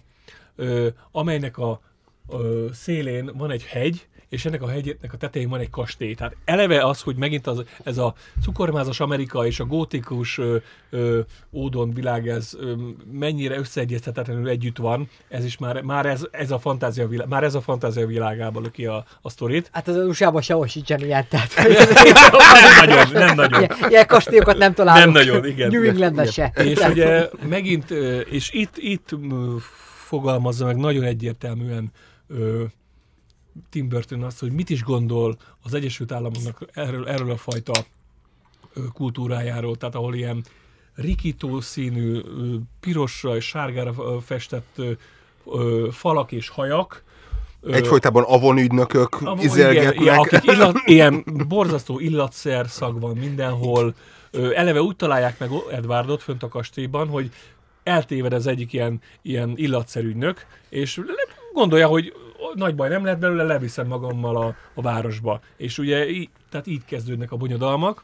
amelynek 1.11 1.57
a 1.57 1.81
ö, 2.29 2.67
szélén 2.73 3.31
van 3.33 3.51
egy 3.51 3.63
hegy, 3.63 4.07
és 4.33 4.45
ennek 4.45 4.61
a 4.61 4.69
hegynek 4.69 5.13
a 5.13 5.17
tetején 5.17 5.49
van 5.49 5.59
egy 5.59 5.69
kastély. 5.69 6.13
Tehát 6.13 6.35
eleve 6.45 6.85
az, 6.85 7.01
hogy 7.01 7.15
megint 7.15 7.47
az, 7.47 7.63
ez 7.83 7.97
a 7.97 8.13
cukormázas 8.41 8.99
Amerika 8.99 9.45
és 9.45 9.59
a 9.59 9.65
gótikus 9.65 10.37
ö, 10.37 10.55
ö, 10.89 11.19
ódon 11.51 11.93
világ, 11.93 12.27
ez 12.27 12.51
ö, 12.59 12.73
mennyire 13.11 13.57
összeegyeztetetlenül 13.57 14.47
együtt 14.49 14.77
van, 14.77 15.09
ez 15.27 15.45
is 15.45 15.57
már, 15.57 15.81
már 15.81 16.05
ez, 16.05 16.25
ez 16.31 16.51
a 16.51 16.59
fantázia 16.59 17.07
világ, 17.07 17.27
már 17.27 17.43
ez 17.43 17.55
a 17.55 17.61
fantázia 17.61 18.05
világába 18.07 18.59
löki 18.59 18.85
a, 18.85 19.05
a 19.21 19.29
sztorit. 19.29 19.69
Hát 19.71 19.87
az 19.87 19.95
USA-ban 19.95 20.41
sehol 20.41 20.67
sincsen 20.67 20.99
ilyen, 20.99 21.25
tehát 21.29 21.53
nem 21.55 22.87
nagyon, 22.87 23.11
nem 23.11 23.35
nagyon. 23.35 23.59
ilyen, 23.61 23.89
ilyen 23.89 24.07
kastélyokat 24.07 24.57
nem 24.57 24.73
találunk. 24.73 25.03
Nem 25.03 25.13
nagyon, 25.25 25.45
igen. 25.45 25.69
New 25.69 25.83
Englandben 25.83 26.25
se. 26.25 26.51
És 26.55 26.77
Tehát- 26.77 26.91
ugye 26.91 27.29
megint, 27.49 27.91
és 28.29 28.51
itt, 28.51 28.77
itt 28.77 29.09
fogalmazza 30.07 30.65
meg 30.65 30.75
nagyon 30.75 31.03
egyértelműen 31.03 31.91
ö, 32.27 32.63
Tim 33.69 33.89
Burton 33.89 34.23
azt, 34.23 34.39
hogy 34.39 34.51
mit 34.51 34.69
is 34.69 34.83
gondol 34.83 35.37
az 35.63 35.73
Egyesült 35.73 36.11
Államoknak 36.11 36.65
erről, 36.73 37.07
erről 37.07 37.31
a 37.31 37.37
fajta 37.37 37.73
kultúrájáról, 38.93 39.75
tehát 39.75 39.95
ahol 39.95 40.15
ilyen 40.15 40.43
rikító 40.95 41.61
színű, 41.61 42.21
pirosra 42.79 43.35
és 43.35 43.45
sárgára 43.45 44.21
festett 44.21 44.81
falak 45.91 46.31
és 46.31 46.49
hajak, 46.49 47.03
Egyfolytában 47.71 48.23
avonügynökök 48.23 49.21
a- 49.21 49.31
igen, 49.31 49.37
izelgetnek. 49.45 49.99
ilyen, 49.99 50.17
akik 50.17 50.43
illat, 50.53 50.75
ilyen 50.85 51.23
borzasztó 51.47 51.99
illatszer 51.99 52.67
szag 52.69 52.99
van 52.99 53.17
mindenhol. 53.17 53.93
Eleve 54.31 54.81
úgy 54.81 54.95
találják 54.95 55.39
meg 55.39 55.49
Edwardot 55.71 56.23
fönt 56.23 56.43
a 56.43 56.47
kastélyban, 56.47 57.07
hogy 57.07 57.31
eltéved 57.83 58.33
az 58.33 58.47
egyik 58.47 58.73
ilyen, 58.73 59.01
ilyen 59.21 59.53
illatszerügynök, 59.55 60.45
és 60.69 61.01
gondolja, 61.53 61.87
hogy 61.87 62.13
nagy 62.55 62.75
baj 62.75 62.89
nem 62.89 63.03
lehet 63.03 63.19
belőle, 63.19 63.43
leviszem 63.43 63.87
magammal 63.87 64.35
a, 64.37 64.55
a 64.73 64.81
városba. 64.81 65.41
És 65.57 65.77
ugye 65.77 66.09
í, 66.09 66.29
tehát 66.49 66.67
így 66.67 66.85
kezdődnek 66.85 67.31
a 67.31 67.35
bonyodalmak. 67.35 68.03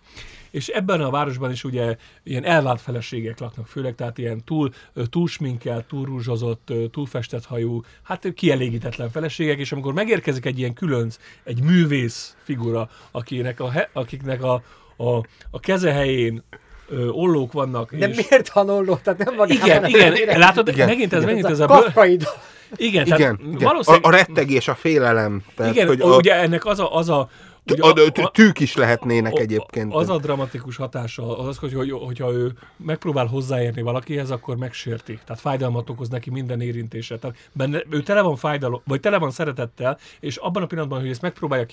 És 0.51 0.67
ebben 0.67 1.01
a 1.01 1.09
városban 1.09 1.51
is 1.51 1.63
ugye 1.63 1.95
ilyen 2.23 2.43
elvált 2.43 2.81
feleségek 2.81 3.39
laknak, 3.39 3.67
főleg, 3.67 3.95
tehát 3.95 4.17
ilyen 4.17 4.43
túl, 4.43 4.73
túl 5.09 5.27
sminkelt, 5.27 5.85
túl 5.85 6.05
rúzsozott, 6.05 6.73
túl 6.91 7.05
festett 7.05 7.45
hajú, 7.45 7.81
hát 8.03 8.33
kielégítetlen 8.33 9.09
feleségek, 9.09 9.59
és 9.59 9.71
amikor 9.71 9.93
megérkezik 9.93 10.45
egy 10.45 10.59
ilyen 10.59 10.73
különc, 10.73 11.17
egy 11.43 11.63
művész 11.63 12.37
figura, 12.43 12.89
akinek 13.11 13.59
a, 13.59 13.71
akiknek 13.93 14.43
a, 14.43 14.63
a, 14.97 15.25
a 15.49 15.59
keze 15.59 15.91
helyén 15.91 16.43
ö, 16.89 17.07
ollók 17.07 17.51
vannak, 17.51 17.95
De 17.95 18.07
és... 18.07 18.15
miért 18.29 18.47
hanolló? 18.49 18.95
Tehát 19.03 19.25
nem 19.25 19.35
van 19.35 19.49
Igen, 19.49 19.85
igen, 19.85 20.39
látod, 20.39 20.67
Igen, 20.67 20.87
megint 20.87 21.13
ez, 21.13 21.21
igen. 21.21 21.33
megint 21.35 21.51
ez 21.51 21.59
a 21.59 21.63
a... 21.63 21.67
bő- 21.67 21.73
kafkai 21.83 22.15
dal. 22.17 22.33
Igen, 22.75 23.05
Igen, 23.05 23.17
tehát 23.17 23.39
igen. 23.41 23.55
A, 23.55 23.63
valószínűleg... 23.63 24.05
a 24.05 24.09
rettegés, 24.09 24.67
a 24.67 24.75
félelem. 24.75 25.43
Tehát, 25.55 25.73
igen, 25.73 25.87
hogy 25.87 26.01
a, 26.01 26.13
a, 26.13 26.15
ugye 26.15 26.33
ennek 26.33 26.65
az 26.65 26.79
a... 26.79 26.95
Az 26.95 27.09
a, 27.09 27.29
ugye 27.71 27.83
a, 27.83 27.87
a, 27.87 28.21
a 28.23 28.31
tűk 28.31 28.59
is 28.59 28.75
lehetnének 28.75 29.33
a- 29.33 29.39
egyébként. 29.39 29.93
Az 29.93 30.09
a 30.09 30.17
dramatikus 30.17 30.75
hatása 30.75 31.37
az, 31.39 31.47
az 31.47 31.57
hogy, 31.57 31.73
hogy, 31.73 31.91
hogyha 31.91 32.31
ő 32.31 32.51
megpróbál 32.77 33.25
hozzáérni 33.25 33.81
valakihez, 33.81 34.31
akkor 34.31 34.57
megsérti. 34.57 35.19
Tehát 35.25 35.41
fájdalmat 35.41 35.89
okoz 35.89 36.09
neki 36.09 36.29
minden 36.29 36.61
érintése. 36.61 37.17
Tehát 37.17 37.35
benne, 37.51 37.83
ő 37.89 38.01
tele 38.01 38.21
van 38.21 38.35
fájdalom, 38.35 38.81
vagy 38.85 38.99
tele 38.99 39.17
van 39.17 39.31
szeretettel, 39.31 39.97
és 40.19 40.35
abban 40.35 40.63
a 40.63 40.65
pillanatban, 40.65 40.99
hogy 40.99 41.09
ezt 41.09 41.21
megpróbálja 41.21 41.65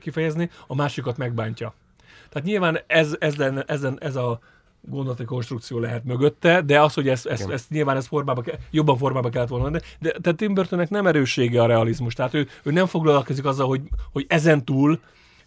kifejezni, 0.00 0.50
a 0.66 0.74
másikat 0.74 1.16
megbántja. 1.16 1.74
Tehát 2.28 2.48
nyilván 2.48 2.80
ez, 2.86 3.14
ez, 3.18 3.36
lenne, 3.36 3.64
ezen, 3.66 3.96
ez 4.00 4.16
a 4.16 4.38
gondolati 4.90 5.24
konstrukció 5.24 5.78
lehet 5.78 6.04
mögötte, 6.04 6.62
de 6.62 6.80
az, 6.80 6.94
hogy 6.94 7.08
ezt, 7.08 7.26
ezt, 7.26 7.50
ezt 7.50 7.70
nyilván 7.70 7.96
ezt 7.96 8.06
formába, 8.06 8.42
jobban 8.70 8.96
formába 8.96 9.28
kellett 9.28 9.48
volna 9.48 9.64
adni, 9.64 9.80
de, 10.00 10.14
de 10.20 10.32
Tim 10.32 10.54
Burtonnek 10.54 10.90
nem 10.90 11.06
erőssége 11.06 11.62
a 11.62 11.66
realizmus, 11.66 12.14
tehát 12.14 12.34
ő, 12.34 12.48
ő 12.62 12.70
nem 12.70 12.86
foglalkozik 12.86 13.44
azzal, 13.44 13.66
hogy, 13.66 13.80
hogy 14.12 14.24
ezen 14.28 14.64
túl 14.64 15.00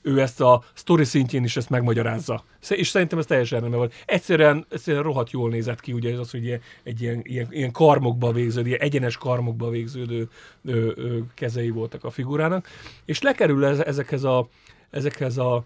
ő 0.06 0.22
ezt 0.22 0.42
a 0.42 0.64
story 0.74 1.04
szintjén 1.04 1.44
is 1.44 1.58
ezt 1.58 1.70
megmagyarázza. 1.70 2.44
És 2.70 2.88
szerintem 2.88 3.20
ez 3.20 3.26
teljesen 3.26 3.60
rendben 3.60 3.80
van. 3.80 3.90
Egyszerűen, 4.06 4.66
egyszerűen 4.70 5.04
rohadt 5.04 5.32
jól 5.32 5.50
nézett 5.50 5.80
ki, 5.80 5.94
ugye 5.94 6.12
ez 6.12 6.20
az, 6.20 6.32
hogy 6.32 6.44
ilyen, 6.44 6.60
egy 6.84 7.02
ilyen, 7.02 7.22
ilyen, 7.24 7.48
ilyen 7.50 7.72
karmokba 7.72 8.32
végződő, 8.32 8.68
ilyen 8.68 8.80
egyenes 8.80 9.18
karmokba 9.18 9.70
végződő 9.70 10.30
ö, 10.66 10.92
ö, 10.96 11.18
kezei 11.34 11.70
voltak 11.70 12.04
a 12.04 12.10
figurának, 12.10 12.68
és 13.06 13.22
lekerül 13.22 13.66
ez, 13.66 13.80
ezekhez 13.80 14.24
a, 14.24 14.48
ezekhez 14.90 15.38
a 15.38 15.66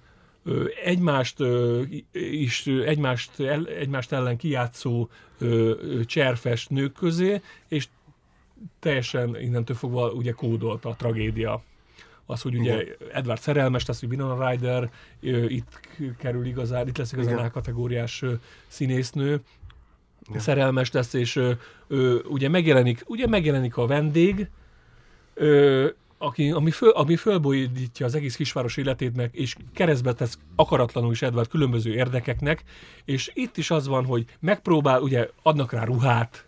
egymást 0.84 1.38
is 2.12 2.68
egymást, 2.68 3.40
egymást 3.80 4.12
ellen 4.12 4.38
kijátszó 4.38 5.10
cserfes 6.06 6.68
nők 6.68 6.94
közé, 6.94 7.42
és 7.68 7.88
teljesen 8.80 9.40
innentől 9.42 9.76
fogva 9.76 10.12
ugye 10.12 10.32
kódolt 10.32 10.86
a 10.86 10.96
tragédia. 10.98 11.64
Az, 12.26 12.42
hogy 12.42 12.58
ugye 12.58 12.86
Edward 13.14 13.40
szerelmes 13.40 13.86
lesz, 13.86 14.00
hogy 14.00 14.10
Winona 14.10 14.50
Ryder 14.50 14.92
itt 15.48 15.80
kerül 16.18 16.46
igazán, 16.46 16.88
itt 16.88 16.98
lesz 16.98 17.12
igazán 17.12 17.34
Igen. 17.34 17.46
A 17.46 17.52
kategóriás 17.52 18.22
ö, 18.22 18.34
színésznő, 18.68 19.42
Igen. 20.28 20.42
szerelmes 20.42 20.92
lesz, 20.92 21.14
és 21.14 21.36
ö, 21.88 22.20
ugye 22.28 22.50
megjelenik, 22.50 23.04
ugye 23.08 23.28
megjelenik 23.28 23.78
a 23.78 23.88
vendég, 23.88 24.50
ö, 25.34 25.88
aki, 26.22 26.52
ami, 26.52 26.72
föl, 26.72 26.90
ami 26.90 27.16
fölbolyítja 27.16 28.06
az 28.06 28.16
egész 28.16 28.36
kisváros 28.36 28.78
életét 28.78 29.16
meg, 29.16 29.30
és 29.34 29.56
keresztbe 29.74 30.14
tesz 30.14 30.38
akaratlanul 30.56 31.12
is 31.12 31.22
Edward 31.22 31.48
különböző 31.48 31.94
érdekeknek, 31.94 32.64
és 33.06 33.32
itt 33.34 33.58
is 33.58 33.72
az 33.72 33.88
van, 33.88 34.06
hogy 34.06 34.26
megpróbál, 34.40 35.02
ugye 35.02 35.30
adnak 35.44 35.72
rá 35.72 35.84
ruhát, 35.84 36.44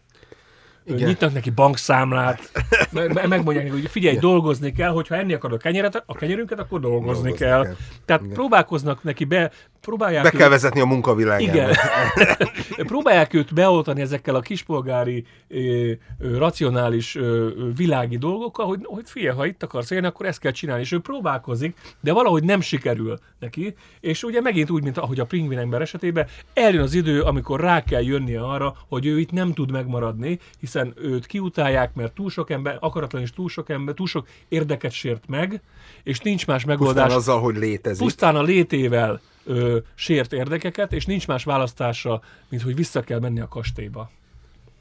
Igen. 0.85 1.07
Nyitnak 1.07 1.33
neki 1.33 1.49
bankszámlát, 1.49 2.51
me- 2.91 3.13
me- 3.13 3.27
megmondják 3.27 3.65
neki, 3.65 3.79
hogy 3.79 3.89
figyelj, 3.89 4.15
Igen. 4.15 4.29
dolgozni 4.29 4.71
kell, 4.71 4.91
hogyha 4.91 5.15
enni 5.15 5.33
akarod 5.33 5.57
a 5.57 5.61
kenyeret, 5.61 6.03
a 6.05 6.15
kenyerünket, 6.15 6.59
akkor 6.59 6.79
dolgozni, 6.79 7.05
Dolgozni 7.11 7.37
kell. 7.37 7.63
kell. 7.63 7.75
Tehát 8.05 8.21
Igen. 8.21 8.33
próbálkoznak 8.33 9.03
neki 9.03 9.23
be, 9.23 9.51
próbálják 9.81 10.23
Be 10.23 10.29
őt- 10.33 10.37
kell 10.37 10.49
vezetni 10.49 10.79
a 10.79 10.85
munkavilágába. 10.85 11.51
igen. 11.53 11.75
Próbálják 12.93 13.33
őt 13.33 13.53
beoltani 13.53 14.01
ezekkel 14.01 14.35
a 14.35 14.39
kispolgári, 14.39 15.23
ö, 15.47 15.91
ö, 16.19 16.37
racionális 16.37 17.15
ö, 17.15 17.49
világi 17.75 18.17
dolgokkal, 18.17 18.65
hogy, 18.65 18.79
hogy 18.83 19.03
figyelj, 19.09 19.35
ha 19.35 19.45
itt 19.45 19.63
akarsz 19.63 19.91
élni, 19.91 20.05
akkor 20.07 20.25
ezt 20.25 20.39
kell 20.39 20.51
csinálni. 20.51 20.81
És 20.81 20.91
ő 20.91 20.99
próbálkozik, 20.99 21.77
de 21.99 22.13
valahogy 22.13 22.43
nem 22.43 22.61
sikerül 22.61 23.19
neki. 23.39 23.75
És 23.99 24.23
ugye 24.23 24.41
megint 24.41 24.69
úgy, 24.69 24.83
mint 24.83 24.97
ahogy 24.97 25.19
a 25.19 25.25
pingvin 25.25 25.57
ember 25.57 25.81
esetében, 25.81 26.27
eljön 26.53 26.81
az 26.83 26.93
idő, 26.93 27.21
amikor 27.21 27.59
rá 27.59 27.83
kell 27.83 28.03
jönnie 28.03 28.41
arra, 28.41 28.75
hogy 28.87 29.05
ő 29.05 29.19
itt 29.19 29.31
nem 29.31 29.53
tud 29.53 29.71
megmaradni, 29.71 30.39
hiszen 30.59 30.93
őt 31.01 31.25
kiutálják, 31.25 31.93
mert 31.93 32.13
túl 32.13 32.29
sok 32.29 32.49
ember, 32.49 32.77
akaratlan 32.79 33.21
is 33.21 33.31
túl 33.31 33.49
sok 33.49 33.69
ember, 33.69 33.93
túl 33.93 34.07
sok 34.07 34.27
érdeket 34.47 34.91
sért 34.91 35.23
meg, 35.27 35.61
és 36.03 36.19
nincs 36.19 36.47
más 36.47 36.65
megoldás 36.65 37.03
Pusztán 37.03 37.17
azzal, 37.19 37.39
hogy 37.39 37.55
létezik. 37.57 38.03
pusztán 38.03 38.35
a 38.35 38.41
létével 38.41 39.21
ö, 39.51 39.79
sért 39.93 40.33
érdekeket, 40.33 40.93
és 40.93 41.05
nincs 41.05 41.27
más 41.27 41.43
választása, 41.43 42.21
mint 42.49 42.61
hogy 42.61 42.75
vissza 42.75 43.01
kell 43.01 43.19
menni 43.19 43.39
a 43.39 43.47
kastélyba. 43.47 44.09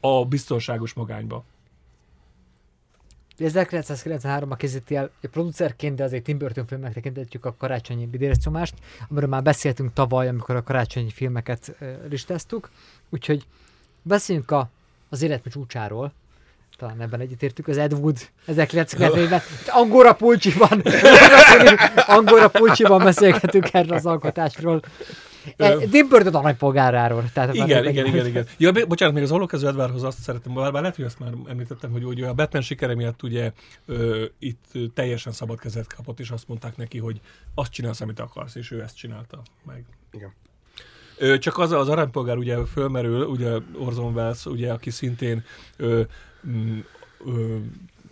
A 0.01 0.25
biztonságos 0.25 0.93
magányba. 0.93 1.45
1993-ban 3.39 4.55
készíti 4.57 4.97
el 4.97 5.11
egy 5.21 5.31
producerként, 5.31 5.97
de 5.97 6.05
azért 6.05 6.25
Tim 6.25 6.39
Burton 6.39 6.67
filmnek 6.67 6.93
tekintetjük 6.93 7.45
a 7.45 7.55
karácsonyi 7.59 8.07
bidéreszomást, 8.07 8.75
amiről 9.09 9.29
már 9.29 9.43
beszéltünk 9.43 9.93
tavaly, 9.93 10.29
amikor 10.29 10.57
a 10.57 10.63
karácsonyi 10.63 11.11
filmeket 11.11 11.77
listáztuk. 12.09 12.71
Úgyhogy 13.09 13.47
beszéljünk 14.03 14.51
a, 14.51 14.71
az 15.09 15.23
életmű 15.23 15.51
csúcsáról, 15.51 16.13
talán 16.81 17.01
ebben 17.01 17.21
egyetértük, 17.21 17.69
az 17.69 17.79
Ed 17.79 17.93
Wood 17.93 18.19
1990-ben, 18.49 19.41
Angora 19.67 20.13
Pulcsiban, 20.15 20.83
Angora 22.17 22.49
Pulcsiban 22.49 23.05
beszélgetünk 23.05 23.75
erről 23.75 23.97
az 23.97 24.07
alkotásról. 24.07 24.83
E, 25.57 25.77
Tim 25.77 26.09
Burton 26.09 26.35
aranypolgáráról. 26.35 27.25
Tehát 27.33 27.55
Igen, 27.55 27.85
meg- 27.85 27.93
igen, 27.93 28.07
igen, 28.07 28.27
igen. 28.27 28.47
Ja, 28.59 28.73
bocsánat, 28.87 29.15
még 29.15 29.23
az 29.23 29.31
Holokező 29.31 29.67
Edvardhoz 29.67 30.03
azt 30.03 30.19
szeretném, 30.19 30.55
bár, 30.55 30.73
bár 30.73 30.81
lehet, 30.81 30.97
hogy 30.97 31.05
ezt 31.05 31.19
már 31.19 31.31
említettem, 31.49 31.91
hogy 31.91 32.05
ugye 32.05 32.27
a 32.27 32.35
Batman 32.35 32.63
sikere 32.63 32.95
miatt 32.95 33.23
ugye 33.23 33.53
ö, 33.87 34.25
itt 34.39 34.65
teljesen 34.95 35.33
szabad 35.33 35.61
kezet 35.61 35.95
kapott, 35.95 36.21
és 36.21 36.31
azt 36.31 36.49
mondták 36.49 36.77
neki, 36.77 36.99
hogy 36.99 37.21
azt 37.55 37.73
csinálsz, 37.73 38.01
amit 38.01 38.21
akarsz, 38.21 38.55
és 38.55 38.71
ő 38.71 38.83
ezt 38.83 38.97
csinálta 38.97 39.43
meg. 39.67 39.85
Igen. 40.13 40.33
Ö, 41.19 41.39
csak 41.39 41.59
az 41.59 41.73
az 41.73 41.89
aranypolgár 41.89 42.37
ugye 42.37 42.57
fölmerül, 42.65 43.25
ugye 43.27 43.51
Orson 43.79 44.15
Welles, 44.15 44.47
ugye, 44.47 44.73
aki 44.73 44.91
szintén 44.91 45.45
ö, 45.77 46.01
ö, 47.27 47.57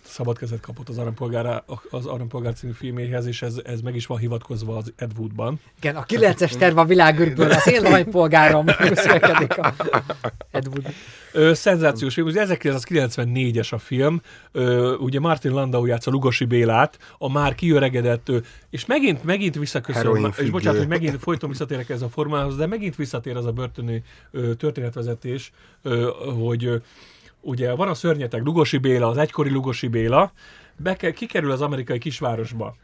szabad 0.08 0.38
kezet 0.38 0.60
kapott 0.60 0.88
az 0.88 0.98
Aranypolgár, 0.98 1.62
az 1.90 2.06
Aranypolgár 2.06 2.52
című 2.52 2.72
filméhez, 2.72 3.26
és 3.26 3.42
ez, 3.42 3.60
ez 3.64 3.80
meg 3.80 3.94
is 3.94 4.06
van 4.06 4.18
hivatkozva 4.18 4.76
az 4.76 4.92
Ed 4.96 5.10
Woodban. 5.18 5.60
Igen, 5.78 5.96
a 5.96 6.04
9-es 6.04 6.56
terv 6.56 6.78
a 6.78 6.84
világűrből, 6.84 7.50
az 7.50 7.68
én 7.68 7.84
aranypolgárom 7.84 8.66
születkedik 8.94 9.58
a 9.58 9.74
Ed 10.50 10.66
Wood. 10.66 10.86
Ö, 11.32 11.54
szenzációs 11.54 12.14
film, 12.14 12.26
ugye 12.26 12.44
1994-es 12.48 13.72
a 13.72 13.78
film, 13.78 14.20
ö, 14.52 14.94
ugye 14.94 15.20
Martin 15.20 15.52
Landau 15.52 15.86
játsza 15.86 16.10
Lugosi 16.10 16.44
Bélát, 16.44 16.98
a 17.18 17.30
már 17.30 17.54
kiöregedett, 17.54 18.30
és 18.70 18.86
megint, 18.86 19.24
megint 19.24 19.58
visszaköszön, 19.58 20.34
és 20.36 20.50
bocsánat, 20.50 20.78
hogy 20.78 20.88
megint 20.88 21.18
folyton 21.20 21.48
visszatérek 21.48 21.88
ez 21.88 22.02
a 22.02 22.08
formához, 22.08 22.56
de 22.56 22.66
megint 22.66 22.96
visszatér 22.96 23.36
az 23.36 23.46
a 23.46 23.52
börtöni 23.52 24.02
ö, 24.30 24.54
történetvezetés, 24.54 25.52
ö, 25.82 26.10
hogy 26.42 26.64
ö, 26.64 26.76
ugye 27.40 27.74
van 27.74 27.88
a 27.88 27.94
szörnyeteg 27.94 28.44
Lugosi 28.44 28.78
Béla, 28.78 29.08
az 29.08 29.16
egykori 29.16 29.50
Lugosi 29.50 29.88
Béla, 29.88 30.32
be 30.76 30.96
kell, 30.96 31.10
kikerül 31.10 31.50
az 31.50 31.60
amerikai 31.60 31.98
kisvárosba, 31.98 32.76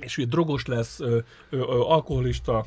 és 0.00 0.18
ugye 0.18 0.26
drogos 0.26 0.66
lesz, 0.66 1.00
ö, 1.00 1.18
ö, 1.50 1.56
ö, 1.56 1.80
alkoholista, 1.80 2.64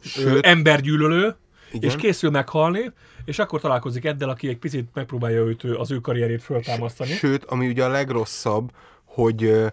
Sőt, 0.00 0.46
embergyűlölő, 0.46 1.36
igen. 1.72 1.90
és 1.90 1.96
készül 1.96 2.30
meghalni, 2.30 2.92
és 3.24 3.38
akkor 3.38 3.60
találkozik 3.60 4.04
Eddel, 4.04 4.28
aki 4.28 4.48
egy 4.48 4.58
picit 4.58 4.88
megpróbálja 4.94 5.40
őt, 5.40 5.64
az 5.64 5.90
ő 5.90 5.98
karrierét 5.98 6.42
föltámasztani. 6.42 7.10
Sőt, 7.10 7.44
ami 7.44 7.68
ugye 7.68 7.84
a 7.84 7.88
legrosszabb, 7.88 8.70
hogy 9.04 9.44
ö, 9.44 9.66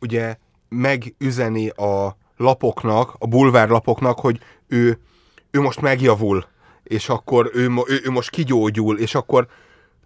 ugye 0.00 0.36
megüzeni 0.68 1.68
a 1.68 2.16
lapoknak, 2.36 3.14
a 3.18 3.26
bulvárlapoknak, 3.26 4.18
hogy 4.18 4.40
ő, 4.68 4.98
ő 5.50 5.60
most 5.60 5.80
megjavul, 5.80 6.46
és 6.82 7.08
akkor 7.08 7.50
ő, 7.54 7.68
ő, 7.86 8.00
ő 8.04 8.10
most 8.10 8.30
kigyógyul, 8.30 8.98
és 8.98 9.14
akkor 9.14 9.46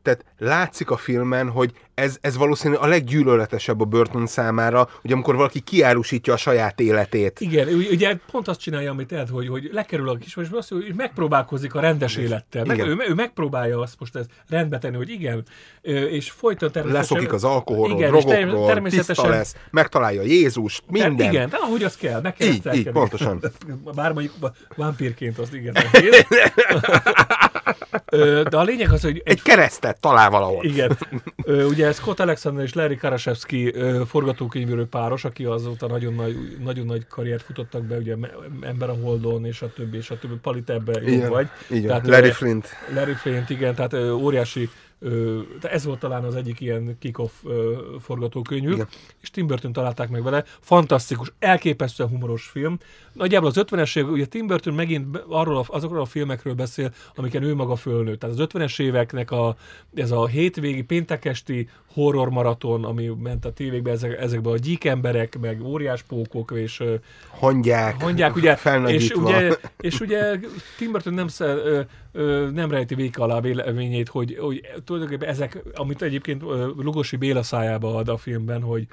tehát 0.06 0.24
látszik 0.38 0.90
a 0.90 0.96
filmen, 0.96 1.50
hogy 1.50 1.72
ez, 1.94 2.16
ez 2.20 2.36
valószínűleg 2.36 2.82
a 2.82 2.86
leggyűlöletesebb 2.86 3.80
a 3.80 3.84
Burton 3.84 4.26
számára, 4.26 4.88
hogy 5.00 5.12
amikor 5.12 5.36
valaki 5.36 5.60
kiárusítja 5.60 6.32
a 6.32 6.36
saját 6.36 6.80
életét. 6.80 7.40
Igen, 7.40 7.68
ugye 7.68 8.16
pont 8.30 8.48
azt 8.48 8.60
csinálja, 8.60 8.90
amit 8.90 9.12
Ed, 9.12 9.28
hogy, 9.28 9.48
hogy 9.48 9.68
lekerül 9.72 10.08
a 10.08 10.16
kisvárosba, 10.16 10.58
azt, 10.58 10.68
hogy 10.68 10.92
megpróbálkozik 10.96 11.74
a 11.74 11.80
rendes 11.80 12.16
élettel. 12.16 12.64
Meg, 12.64 12.78
ő, 12.78 12.96
ő, 13.08 13.14
megpróbálja 13.14 13.80
azt 13.80 13.94
most 13.98 14.16
ezt 14.16 14.30
rendbe 14.48 14.78
tenni, 14.78 14.96
hogy 14.96 15.10
igen, 15.10 15.44
és 15.82 16.30
folyton 16.30 16.72
természetesen... 16.72 17.16
Leszokik 17.16 17.32
az 17.32 17.44
alkoholról, 17.44 17.98
Igen, 17.98 18.14
és 18.14 18.24
ter- 18.24 18.40
drogokról, 18.40 18.66
természetesen- 18.66 19.14
tiszta 19.14 19.30
lesz, 19.30 19.54
megtalálja 19.70 20.22
Jézust, 20.22 20.82
Ter- 20.92 21.08
minden. 21.08 21.32
Igen, 21.32 21.48
de 21.48 21.56
ahogy 21.56 21.82
az 21.84 21.96
kell, 21.96 22.20
meg 22.20 22.34
kell 22.34 22.48
Így, 22.48 22.74
így, 22.74 22.90
pontosan. 22.90 23.40
Bár 23.94 24.12
mondjuk 24.12 24.34
vámpírként 24.76 25.38
azt 25.38 25.54
igen. 25.54 25.74
De 28.50 28.56
a 28.56 28.62
lényeg 28.62 28.92
az, 28.92 29.02
hogy 29.02 29.22
Egy 29.24 29.42
keresztet 29.42 30.00
talál 30.00 30.30
valahol. 30.30 30.64
Igen. 30.64 30.98
Ugye 31.68 31.92
Scott 31.92 32.20
Alexander 32.20 32.64
és 32.64 32.74
Larry 32.74 32.96
Karaszewski 32.96 33.74
ö, 33.74 34.02
forgatókönyvíró 34.06 34.84
páros, 34.84 35.24
aki 35.24 35.44
azóta 35.44 35.86
nagyon 35.86 36.14
nagy, 36.14 36.56
nagyon 36.64 36.86
nagy 36.86 37.06
karriert 37.08 37.42
futottak 37.42 37.82
be, 37.82 37.96
ugye 37.96 38.14
Ember 38.60 38.88
a 38.90 38.96
Holdon, 39.02 39.44
és 39.44 39.62
a 39.62 39.72
többi, 39.72 39.96
és 39.96 40.10
a 40.10 40.18
többi. 40.18 40.34
Palit 40.42 40.70
ebbe 40.70 41.00
jó 41.00 41.08
Igen, 41.08 41.30
vagy. 41.30 41.48
van. 41.68 41.82
Tehát, 41.82 42.06
Larry 42.06 42.30
Flint. 42.30 42.68
Larry 42.94 43.12
Flint, 43.14 43.50
igen, 43.50 43.74
tehát 43.74 43.94
óriási 43.94 44.68
de 45.60 45.70
ez 45.70 45.84
volt 45.84 45.98
talán 45.98 46.24
az 46.24 46.34
egyik 46.34 46.60
ilyen 46.60 46.96
kick-off 46.98 47.32
forgatókönyvük, 48.00 48.74
Igen. 48.74 48.88
és 49.20 49.30
Tim 49.30 49.46
Burton 49.46 49.72
találták 49.72 50.08
meg 50.08 50.22
vele. 50.22 50.44
Fantasztikus, 50.60 51.32
elképesztően 51.38 52.08
humoros 52.08 52.46
film. 52.46 52.78
Nagyjából 53.12 53.48
az 53.48 53.64
50-es 53.66 53.98
évek, 53.98 54.10
ugye 54.10 54.26
Tim 54.26 54.46
Burton 54.46 54.74
megint 54.74 55.16
arról 55.28 55.64
azokról 55.68 56.00
a 56.00 56.04
filmekről 56.04 56.54
beszél, 56.54 56.94
amiken 57.14 57.42
ő 57.42 57.54
maga 57.54 57.76
fölnőtt. 57.76 58.20
Tehát 58.20 58.38
az 58.38 58.46
50-es 58.52 58.80
éveknek 58.80 59.30
a, 59.30 59.56
ez 59.94 60.10
a 60.10 60.26
hétvégi, 60.26 60.82
péntekesti 60.82 61.68
horror 61.96 62.30
maraton, 62.30 62.84
ami 62.84 63.10
ment 63.22 63.44
a 63.44 63.52
tévékbe, 63.52 63.90
ezek, 63.90 64.20
ezekben 64.20 64.52
a 64.52 64.56
gyík 64.56 64.84
emberek, 64.84 65.38
meg 65.38 65.64
óriás 65.64 66.02
pókok, 66.02 66.52
és 66.54 66.82
Hangyák, 67.28 68.02
Mondják, 68.02 68.36
ugye, 68.36 68.56
és 68.96 69.10
ugye, 69.10 69.56
és 69.80 70.00
ugye 70.00 70.38
Tim 70.78 70.92
Burton 70.92 71.14
nem, 71.14 71.28
szer, 71.28 71.86
nem 72.52 72.70
rejti 72.70 72.94
véka 72.94 73.22
alá 73.22 73.40
véleményét, 73.40 74.08
hogy, 74.08 74.36
hogy 74.40 74.60
tulajdonképpen 74.84 75.28
ezek, 75.28 75.62
amit 75.74 76.02
egyébként 76.02 76.42
Lugosi 76.76 77.16
Béla 77.16 77.42
szájába 77.42 77.94
ad 77.94 78.08
a 78.08 78.16
filmben, 78.16 78.62
hogy, 78.62 78.86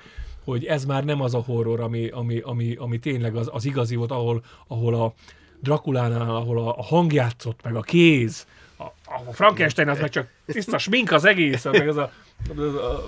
hogy 0.44 0.66
ez 0.66 0.86
már 0.86 1.04
nem 1.04 1.22
az 1.22 1.34
a 1.34 1.44
horror, 1.46 1.80
ami, 1.80 2.08
ami, 2.08 2.40
ami, 2.40 2.76
ami 2.76 3.00
tényleg 3.00 3.36
az, 3.36 3.50
az 3.52 3.66
igazi 3.66 3.96
volt, 3.96 4.12
ahol, 4.12 4.44
ahol 4.68 4.96
a 4.96 5.14
Drakulánál, 5.62 6.36
ahol 6.36 6.58
a, 6.58 6.78
a 6.78 6.84
hang 6.84 7.14
játszott, 7.14 7.60
meg 7.64 7.76
a 7.76 7.82
kéz, 7.82 8.46
a, 9.18 9.30
a 9.30 9.34
Frankenstein 9.34 9.88
az 9.88 10.00
meg 10.00 10.10
csak 10.10 10.28
tiszta 10.46 10.78
smink 10.78 11.12
az 11.12 11.26
egész, 11.26 11.64
meg 11.66 11.88
az 11.88 11.98
a, 11.98 12.12
az 12.50 12.58
a, 12.60 12.92
a 12.94 13.04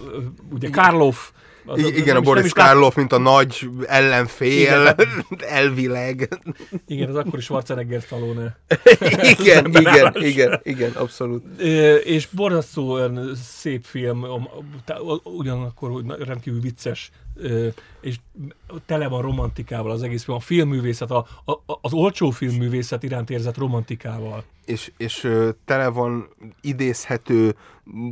ugye 0.52 0.70
Karloff, 0.70 1.18
az, 1.66 1.84
az- 1.84 1.90
igen, 1.90 2.16
a 2.16 2.20
is- 2.20 2.26
Boris 2.26 2.46
is 2.46 2.54
Karloff, 2.54 2.96
mint 2.96 3.12
a 3.12 3.18
nagy 3.18 3.70
ellenfél, 3.88 4.96
elvileg. 5.48 6.40
Igen, 6.88 7.10
az 7.10 7.16
akkori 7.16 7.42
Schwarzenegger 7.42 8.02
Stallone. 8.02 8.58
igen, 9.40 9.66
igen, 9.66 10.14
igen, 10.16 10.60
igen, 10.64 10.92
abszolút. 10.92 11.44
Ö, 11.58 11.96
és 11.96 12.28
borzasztóan 12.32 13.36
szép 13.36 13.84
film, 13.86 14.26
ugyanakkor 15.24 16.04
rendkívül 16.20 16.60
vicces, 16.62 17.12
és 18.02 18.16
tele 18.86 19.08
van 19.08 19.22
romantikával 19.22 19.92
az 19.92 20.04
egész 20.04 20.24
film. 20.24 20.38
A 20.38 20.40
filmművészet, 20.40 21.12
a, 21.12 21.26
a, 21.46 21.78
az 21.82 21.94
olcsó 21.94 22.30
filmművészet 22.30 23.04
iránt 23.04 23.30
érzett 23.30 23.58
romantikával. 23.58 24.44
És, 24.66 24.92
és 24.98 25.32
tele 25.66 25.88
van 25.88 26.30
idézhető 26.62 27.56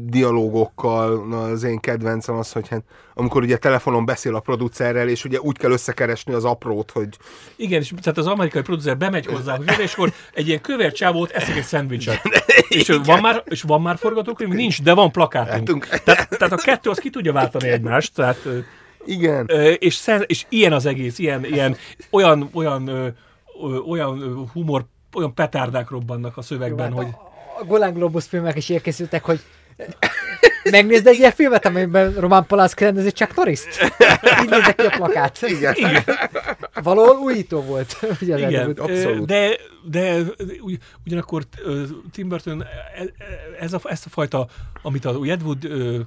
dialógokkal, 0.03 1.27
na, 1.27 1.43
az 1.43 1.63
én 1.63 1.79
kedvencem 1.79 2.35
az, 2.35 2.51
hogy 2.51 2.67
hát, 2.67 2.83
amikor 3.13 3.41
ugye 3.41 3.57
telefonon 3.57 4.05
beszél 4.05 4.35
a 4.35 4.39
producerrel, 4.39 5.07
és 5.07 5.25
ugye 5.25 5.39
úgy 5.39 5.57
kell 5.57 5.71
összekeresni 5.71 6.33
az 6.33 6.45
aprót, 6.45 6.91
hogy 6.91 7.07
Igen, 7.55 7.81
és 7.81 7.93
tehát 8.01 8.17
az 8.17 8.27
amerikai 8.27 8.61
producer 8.61 8.97
bemegy 8.97 9.25
hozzá, 9.25 9.55
hogy 9.55 9.79
és 9.79 9.93
akkor 9.93 10.13
egy 10.33 10.47
ilyen 10.47 10.61
kövér 10.61 10.91
csávót 10.91 11.31
eszik 11.31 11.55
egy 11.55 11.63
szendvicset. 11.63 12.21
És 12.69 12.99
van 13.03 13.19
már, 13.19 13.43
és 13.45 13.61
van 13.61 13.81
már 13.81 13.97
forgatókönyv? 13.97 14.53
Nincs, 14.53 14.81
de 14.81 14.93
van 14.93 15.11
plakátunk. 15.11 15.51
Látunk. 15.51 15.87
Tehát, 16.03 16.29
tehát 16.29 16.53
a 16.53 16.55
kettő 16.55 16.89
az 16.89 16.97
ki 16.97 17.09
tudja 17.09 17.33
váltani 17.33 17.67
egymást, 17.67 18.13
tehát 18.13 18.47
igen, 19.05 19.49
és, 19.79 19.93
szen, 19.95 20.23
és 20.27 20.45
ilyen 20.49 20.73
az 20.73 20.85
egész, 20.85 21.19
ilyen, 21.19 21.45
ilyen 21.45 21.77
olyan, 22.09 22.49
olyan, 22.53 23.15
olyan 23.87 24.49
humor, 24.53 24.85
olyan 25.13 25.33
petárdák 25.33 25.89
robbannak 25.89 26.37
a 26.37 26.41
szövegben, 26.41 26.89
Jó, 26.89 26.95
hogy 26.95 27.05
hát 27.05 27.15
a, 27.57 27.61
a 27.61 27.65
Golán 27.65 27.93
Globus 27.93 28.25
filmek 28.25 28.55
is 28.55 28.69
elkészültek, 28.69 29.23
hogy 29.23 29.39
megnézd 30.71 31.07
egy 31.07 31.17
ilyen 31.17 31.31
filmet, 31.31 31.65
amiben 31.65 32.13
Roman 32.13 32.45
Polanski 32.45 32.83
rendezi 32.83 33.11
Chuck 33.11 33.35
Norris-t? 33.35 33.67
Így 34.43 34.49
nézett 34.49 34.75
ki 34.75 34.85
a 34.85 34.89
plakát. 34.89 35.41
igen. 35.41 35.75
Valahol 36.83 37.17
újító 37.17 37.61
volt. 37.61 37.97
Ugye 38.21 38.37
igen, 38.37 38.53
Edward. 38.53 38.79
abszolút. 38.79 39.25
de, 39.27 39.57
de 39.83 40.21
ugy, 40.61 40.77
ugyanakkor 41.05 41.43
Tim 42.11 42.29
Burton 42.29 42.61
e- 42.61 42.65
e- 43.01 43.13
ez 43.59 43.73
a, 43.73 43.79
ezt 43.83 44.05
a 44.05 44.09
fajta, 44.09 44.47
amit 44.81 45.05
a 45.05 45.19
Ed 45.25 45.43
Wood 45.43 45.65
ö, 45.65 45.69
ö, 45.69 45.99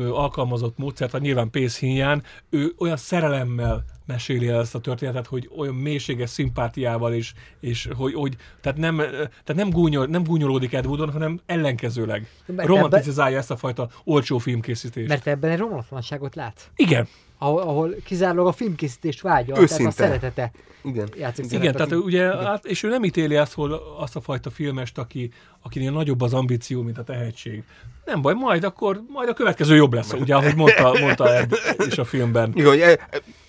alkalmazott 0.00 0.78
módszert, 0.78 1.20
nyilván 1.20 1.50
pénz 1.50 1.78
hiányán, 1.78 2.22
ő 2.50 2.74
olyan 2.78 2.96
szerelemmel 2.96 3.84
meséli 4.06 4.48
el 4.48 4.60
ezt 4.60 4.74
a 4.74 4.80
történetet, 4.80 5.26
hogy 5.26 5.50
olyan 5.56 5.74
mélységes 5.74 6.30
szimpátiával 6.30 7.12
is, 7.12 7.34
és 7.60 7.88
hogy, 7.96 8.14
hogy 8.14 8.36
tehát 8.60 8.78
nem, 8.78 8.96
tehát 8.96 9.54
nem, 9.54 9.70
gúnyol, 9.70 10.06
nem 10.06 10.24
gúnyolódik 10.24 10.72
Ed 10.72 10.86
Woodon, 10.86 11.12
hanem 11.12 11.40
ellenkezőleg. 11.46 12.28
Mert 12.46 12.68
Romanticizálja 12.68 13.38
ezt 13.38 13.50
a 13.50 13.56
fajta 13.56 13.88
olcsó 14.04 14.38
filmkészítést. 14.38 15.08
Mert 15.08 15.26
ebben 15.26 15.50
egy 15.50 15.58
romlatlanságot 15.58 16.34
lát. 16.34 16.70
Igen, 16.76 17.08
Ahol, 17.44 17.60
ahol 17.60 17.94
kizárólag 18.04 18.46
a 18.46 18.52
filmkészítést 18.52 19.20
vágya, 19.20 19.60
Őszinte. 19.60 19.76
tehát 19.76 20.12
a 20.12 20.14
szeretete 20.14 20.50
igen. 20.84 21.08
játszik 21.16 21.44
Igen, 21.44 21.60
szerepet. 21.60 21.88
tehát 21.88 22.04
ugye, 22.04 22.36
hát, 22.36 22.64
és 22.64 22.82
ő 22.82 22.88
nem 22.88 23.04
ítéli 23.04 23.36
azt, 23.36 23.54
hogy 23.54 23.72
azt 23.98 24.16
a 24.16 24.20
fajta 24.20 24.50
filmest, 24.50 24.98
aki, 24.98 25.30
akinél 25.62 25.90
nagyobb 25.90 26.20
az 26.20 26.34
ambíció, 26.34 26.82
mint 26.82 26.98
a 26.98 27.04
tehetség. 27.04 27.62
Nem 28.04 28.22
baj, 28.22 28.34
majd 28.34 28.64
akkor, 28.64 29.02
majd 29.08 29.28
a 29.28 29.32
következő 29.32 29.74
jobb 29.74 29.92
lesz, 29.92 30.12
ugye, 30.12 30.34
ahogy 30.34 30.56
mondta, 30.56 30.96
mondta 31.00 31.34
Ed 31.34 31.52
is 31.86 31.98
a 31.98 32.04
filmben. 32.04 32.52
Igen, 32.54 32.98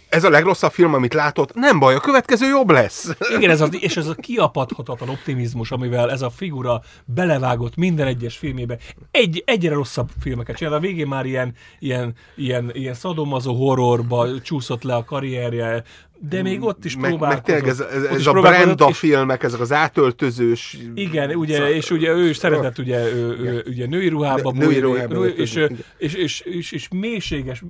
ez 0.10 0.24
a 0.24 0.30
legrosszabb 0.30 0.72
film, 0.72 0.94
amit 0.94 1.14
látott, 1.14 1.54
nem 1.54 1.80
baj, 1.80 1.96
a 1.96 2.00
következő 2.00 2.48
jobb 2.48 2.70
lesz. 2.70 3.10
Igen, 3.38 3.50
ez 3.50 3.62
az, 3.62 3.78
és 3.80 3.98
ez 3.98 4.08
a 4.08 4.14
kiapadhatatlan 4.14 5.10
optimizmus, 5.10 5.72
amivel 5.72 6.12
ez 6.12 6.22
a 6.22 6.30
figura 6.30 6.82
belevágott 7.06 7.76
minden 7.76 8.08
egyes 8.08 8.38
filmébe. 8.38 8.78
Egy, 9.12 9.44
egyre 9.46 9.74
rosszabb 9.74 10.10
filmeket 10.22 10.56
csinál. 10.56 10.74
A 10.74 10.80
végén 10.80 11.08
már 11.08 11.26
ilyen, 11.26 11.54
ilyen, 11.80 12.16
ilyen, 12.36 12.72
ilyen 12.74 12.94
szadomazó 12.94 13.54
horrorba 13.54 14.42
csúszott 14.42 14.84
le 14.84 14.96
a 14.96 15.04
karrierje, 15.04 15.84
de 16.20 16.42
még 16.42 16.64
ott 16.64 16.86
is 16.86 16.94
meg, 16.94 17.02
meg 17.02 17.10
próbálkozott. 17.10 17.46
tényleg 17.46 17.68
ez, 17.68 17.80
ez, 17.80 18.04
ez 18.04 18.20
is 18.20 18.26
a 18.26 18.34
Brenda 18.34 18.88
és- 18.90 18.98
filmek, 18.98 19.44
ezek 19.44 19.60
az 19.60 19.72
átöltözős... 19.72 20.78
Igen, 20.96 21.36
ugye, 21.36 21.56
Szóval- 21.56 21.72
és 21.72 21.92
ugye 21.92 22.12
ő 22.12 22.30
is 22.30 22.38
szeretett 22.38 22.78
ugye, 22.78 23.14
ő, 23.14 23.38
ő, 23.40 23.64
ugye 23.68 23.88
női 23.88 24.08
ruhába 24.08 24.52
Nő- 24.52 24.66
női 24.66 24.80
ruhába 24.80 25.14
nő- 25.14 25.28
és, 25.30 25.56
öltözni, 25.56 25.84
és, 25.98 26.14
és, 26.14 26.40
és, 26.40 26.72
és, 26.72 26.88
mélységes 26.92 27.64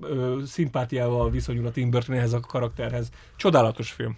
szimpátiával 0.45 1.29
viszonyul 1.29 1.65
a 1.65 1.71
Tim 1.71 1.89
Burton 1.89 2.15
ehhez 2.15 2.33
a 2.33 2.39
karakterhez. 2.39 3.09
Csodálatos 3.35 3.91
film. 3.91 4.17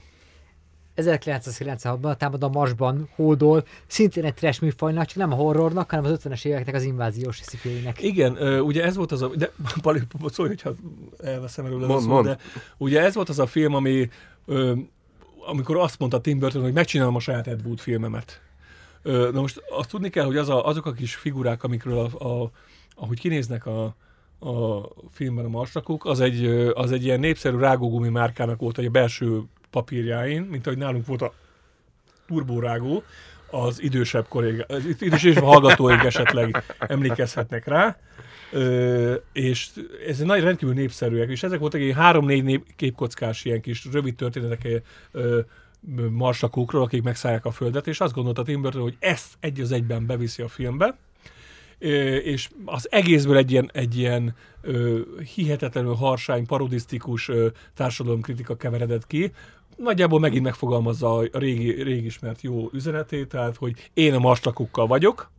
1996-ban 0.98 2.04
a 2.04 2.16
Támad 2.16 2.44
a 2.44 2.50
Marsban 2.50 3.10
hódol, 3.16 3.64
szintén 3.88 4.24
egy 4.24 4.34
trash 4.34 4.62
műfajnak, 4.62 5.06
csak 5.06 5.18
nem 5.18 5.32
a 5.32 5.36
horrornak, 5.36 5.90
hanem 5.90 6.06
az 6.06 6.20
50-es 6.24 6.46
éveknek 6.46 6.76
az 6.76 6.84
inváziós 6.84 7.40
szifének. 7.42 8.02
Igen, 8.04 8.62
ugye 8.62 8.84
ez 8.84 8.96
volt 8.96 9.12
az 9.12 9.22
a... 9.22 9.28
De 9.28 9.52
Pali, 9.82 10.00
szólj, 10.26 10.50
hogyha 10.50 10.74
elveszem 11.18 11.66
előle 11.66 11.88
szót, 11.88 12.06
mondd. 12.06 12.26
de 12.26 12.38
ugye 12.78 13.02
ez 13.02 13.16
volt 13.16 13.30
az 13.30 13.40
a 13.40 13.46
film, 13.46 13.74
ami 13.74 14.10
ö, 14.46 14.74
amikor 15.46 15.78
azt 15.78 16.00
mondta 16.00 16.22
Tim 16.22 16.40
Burton, 16.40 16.62
hogy 16.62 16.74
megcsinálom 16.74 17.16
a 17.16 17.20
saját 17.20 17.48
Ed 17.48 17.62
Wood 17.66 17.80
filmemet. 17.80 18.42
Ö, 19.02 19.30
na 19.34 19.42
most 19.42 19.62
azt 19.70 19.90
tudni 19.90 20.10
kell, 20.10 20.26
hogy 20.26 20.38
az 20.38 20.50
a, 20.50 20.66
azok 20.66 20.86
a 20.86 20.92
kis 20.92 21.16
figurák, 21.16 21.64
amikről 21.64 21.98
a, 21.98 22.26
a, 22.26 22.52
ahogy 22.96 23.20
kinéznek 23.20 23.66
a, 23.66 23.96
a 24.40 24.88
filmben 25.12 25.46
a 25.46 25.50
marsrakok, 25.50 26.06
az 26.06 26.20
egy, 26.20 26.46
az 26.74 26.92
egy 26.92 27.04
ilyen 27.04 27.20
népszerű 27.20 27.58
rágógumi 27.58 28.10
márkának 28.10 28.60
volt 28.60 28.78
egy 28.78 28.92
belső 28.92 29.42
papírjáin, 29.78 30.42
mint 30.42 30.68
ahogy 30.68 30.78
nálunk 30.78 31.06
volt 31.06 31.22
a 31.22 31.34
turbórágó, 32.28 33.04
az 33.52 33.82
idősebb 33.82 34.28
kollégá, 34.28 34.64
az 34.68 34.84
idősebb 35.00 35.44
hallgatóink 35.44 36.04
esetleg 36.04 36.64
emlékezhetnek 36.80 37.68
rá. 37.68 37.98
Ö, 38.52 39.14
és 39.32 39.70
ez 40.08 40.20
nagy 40.20 40.42
rendkívül 40.42 40.74
népszerűek, 40.74 41.30
és 41.30 41.44
ezek 41.44 41.60
voltak 41.60 41.82
egy 41.82 41.94
három-négy 41.94 42.44
nép, 42.44 42.66
képkockás 42.76 43.46
ilyen 43.46 43.62
kis 43.62 43.86
rövid 43.92 44.16
történetek 44.16 44.82
ö, 45.12 45.40
marsakókról, 46.10 46.82
akik 46.82 47.04
megszállják 47.04 47.46
a 47.46 47.52
földet, 47.52 47.88
és 47.88 48.00
azt 48.00 48.14
gondolta 48.14 48.44
Tim 48.44 48.62
Burton, 48.62 48.82
hogy 48.82 48.98
ezt 49.00 49.34
egy 49.40 49.60
az 49.60 49.72
egyben 49.72 50.06
beviszi 50.06 50.42
a 50.42 50.48
filmbe, 50.48 50.98
és 51.80 52.50
az 52.66 52.88
egészből 52.92 53.38
egy 53.38 53.52
ilyen, 53.52 53.70
egy 53.74 53.98
ilyen 53.98 54.36
ö, 54.62 55.00
hihetetlenül 55.36 55.94
harsány, 55.94 56.46
parodisztikus 56.46 57.30
ö, 57.30 57.48
társadalomkritika 57.74 58.56
keveredett 58.56 59.08
ki. 59.08 59.32
Nagyjából 59.78 60.20
megint 60.20 60.44
megfogalmazza 60.44 61.18
a 61.18 61.28
régi, 61.32 61.84
régi 61.84 62.06
ismert 62.06 62.42
jó 62.42 62.70
üzenetét, 62.74 63.28
tehát, 63.28 63.56
hogy 63.56 63.90
én 63.94 64.14
a 64.14 64.20
marslakókkal 64.20 64.88
vagyok, 64.88 65.32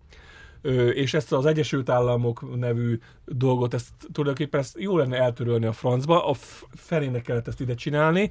és 0.92 1.14
ezt 1.14 1.32
az 1.32 1.46
Egyesült 1.46 1.88
Államok 1.88 2.58
nevű 2.58 2.98
dolgot, 3.24 3.74
ezt 3.74 3.88
tulajdonképpen 4.12 4.60
ezt 4.60 4.78
jó 4.78 4.96
lenne 4.96 5.16
eltörölni 5.16 5.66
a 5.66 5.72
francba, 5.72 6.26
a 6.26 6.34
felének 6.74 7.22
kellett 7.22 7.48
ezt 7.48 7.60
ide 7.60 7.74
csinálni, 7.74 8.30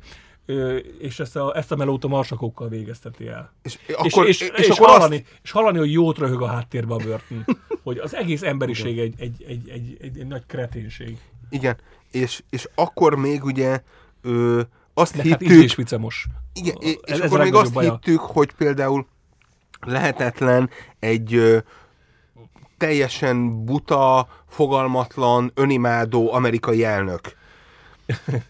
és 1.00 1.20
ezt 1.20 1.36
a, 1.36 1.58
ezt 1.58 1.72
a 1.72 1.76
melót 1.76 2.04
a 2.04 2.08
marsakokkal 2.08 2.70
végezteti 2.70 3.28
el. 3.28 3.54
És, 3.62 3.80
És, 3.88 3.94
akkor, 3.94 4.28
és, 4.28 4.42
és, 4.42 4.52
és, 4.58 4.68
és, 4.68 4.70
akkor 4.70 4.88
hallani, 4.88 5.16
azt, 5.16 5.40
és 5.44 5.52
hallani, 5.52 5.78
hogy 5.78 5.92
jót 5.92 6.18
röhög 6.18 6.42
a 6.42 6.48
háttérbe 6.48 6.94
a 6.94 6.98
Burton. 6.98 7.46
hogy 7.84 7.98
az 7.98 8.16
egész 8.16 8.42
emberiség 8.42 9.00
egy, 9.00 9.14
egy, 9.18 9.44
egy, 9.48 9.70
egy, 9.70 9.98
egy, 10.02 10.18
egy 10.20 10.28
nagy 10.28 10.44
kreténség. 10.48 11.18
igen, 11.50 11.78
és, 12.12 12.44
és 12.50 12.70
akkor 12.76 13.16
még 13.16 13.44
ugye 13.44 13.82
ö, 14.22 14.62
azt 14.94 15.16
De 15.16 15.30
hát 15.30 15.40
hittük, 15.40 15.76
vicemos. 15.76 16.28
Igen, 16.54 16.76
és 16.82 16.98
ez 17.06 17.20
akkor 17.20 17.40
még 17.40 17.54
azt 17.54 17.74
baja. 17.74 17.92
hittük, 17.92 18.20
hogy 18.20 18.54
például 18.54 19.08
lehetetlen 19.80 20.70
egy 21.00 21.34
ö, 21.34 21.58
teljesen 22.78 23.66
buta, 23.66 24.28
fogalmatlan, 24.48 25.52
önimádó 25.56 26.34
amerikai 26.34 26.84
elnök. 26.84 27.37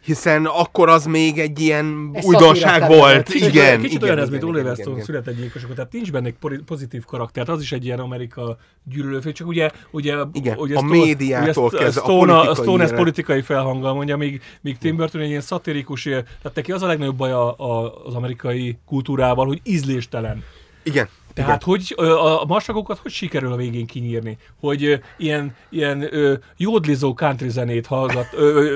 Hiszen 0.05 0.45
akkor 0.45 0.89
az 0.89 1.05
még 1.05 1.39
egy 1.39 1.59
ilyen 1.59 2.09
Egy 2.13 2.25
újdonság 2.25 2.87
volt. 2.87 3.27
Kicsit, 3.27 3.49
Igen, 3.49 3.65
olyan, 3.65 3.81
kicsit 3.81 3.95
igen, 3.95 4.03
olyan 4.03 4.23
ez, 4.23 4.29
mint 4.29 4.43
Oliver 4.43 4.75
Stone 4.75 5.03
születegyilkosok, 5.03 5.73
tehát 5.73 5.91
nincs 5.91 6.11
benne 6.11 6.27
egy 6.27 6.61
pozitív 6.65 7.05
karakter, 7.05 7.49
az 7.49 7.61
is 7.61 7.71
egy 7.71 7.85
ilyen 7.85 7.99
Amerika 7.99 8.57
gyűlölőfő, 8.83 9.31
csak 9.31 9.47
ugye, 9.47 9.71
ugye, 9.91 10.15
Igen, 10.33 10.57
ugye 10.57 10.75
a 10.75 10.79
Stone- 10.79 11.05
médiától 11.05 11.65
ugye 11.65 11.77
kezdve 11.77 12.01
a 12.01 12.03
Stone, 12.03 12.33
a, 12.33 12.35
politikai 12.35 12.63
Stone 12.63 12.83
ezt 12.83 12.95
politikai 12.95 13.41
felhanggal 13.41 13.93
mondja, 13.93 14.17
míg, 14.17 14.41
míg 14.61 14.77
Tim 14.77 14.95
Burton 14.95 15.21
egy 15.21 15.29
ilyen 15.29 15.41
szatirikus, 15.41 16.03
tehát 16.03 16.51
neki 16.53 16.71
az 16.71 16.81
a 16.81 16.87
legnagyobb 16.87 17.17
baj 17.17 17.31
a, 17.31 17.59
a, 17.59 18.05
az 18.05 18.13
amerikai 18.13 18.77
kultúrával, 18.85 19.45
hogy 19.45 19.59
ízléstelen. 19.63 20.43
Igen. 20.83 21.07
Tehát, 21.45 21.63
hogy 21.63 21.93
ö, 21.97 22.17
a 22.17 22.45
marsakokat 22.45 22.97
hogy 22.97 23.11
sikerül 23.11 23.51
a 23.51 23.55
végén 23.55 23.85
kinyírni? 23.85 24.37
Hogy 24.59 25.01
ilyen, 25.17 25.55
ilyen 25.69 26.09
jódlizó 26.57 27.13
country 27.13 27.49
zenét 27.49 27.85
hallgat, 27.85 28.27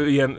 ilyen 0.07 0.38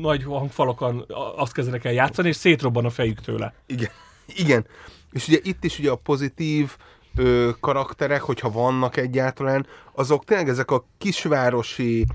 nagy 0.00 0.24
hangfalakon 0.24 1.04
azt 1.36 1.52
kezdenek 1.52 1.84
el 1.84 1.92
játszani, 1.92 2.28
és 2.28 2.36
szétrobban 2.36 2.84
a 2.84 2.90
fejük 2.90 3.20
tőle. 3.20 3.54
Igen. 3.66 3.90
Igen. 4.26 4.66
És 5.12 5.28
ugye 5.28 5.38
itt 5.42 5.64
is 5.64 5.78
ugye 5.78 5.90
a 5.90 5.96
pozitív 5.96 6.76
ö, 7.16 7.50
karakterek, 7.60 8.20
hogyha 8.20 8.50
vannak 8.50 8.96
egyáltalán, 8.96 9.66
azok 9.92 10.24
tényleg 10.24 10.48
ezek 10.48 10.70
a 10.70 10.84
kisvárosi, 10.98 12.06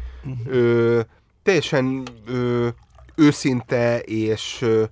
ö, 0.46 1.00
teljesen 1.44 2.04
ö, 2.28 2.68
őszinte 3.16 4.00
és 4.00 4.58
ö, 4.62 4.84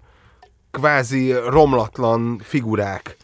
kvázi 0.71 1.31
romlatlan 1.31 2.39
figurák. 2.43 3.17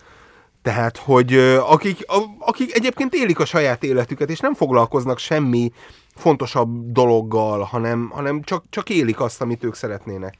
Tehát, 0.61 0.97
hogy 0.97 1.33
akik, 1.59 2.05
akik 2.39 2.75
egyébként 2.75 3.13
élik 3.13 3.39
a 3.39 3.45
saját 3.45 3.83
életüket, 3.83 4.29
és 4.29 4.39
nem 4.39 4.53
foglalkoznak 4.53 5.17
semmi 5.17 5.71
fontosabb 6.15 6.91
dologgal, 6.91 7.61
hanem, 7.61 8.09
hanem 8.09 8.41
csak, 8.41 8.63
csak 8.69 8.89
élik 8.89 9.19
azt, 9.19 9.41
amit 9.41 9.63
ők 9.63 9.75
szeretnének. 9.75 10.37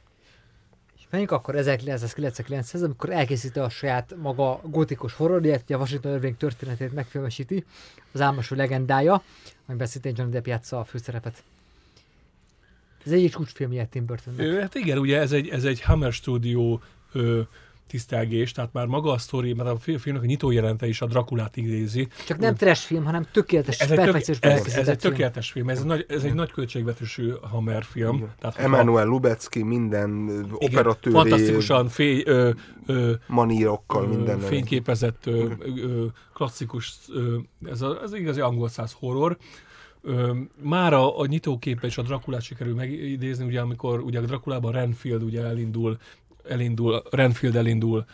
És 0.96 1.02
menjünk 1.10 1.32
akkor 1.32 1.54
1999-hez, 1.58 2.84
amikor 2.84 3.10
elkészíti 3.10 3.58
a 3.58 3.68
saját 3.68 4.14
maga 4.22 4.60
gotikus 4.64 5.14
horrorját, 5.14 5.70
a 5.70 5.76
Washington 5.76 6.12
Irving 6.12 6.36
történetét 6.36 6.94
megfilmesíti, 6.94 7.64
az 8.12 8.20
álmosú 8.20 8.54
legendája, 8.54 9.22
amiben 9.66 9.86
szintén 9.86 10.14
Johnny 10.16 10.32
Depp 10.32 10.46
játsza 10.46 10.78
a 10.78 10.84
főszerepet. 10.84 11.42
Ez 13.06 13.12
egy 13.12 13.30
csúcsfilmje 13.30 13.86
Tim 13.86 14.04
Burtonnek. 14.04 14.60
Hát 14.60 14.74
igen, 14.74 14.98
ugye 14.98 15.18
ez 15.18 15.32
egy, 15.32 15.48
ez 15.48 15.64
egy 15.64 15.80
Hammer 15.80 16.12
Studio 16.12 16.78
ö, 17.12 17.40
tisztelgés, 17.92 18.52
tehát 18.52 18.72
már 18.72 18.86
maga 18.86 19.10
a 19.12 19.18
sztori, 19.18 19.52
mert 19.52 19.68
a 19.68 19.76
fi- 19.76 20.00
filmnek 20.00 20.22
a 20.22 20.26
nyitójelente 20.26 20.86
is 20.88 21.00
a 21.00 21.06
Drakulát 21.06 21.56
idézi. 21.56 22.08
Csak 22.26 22.38
nem 22.38 22.54
trash 22.54 22.86
film, 22.86 23.04
hanem 23.04 23.26
tökéletes, 23.32 23.78
Ez 23.78 23.86
tök, 23.88 23.96
perfekciós 23.96 24.38
ez, 24.40 24.66
ez 24.76 24.88
egy 24.88 24.98
tökéletes 24.98 25.50
film, 25.50 25.68
ez 25.68 25.78
egy 25.78 25.84
nagy, 25.84 26.04
ez 26.08 26.24
egy 26.24 26.34
nagy 26.34 26.50
költségvetésű 26.52 27.30
Hammer 27.50 27.84
film. 27.84 28.18
Tehát, 28.18 28.56
hogyha- 28.56 28.62
Emmanuel 28.62 29.06
Lubecki 29.06 29.62
minden 29.62 30.24
igen, 30.28 30.46
operatőri 30.50 31.16
Fantasztikusan 31.16 31.88
fény, 31.88 32.22
ö, 32.24 32.50
ö, 32.86 33.12
manírokkal, 33.26 34.06
minden. 34.06 34.38
fényképezett 34.38 35.26
ö, 35.26 35.50
ö, 35.76 36.04
klasszikus, 36.34 36.94
ö, 37.08 37.36
ez, 37.64 37.82
a, 37.82 38.00
ez 38.02 38.14
igazi 38.14 38.40
angol 38.40 38.68
száz 38.68 38.96
horror. 38.98 39.36
Már 40.62 40.92
a, 40.92 41.18
a 41.20 41.26
nyitóképe 41.26 41.86
és 41.86 41.98
a 41.98 42.02
Drakulát 42.02 42.42
sikerül 42.42 42.74
megidézni, 42.74 43.44
ugye 43.44 43.60
amikor 43.60 44.00
ugye 44.00 44.18
a 44.18 44.22
Drakulában 44.22 44.72
Renfield 44.72 45.22
ugye 45.22 45.42
elindul, 45.44 45.98
elindul 46.48 47.02
Renfield 47.10 47.56
elindul 47.56 48.04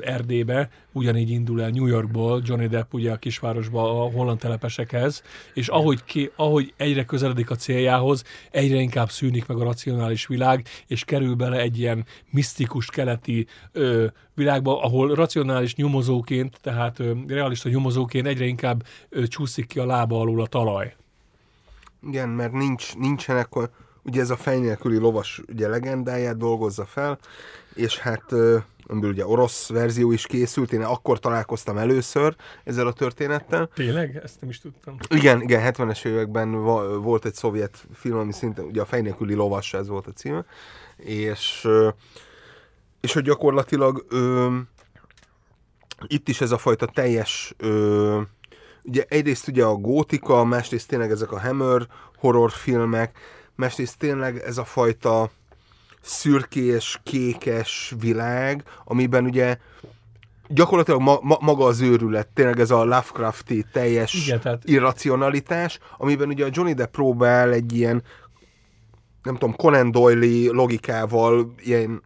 Erdélybe, 0.00 0.70
ugyanígy 0.92 1.30
indul 1.30 1.62
el 1.62 1.70
New 1.70 1.86
Yorkból, 1.86 2.42
Johnny 2.44 2.66
Depp 2.66 2.92
ugye 2.92 3.12
a 3.12 3.16
kisvárosba 3.16 4.04
a 4.04 4.10
holland 4.10 4.38
telepesekhez, 4.38 5.22
és 5.54 5.68
ahogy, 5.68 6.04
ki, 6.04 6.30
ahogy 6.36 6.72
egyre 6.76 7.04
közeledik 7.04 7.50
a 7.50 7.54
céljához, 7.54 8.24
egyre 8.50 8.78
inkább 8.78 9.10
szűnik 9.10 9.46
meg 9.46 9.58
a 9.58 9.64
racionális 9.64 10.26
világ, 10.26 10.66
és 10.86 11.04
kerül 11.04 11.34
bele 11.34 11.58
egy 11.60 11.78
ilyen 11.78 12.04
misztikus 12.30 12.86
keleti 12.86 13.46
ö, 13.72 14.06
világba, 14.34 14.82
ahol 14.82 15.14
racionális 15.14 15.74
nyomozóként, 15.74 16.58
tehát 16.60 16.98
ö, 16.98 17.12
realista 17.26 17.68
nyomozóként 17.68 18.26
egyre 18.26 18.44
inkább 18.44 18.82
ö, 19.08 19.26
csúszik 19.26 19.66
ki 19.66 19.78
a 19.78 19.86
lába 19.86 20.20
alól 20.20 20.40
a 20.40 20.46
talaj. 20.46 20.94
Igen, 22.06 22.28
mert 22.28 22.52
nincs, 22.52 22.96
nincsenek, 22.96 23.54
a- 23.54 23.70
ugye 24.02 24.20
ez 24.20 24.30
a 24.30 24.36
fej 24.36 24.58
nélküli 24.58 24.96
lovas 24.96 25.42
ugye 25.48 25.68
legendáját 25.68 26.36
dolgozza 26.36 26.84
fel, 26.84 27.18
és 27.74 27.98
hát 27.98 28.34
amiből 28.90 29.10
ugye 29.10 29.26
orosz 29.26 29.68
verzió 29.68 30.12
is 30.12 30.26
készült, 30.26 30.72
én 30.72 30.82
akkor 30.82 31.18
találkoztam 31.18 31.78
először 31.78 32.36
ezzel 32.64 32.86
a 32.86 32.92
történettel. 32.92 33.70
Tényleg? 33.74 34.20
Ezt 34.22 34.40
nem 34.40 34.50
is 34.50 34.60
tudtam. 34.60 34.96
Igen, 35.08 35.42
igen, 35.42 35.72
70-es 35.74 36.04
években 36.04 36.62
volt 37.02 37.24
egy 37.24 37.34
szovjet 37.34 37.86
film, 37.94 38.18
ami 38.18 38.32
szintén, 38.32 38.64
ugye 38.64 38.80
a 38.80 38.84
fej 38.84 39.00
nélküli 39.00 39.34
lovas, 39.34 39.74
ez 39.74 39.88
volt 39.88 40.06
a 40.06 40.12
címe, 40.12 40.44
és, 40.96 41.68
és 43.00 43.12
hogy 43.12 43.22
gyakorlatilag 43.22 44.06
ö, 44.08 44.56
itt 46.06 46.28
is 46.28 46.40
ez 46.40 46.50
a 46.50 46.58
fajta 46.58 46.86
teljes 46.86 47.54
ö, 47.58 48.20
ugye 48.84 49.04
egyrészt 49.08 49.48
ugye 49.48 49.64
a 49.64 49.74
gótika, 49.74 50.44
másrészt 50.44 50.88
tényleg 50.88 51.10
ezek 51.10 51.32
a 51.32 51.40
Hammer 51.40 51.86
horrorfilmek, 52.16 53.18
másrészt 53.60 53.98
tényleg 53.98 54.36
ez 54.38 54.58
a 54.58 54.64
fajta 54.64 55.30
szürkés, 56.00 57.00
kékes 57.02 57.94
világ, 58.00 58.62
amiben 58.84 59.24
ugye 59.24 59.56
gyakorlatilag 60.48 61.00
ma, 61.00 61.18
ma, 61.22 61.36
maga 61.40 61.64
az 61.64 61.80
őrület, 61.80 62.28
tényleg 62.28 62.60
ez 62.60 62.70
a 62.70 62.84
Lovecrafti 62.84 63.64
teljes 63.72 64.26
Igen, 64.26 64.40
tehát- 64.40 64.62
irracionalitás, 64.64 65.78
amiben 65.98 66.28
ugye 66.28 66.44
a 66.44 66.48
Johnny 66.52 66.72
Depp 66.74 66.92
próbál 66.92 67.52
egy 67.52 67.72
ilyen 67.76 68.02
nem 69.22 69.34
tudom, 69.36 69.56
Conan 69.56 69.90
Doyle 69.90 70.52
logikával 70.52 71.54
ilyen 71.58 72.02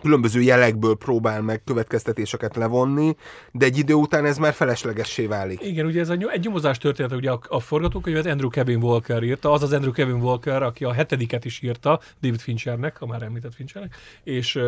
különböző 0.00 0.40
jelekből 0.40 0.96
próbál 0.96 1.42
meg 1.42 1.64
következtetéseket 1.64 2.56
levonni, 2.56 3.16
de 3.52 3.64
egy 3.64 3.78
idő 3.78 3.94
után 3.94 4.24
ez 4.24 4.38
már 4.38 4.52
feleslegessé 4.52 5.26
válik. 5.26 5.62
Igen, 5.62 5.86
ugye 5.86 6.00
ez 6.00 6.08
egy 6.08 6.40
nyomozás 6.42 6.78
történet, 6.78 7.12
ugye 7.12 7.30
a, 7.30 7.40
a 7.48 7.60
forgatókönyvet 7.60 8.26
Andrew 8.26 8.48
Kevin 8.48 8.82
Walker 8.82 9.22
írta, 9.22 9.52
az 9.52 9.62
az 9.62 9.72
Andrew 9.72 9.92
Kevin 9.92 10.20
Walker, 10.20 10.62
aki 10.62 10.84
a 10.84 10.92
hetediket 10.92 11.44
is 11.44 11.62
írta 11.62 12.00
David 12.20 12.40
Finchernek, 12.40 13.00
a 13.00 13.06
már 13.06 13.22
említett 13.22 13.54
Finchernek, 13.54 13.96
és, 14.22 14.58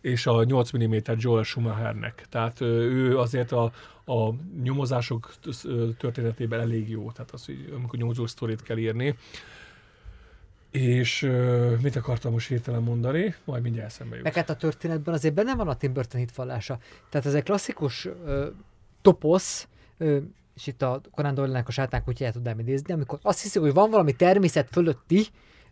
és 0.00 0.26
a 0.26 0.44
8 0.44 0.70
mm 0.76 0.94
Joel 1.16 1.42
Schumachernek. 1.42 2.26
Tehát 2.30 2.60
ő 2.60 3.18
azért 3.18 3.52
a, 3.52 3.72
a 4.04 4.34
nyomozások 4.62 5.34
történetében 5.98 6.60
elég 6.60 6.90
jó, 6.90 7.10
tehát 7.10 7.30
az, 7.30 7.44
hogy 7.44 7.72
amikor 7.74 7.98
nyomozó 7.98 8.26
sztorit 8.26 8.62
kell 8.62 8.76
írni. 8.76 9.14
És 10.70 11.22
uh, 11.22 11.80
mit 11.82 11.96
akartam 11.96 12.32
most 12.32 12.48
hirtelen 12.48 12.82
mondani? 12.82 13.34
Majd 13.44 13.62
mindjárt 13.62 13.88
eszembe 13.88 14.14
jut. 14.14 14.24
Meg 14.24 14.34
hát 14.34 14.50
a 14.50 14.56
történetben 14.56 15.14
azért 15.14 15.34
benne 15.34 15.54
van 15.54 15.68
a 15.68 15.76
Tim 15.76 15.92
Burton 15.92 16.20
hitvallása. 16.20 16.78
Tehát 17.10 17.26
ez 17.26 17.34
egy 17.34 17.42
klasszikus 17.42 18.04
uh, 18.04 18.46
toposz, 19.02 19.68
uh, 19.98 20.16
és 20.54 20.66
itt 20.66 20.82
a 20.82 21.00
Conan 21.10 21.34
Doyle-nek 21.34 21.68
a 21.68 21.70
sátán 21.70 22.04
kutyáját 22.04 22.34
tudnám 22.34 22.58
idézni, 22.58 22.92
amikor 22.92 23.18
azt 23.22 23.42
hiszi, 23.42 23.58
hogy 23.58 23.72
van 23.72 23.90
valami 23.90 24.12
természet 24.12 24.68
fölötti 24.70 25.26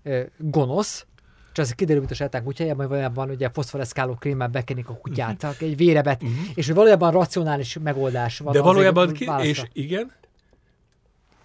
uh, 0.04 0.22
gonosz, 0.38 1.06
és 1.52 1.62
az 1.62 1.72
kiderül, 1.72 2.00
mint 2.00 2.12
a 2.12 2.14
sátán 2.14 2.44
kutyájában, 2.44 2.78
hogy 2.78 2.88
valójában 2.88 3.30
ugye 3.30 3.48
foszforeszkáló 3.48 4.14
krémmel 4.14 4.48
bekenik 4.48 4.88
a 4.88 4.94
kutyát, 4.94 5.42
uh-huh. 5.42 5.68
egy 5.68 5.76
vérebet, 5.76 6.22
uh-huh. 6.22 6.38
és 6.54 6.66
hogy 6.66 6.74
valójában 6.74 7.10
racionális 7.10 7.78
megoldás 7.82 8.38
van. 8.38 8.52
De 8.52 8.60
valójában, 8.60 9.12
ki, 9.12 9.30
és 9.42 9.62
igen, 9.72 10.12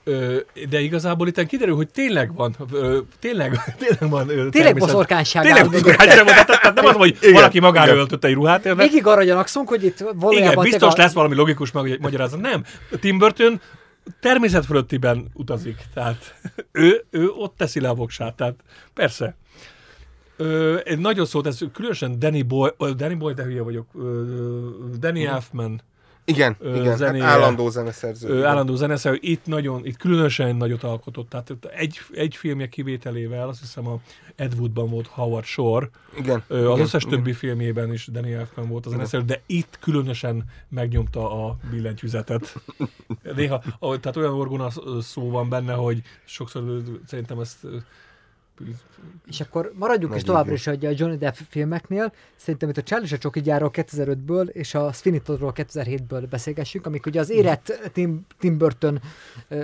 Ö, 0.03 0.37
de 0.69 0.79
igazából 0.79 1.27
itt 1.27 1.45
kiderül, 1.45 1.75
hogy 1.75 1.89
tényleg 1.89 2.35
van, 2.35 2.55
ö, 2.71 2.99
tényleg, 3.19 3.59
tényleg 3.85 4.09
van 4.09 4.29
ö, 4.29 4.49
Tényleg 4.49 4.77
boszorkányság. 4.77 5.43
Tényleg 5.43 5.69
boszorkányság 5.69 6.25
van, 6.25 6.45
tehát 6.45 6.73
nem 6.73 6.85
az, 6.85 6.95
hogy 6.95 7.17
igen, 7.21 7.33
valaki 7.33 7.59
magára 7.59 7.95
öltötte 7.95 8.27
egy 8.27 8.33
ruhát. 8.33 8.65
Érde? 8.65 8.83
Végig 8.83 9.05
arra 9.05 9.23
gyanakszunk, 9.23 9.69
hogy 9.69 9.83
itt 9.83 9.99
valójában... 9.99 10.51
Igen, 10.51 10.63
biztos 10.63 10.93
a... 10.93 10.97
lesz 10.97 11.13
valami 11.13 11.35
logikus 11.35 11.71
meg, 11.71 11.99
magyarázat. 12.01 12.41
Nem, 12.41 12.63
Tim 12.99 13.17
Burton 13.17 13.61
természet 14.19 14.65
fölöttiben 14.65 15.27
utazik, 15.33 15.77
tehát 15.93 16.35
ő, 16.71 17.05
ő 17.09 17.29
ott 17.29 17.57
teszi 17.57 17.79
le 17.79 17.89
a 17.89 17.93
voksát, 17.93 18.35
tehát 18.35 18.55
persze. 18.93 19.35
Ö, 20.37 20.77
egy 20.83 20.99
nagyon 20.99 21.25
szót, 21.25 21.47
ez 21.47 21.59
különösen 21.73 22.19
Danny 22.19 22.47
Boy, 22.47 22.69
Danny 22.95 23.17
Boy, 23.17 23.33
de 23.33 23.43
hülye 23.43 23.61
vagyok, 23.61 23.87
Danny 24.99 25.25
Elfman, 25.25 25.81
igen, 26.35 26.55
ö, 26.59 26.79
igen 26.79 26.97
zenéje, 26.97 27.23
hát 27.23 27.33
állandó 27.33 27.69
zeneszerző. 27.69 28.29
Ö, 28.29 28.43
állandó 28.43 28.75
zeneszerző. 28.75 29.19
Itt 29.21 29.45
nagyon, 29.45 29.85
itt 29.85 29.97
különösen 29.97 30.55
nagyot 30.55 30.83
alkotott. 30.83 31.29
Tehát 31.29 31.51
egy, 31.75 31.99
egy 32.11 32.35
filmje 32.35 32.67
kivételével, 32.67 33.47
azt 33.47 33.59
hiszem 33.59 33.87
a 33.87 33.99
Ed 34.35 34.53
Woodban 34.57 34.89
volt 34.89 35.07
Howard 35.07 35.45
Shore. 35.45 35.89
Igen. 36.17 36.43
Ö, 36.47 36.57
az 36.57 36.63
igen, 36.63 36.79
összes 36.79 37.03
igen. 37.03 37.17
többi 37.17 37.33
filmjében 37.33 37.93
is 37.93 38.07
Danny 38.07 38.31
Elfman 38.31 38.67
volt 38.67 38.85
a 38.85 38.89
zeneszerző, 38.89 39.25
de 39.25 39.41
itt 39.45 39.77
különösen 39.79 40.43
megnyomta 40.69 41.45
a 41.45 41.57
billentyűzetet. 41.71 42.55
Néha, 43.35 43.61
tehát 43.79 44.15
olyan 44.15 44.33
orgona 44.33 44.69
szó 45.01 45.29
van 45.29 45.49
benne, 45.49 45.73
hogy 45.73 46.01
sokszor 46.25 46.81
szerintem 47.05 47.39
ezt 47.39 47.67
és 49.27 49.41
akkor 49.41 49.71
maradjunk 49.75 50.15
is 50.15 50.23
továbbra 50.23 50.53
is 50.53 50.67
a 50.67 50.75
Johnny 50.79 51.17
Depp 51.17 51.35
filmeknél. 51.49 52.13
Szerintem 52.35 52.69
itt 52.69 52.77
a 52.77 52.83
Charlie 52.83 53.07
a 53.11 53.17
Csoki 53.17 53.41
gyárról 53.41 53.71
2005-ből 53.73 54.47
és 54.47 54.73
a 54.75 54.91
Sweeney 54.91 55.21
Toddról 55.21 55.53
2007-ből 55.55 56.27
beszélgessünk, 56.29 56.85
amik 56.85 57.05
ugye 57.05 57.19
az 57.19 57.29
érett 57.29 57.89
Tim, 57.93 58.25
Tim 58.39 58.57
Burton 58.57 59.01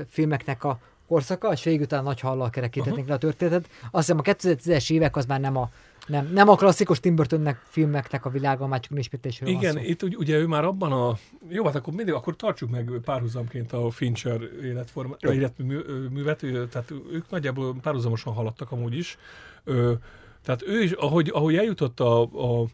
filmeknek 0.07 0.63
a 0.63 0.79
korszaka, 1.07 1.51
és 1.51 1.63
végül 1.63 1.83
után 1.83 2.03
nagy 2.03 2.19
hallal 2.19 2.49
kerekítetnénk 2.49 3.07
uh-huh. 3.07 3.09
le 3.09 3.15
a 3.15 3.31
történetet. 3.31 3.69
Azt 3.91 4.05
hiszem 4.07 4.19
a 4.19 4.21
2010-es 4.21 4.91
évek 4.91 5.15
az 5.15 5.25
már 5.25 5.39
nem 5.39 5.57
a 5.57 5.69
nem, 6.07 6.29
nem 6.33 6.49
a 6.49 6.55
klasszikus 6.55 6.99
Tim 6.99 7.15
Burtonnek 7.15 7.61
filmeknek 7.67 8.25
a 8.25 8.29
világa, 8.29 8.67
már 8.67 8.79
csak 8.79 8.97
ismétlésről 8.97 9.49
Igen, 9.49 9.73
van 9.73 9.83
szó. 9.83 9.89
itt 9.89 10.03
ugye 10.03 10.37
ő 10.37 10.47
már 10.47 10.65
abban 10.65 10.91
a... 10.91 11.17
Jó, 11.47 11.65
hát 11.65 11.75
akkor 11.75 11.93
mindig, 11.93 12.13
akkor 12.13 12.35
tartsuk 12.35 12.69
meg 12.69 12.91
párhuzamként 13.05 13.73
a 13.73 13.89
Fincher 13.89 14.41
életforma, 14.63 15.15
életművet, 15.19 16.39
tehát 16.69 16.93
ők 17.11 17.29
nagyjából 17.29 17.75
párhuzamosan 17.81 18.33
haladtak 18.33 18.71
amúgy 18.71 18.97
is. 18.97 19.17
Tehát 20.43 20.63
ő 20.67 20.81
is, 20.81 20.91
ahogy, 20.91 21.31
ahogy 21.33 21.55
eljutott 21.55 21.99
a, 21.99 22.21
a 22.21 22.65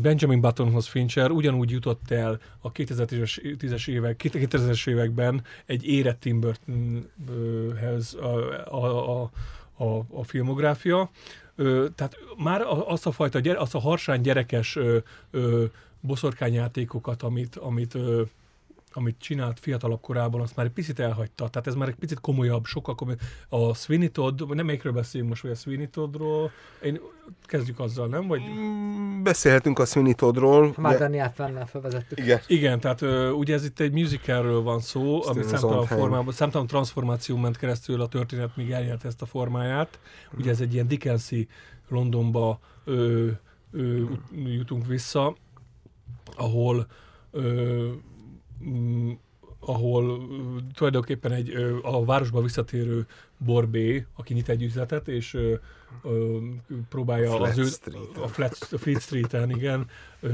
Benjamin 0.00 0.40
Buttonhoz 0.40 0.86
Fincher 0.86 1.30
ugyanúgy 1.30 1.70
jutott 1.70 2.10
el 2.10 2.40
a 2.60 2.72
2010-es 2.72 3.88
évek, 3.88 4.20
2000-es 4.24 4.88
években 4.88 5.44
egy 5.66 5.86
érett 5.86 6.20
Tim 6.20 6.40
Burtonhez 6.40 8.14
a, 8.14 8.36
a, 8.64 9.20
a, 9.20 9.30
a, 9.84 10.04
a 10.10 10.24
filmográfia. 10.24 11.10
Ö, 11.56 11.86
tehát 11.94 12.16
már 12.36 12.60
azt 12.86 13.06
a 13.06 13.12
fajta, 13.12 13.58
azt 13.58 13.74
a 13.74 13.78
harsán 13.78 14.22
gyerekes 14.22 14.76
ö, 14.76 14.98
ö, 15.30 15.64
boszorkányjátékokat, 16.00 17.22
amit, 17.22 17.56
amit 17.56 17.94
ö, 17.94 18.22
amit 18.96 19.16
csinált 19.18 19.60
fiatalabb 19.60 20.00
korában, 20.00 20.40
azt 20.40 20.56
már 20.56 20.66
egy 20.66 20.72
picit 20.72 20.98
elhagyta. 20.98 21.48
Tehát 21.48 21.66
ez 21.66 21.74
már 21.74 21.88
egy 21.88 21.94
picit 21.94 22.20
komolyabb, 22.20 22.64
sokkal 22.64 22.94
komolyabb. 22.94 23.20
A 23.48 23.74
Sweeney 23.74 24.10
Todd, 24.10 24.54
nem 24.54 24.66
melyikről 24.66 24.92
beszélünk 24.92 25.28
most, 25.28 25.42
vagy 25.42 25.50
a 25.50 25.54
Sweeney 25.54 25.88
Toddról. 25.88 26.50
Én 26.82 27.00
kezdjük 27.42 27.80
azzal, 27.80 28.06
nem? 28.06 28.26
Vagy... 28.26 28.40
Mm, 28.40 29.22
beszélhetünk 29.22 29.78
a 29.78 29.84
Sweeney 29.84 30.14
Toddról. 30.14 30.74
Már 30.76 30.92
de... 30.92 30.98
Daniel 30.98 31.32
Fennel 31.32 31.66
felvezettük. 31.66 32.18
Igen. 32.18 32.40
Igen, 32.46 32.80
tehát 32.80 33.00
uh, 33.00 33.38
ugye 33.38 33.54
ez 33.54 33.64
itt 33.64 33.80
egy 33.80 33.92
musicalről 33.92 34.62
van 34.62 34.80
szó, 34.80 35.18
Ezt 35.18 35.28
ami 35.28 35.42
számtalan 35.42 35.86
formában, 35.86 36.32
számtalan 36.32 36.66
transformáció 36.66 37.36
ment 37.36 37.56
keresztül 37.56 38.00
a 38.00 38.08
történet, 38.08 38.56
míg 38.56 38.70
elnyert 38.70 39.04
ezt 39.04 39.22
a 39.22 39.26
formáját. 39.26 39.98
Ugye 40.38 40.50
ez 40.50 40.60
egy 40.60 40.74
ilyen 40.74 40.88
Dickensi 40.88 41.48
Londonba 41.88 42.60
ö, 42.84 43.28
ö, 43.72 44.02
jutunk 44.44 44.86
vissza, 44.86 45.36
ahol 46.36 46.86
ö, 47.30 47.88
ahol 49.60 50.28
tulajdonképpen 50.74 51.32
egy 51.32 51.50
a 51.82 52.04
városba 52.04 52.42
visszatérő 52.42 53.06
Borbé, 53.36 54.06
aki 54.16 54.34
nyit 54.34 54.48
egy 54.48 54.62
üzletet, 54.62 55.08
és 55.08 55.34
ö, 55.34 55.54
próbálja 56.88 57.30
Flat 57.30 57.48
az 57.48 57.58
ő, 57.58 57.64
Street-en. 57.64 58.22
a 58.22 58.28
Flat, 58.28 58.68
a 58.70 58.78
Fleet 58.78 59.00
Street-en, 59.00 59.50
igen, 59.50 59.86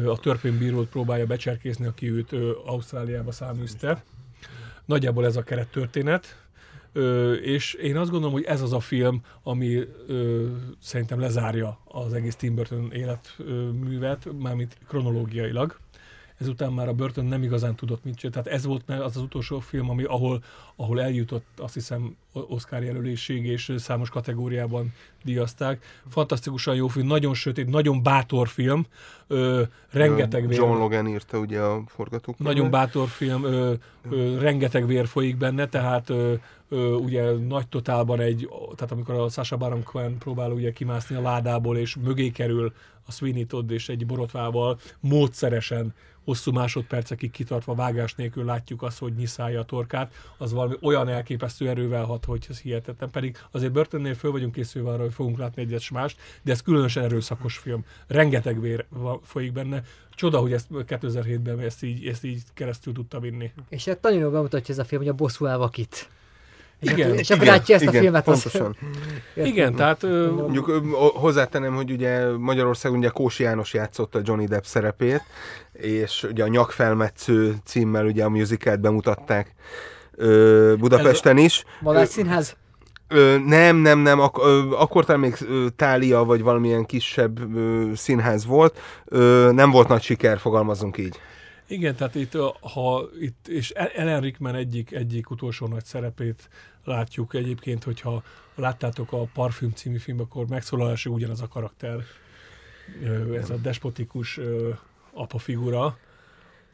a 0.07 0.19
törvénybírót 0.19 0.89
próbálja 0.89 1.27
becserkészni, 1.27 1.87
aki 1.87 2.11
őt 2.11 2.33
ö, 2.33 2.53
Ausztráliába 2.65 3.33
száműzte. 3.33 4.03
Nagyjából 4.85 5.25
ez 5.25 5.37
a 5.37 5.43
kerettörténet. 5.43 6.47
Ö, 6.93 7.33
és 7.33 7.75
én 7.75 7.97
azt 7.97 8.11
gondolom, 8.11 8.35
hogy 8.35 8.45
ez 8.45 8.63
az 8.63 8.73
a 8.73 8.81
film, 8.81 9.23
ami 9.43 9.85
ö, 10.07 10.47
szerintem 10.81 11.21
lezárja 11.21 11.79
az 11.85 12.13
egész 12.13 12.37
Tim 12.37 12.55
Burton 12.55 12.93
életművet, 12.93 14.29
mármint 14.39 14.77
kronológiailag 14.89 15.79
ezután 16.39 16.73
már 16.73 16.89
a 16.89 16.93
Burton 16.93 17.25
nem 17.25 17.43
igazán 17.43 17.75
tudott 17.75 18.05
mit 18.05 18.15
csinálni. 18.15 18.43
Tehát 18.43 18.59
ez 18.59 18.67
volt 18.67 18.91
az 18.91 19.17
az 19.17 19.23
utolsó 19.23 19.59
film, 19.59 19.91
ami, 19.91 20.05
ahol, 20.05 20.43
ahol 20.77 21.01
eljutott, 21.03 21.47
azt 21.57 21.75
hiszem, 21.75 22.17
Oscar 22.33 22.83
jelöléség, 22.83 23.45
és 23.45 23.73
számos 23.77 24.11
kategóriában 24.11 24.93
díjazták. 25.25 25.85
Fantasztikusan 26.09 26.75
jó 26.75 26.89
film, 26.89 27.07
nagyon 27.07 27.35
sötét, 27.35 27.69
nagyon 27.69 28.03
bátor 28.03 28.49
film, 28.49 28.87
ö, 29.27 29.63
rengeteg 29.91 30.49
vér... 30.49 30.59
John 30.59 30.79
Logan 30.79 31.09
írta 31.09 31.39
ugye 31.39 31.61
a 31.61 31.83
forgatókönyvet. 31.87 32.55
Nagyon 32.57 32.71
bátor 32.71 33.09
film, 33.09 33.45
ö, 33.45 33.73
ö, 34.11 34.39
rengeteg 34.39 34.87
vér 34.87 35.07
folyik 35.07 35.37
benne, 35.37 35.67
tehát 35.69 36.11
ö, 36.11 36.35
ö, 36.69 36.93
ugye 36.93 37.33
nagy 37.33 37.69
totálban 37.69 38.21
egy, 38.21 38.49
tehát 38.75 38.93
amikor 38.93 39.15
a 39.15 39.29
Sasha 39.29 39.57
Baron 39.57 39.83
Cohen 39.83 40.19
próbál 40.19 40.51
ugye 40.51 40.73
kimászni 40.73 41.17
a 41.17 41.21
ládából, 41.21 41.77
és 41.77 41.97
mögé 41.97 42.31
kerül 42.31 42.73
a 43.07 43.13
Sweeney 43.13 43.45
Todd 43.45 43.71
és 43.71 43.89
egy 43.89 44.07
borotvával 44.07 44.79
módszeresen 45.01 45.95
hosszú 46.29 46.53
másodpercekig 46.53 47.31
kitartva 47.31 47.75
vágás 47.75 48.15
nélkül 48.15 48.45
látjuk 48.45 48.83
azt, 48.83 48.99
hogy 48.99 49.13
nyiszálja 49.15 49.61
a 49.61 49.65
torkát, 49.65 50.13
az 50.37 50.53
valami 50.53 50.75
olyan 50.81 51.09
elképesztő 51.09 51.69
erővel 51.69 52.05
hat, 52.05 52.25
hogy 52.25 52.47
ez 52.49 52.61
hihetetlen. 52.61 53.11
Pedig 53.11 53.37
azért 53.51 53.73
Burtonnél 53.73 54.15
föl 54.15 54.31
vagyunk 54.31 54.53
készülve 54.53 54.91
arra, 54.91 55.03
hogy 55.03 55.13
fogunk 55.13 55.39
látni 55.39 55.63
egyet 55.63 55.91
mást, 55.91 56.21
de 56.43 56.53
ez 56.53 56.63
különösen 56.63 57.05
erőszakos 57.05 57.57
film. 57.57 57.85
Rengeteg 58.07 58.61
vér 58.61 58.87
folyik 59.23 59.53
benne. 59.53 59.83
Csoda, 60.15 60.39
hogy 60.39 60.53
ezt 60.53 60.67
2007-ben 60.71 61.61
ezt 61.61 61.83
így, 61.83 62.07
ezt 62.07 62.25
így 62.25 62.43
keresztül 62.55 62.93
tudta 62.93 63.21
vinni. 63.21 63.53
És 63.69 63.85
hát 63.85 64.03
nagyon 64.03 64.21
jól 64.21 64.31
bemutatja 64.31 64.75
ez 64.75 64.81
a 64.81 64.85
film, 64.85 65.01
hogy 65.01 65.11
a 65.11 65.15
bosszú 65.15 65.47
elvakít. 65.47 66.09
Igen, 66.81 67.15
és 67.15 67.31
akkor 67.31 67.47
látja 67.47 67.75
ezt 67.75 67.85
igen, 67.85 67.95
a 67.97 67.99
filmet. 68.01 68.25
Pontosan. 68.25 68.77
igen, 69.35 69.75
tehát... 69.75 70.03
Ö... 70.03 70.31
Mondjuk 70.31 70.67
hozzátenem, 71.15 71.75
hogy 71.75 71.91
ugye 71.91 72.37
Magyarországon 72.37 72.99
ugye 72.99 73.09
Kósi 73.09 73.43
János 73.43 73.75
játszott 73.75 74.15
a 74.15 74.21
Johnny 74.25 74.47
Depp 74.47 74.63
szerepét, 74.63 75.23
és 75.81 76.23
ugye 76.31 76.45
a 76.45 76.49
Nyakfelmetsző 76.49 77.55
címmel 77.65 78.07
ugye 78.07 78.25
a 78.25 78.29
musicalt 78.29 78.81
bemutatták 78.81 79.55
ö, 80.13 80.75
Budapesten 80.79 81.39
is. 81.39 81.65
Valász 81.81 82.11
színház? 82.11 82.57
Ö, 83.09 83.39
nem, 83.47 83.77
nem, 83.77 83.99
nem, 83.99 84.21
ak- 84.21 84.39
ö, 84.43 84.71
akkor 84.73 85.05
talán 85.05 85.21
még 85.21 85.37
ö, 85.49 85.67
Tália, 85.77 86.25
vagy 86.25 86.43
valamilyen 86.43 86.85
kisebb 86.87 87.57
ö, 87.57 87.91
színház 87.95 88.47
volt. 88.47 88.79
Ö, 89.05 89.51
nem 89.53 89.71
volt 89.71 89.89
nagy 89.89 90.03
siker, 90.03 90.39
fogalmazunk 90.39 90.99
így. 90.99 91.17
Igen, 91.67 91.95
tehát 91.97 92.15
itt, 92.15 92.33
ha 92.61 93.09
itt, 93.21 93.49
és 93.49 93.71
Ellen 93.71 94.21
Rickman 94.21 94.55
egyik, 94.55 94.93
egyik 94.93 95.31
utolsó 95.31 95.67
nagy 95.67 95.85
szerepét 95.85 96.49
látjuk 96.85 97.35
egyébként, 97.35 97.85
hogyha 97.85 98.23
láttátok 98.55 99.13
a 99.13 99.27
Parfüm 99.35 99.71
című 99.75 99.97
film, 99.99 100.21
akkor 100.21 100.45
megszólalása 100.49 101.11
ugyanaz 101.11 101.41
a 101.43 101.49
karakter. 101.49 101.97
ö, 103.05 103.35
ez 103.35 103.51
a 103.51 103.57
despotikus 103.57 104.39
ö, 104.39 104.69
apa 105.19 105.39
figura. 105.39 105.99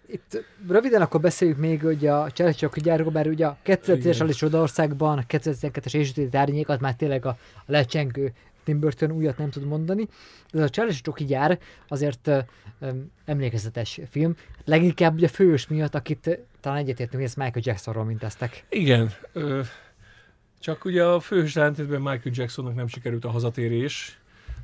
Itt 0.07 0.45
röviden 0.69 1.03
akkor 1.03 1.21
beszéljük 1.21 1.59
még 1.59 1.83
hogy 1.83 2.07
a 2.07 2.31
Cselcsok 2.31 2.79
gyárról, 2.79 3.11
mert 3.11 3.27
ugye 3.27 3.47
a 3.47 3.59
2010-es 3.65 3.97
Igen. 3.97 4.21
Alice 4.21 4.47
Odaországban, 4.47 5.19
a 5.19 5.23
2012-es 5.29 5.95
Ésütéti 5.95 6.37
Árnyék, 6.37 6.69
az 6.69 6.79
már 6.79 6.95
tényleg 6.95 7.27
a, 7.27 7.39
a 7.55 7.63
lecsengő 7.67 8.33
Tim 8.65 8.81
Burton 8.81 9.11
újat 9.11 9.39
nem 9.39 9.51
tud 9.51 9.65
mondani. 9.65 10.09
Ez 10.51 10.61
a 10.61 10.69
Charles 10.69 11.01
Csoki 11.01 11.25
gyár 11.25 11.59
azért 11.89 12.27
ö, 12.27 12.39
emlékezetes 13.25 14.01
film. 14.11 14.37
Leginkább 14.65 15.15
ugye 15.15 15.27
a 15.27 15.31
fős 15.31 15.67
miatt, 15.69 15.95
akit 15.95 16.39
talán 16.61 16.79
egyetértünk, 16.79 17.15
hogy 17.15 17.25
ezt 17.25 17.37
Michael 17.37 17.63
Jacksonról 17.65 18.05
mintáztak. 18.05 18.63
Igen. 18.69 19.13
Ö, 19.33 19.61
csak 20.61 20.85
ugye 20.85 21.05
a 21.05 21.21
főhős 21.21 21.57
ellentétben 21.57 22.01
Michael 22.01 22.35
Jacksonnak 22.35 22.75
nem 22.75 22.87
sikerült 22.87 23.25
a 23.25 23.31
hazatérés, 23.31 24.19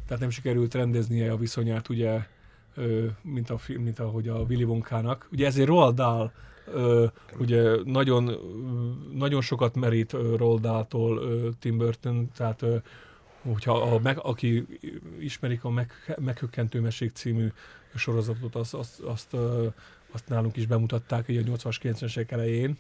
tehát 0.07 0.21
nem 0.21 0.31
sikerült 0.31 0.75
rendeznie 0.75 1.33
a 1.33 1.37
viszonyát, 1.37 1.89
ugye, 1.89 2.21
mint, 3.23 3.51
a, 3.51 3.59
mint 3.79 3.99
ahogy 3.99 4.29
a 4.29 4.39
Willy 4.39 4.65
Wonkának. 4.65 5.29
Ugye 5.33 5.47
ezért 5.47 5.69
Roald 5.69 5.95
Dahl 5.95 6.25
ugye 7.39 7.77
nagyon, 7.85 8.37
nagyon 9.13 9.41
sokat 9.41 9.77
merít 9.77 10.13
Roald 10.13 10.61
Dahl-tól 10.61 11.21
Tim 11.59 11.79
Burton, 11.79 12.31
tehát 12.37 12.63
ö, 12.63 12.77
hogyha 13.43 13.73
a, 13.73 14.01
aki 14.15 14.67
ismerik 15.19 15.65
a 15.65 15.71
meg, 15.71 15.93
Meghökkentő 16.19 16.81
Mesék 16.81 17.11
című 17.11 17.53
sorozatot, 17.95 18.55
azt, 18.55 18.75
azt, 18.75 19.01
azt, 19.01 19.37
azt 20.11 20.29
nálunk 20.29 20.57
is 20.57 20.67
bemutatták 20.67 21.29
így 21.29 21.37
a 21.37 21.57
80-as, 21.57 21.77
90-es 21.83 22.17
évek 22.17 22.33
elején. 22.33 22.79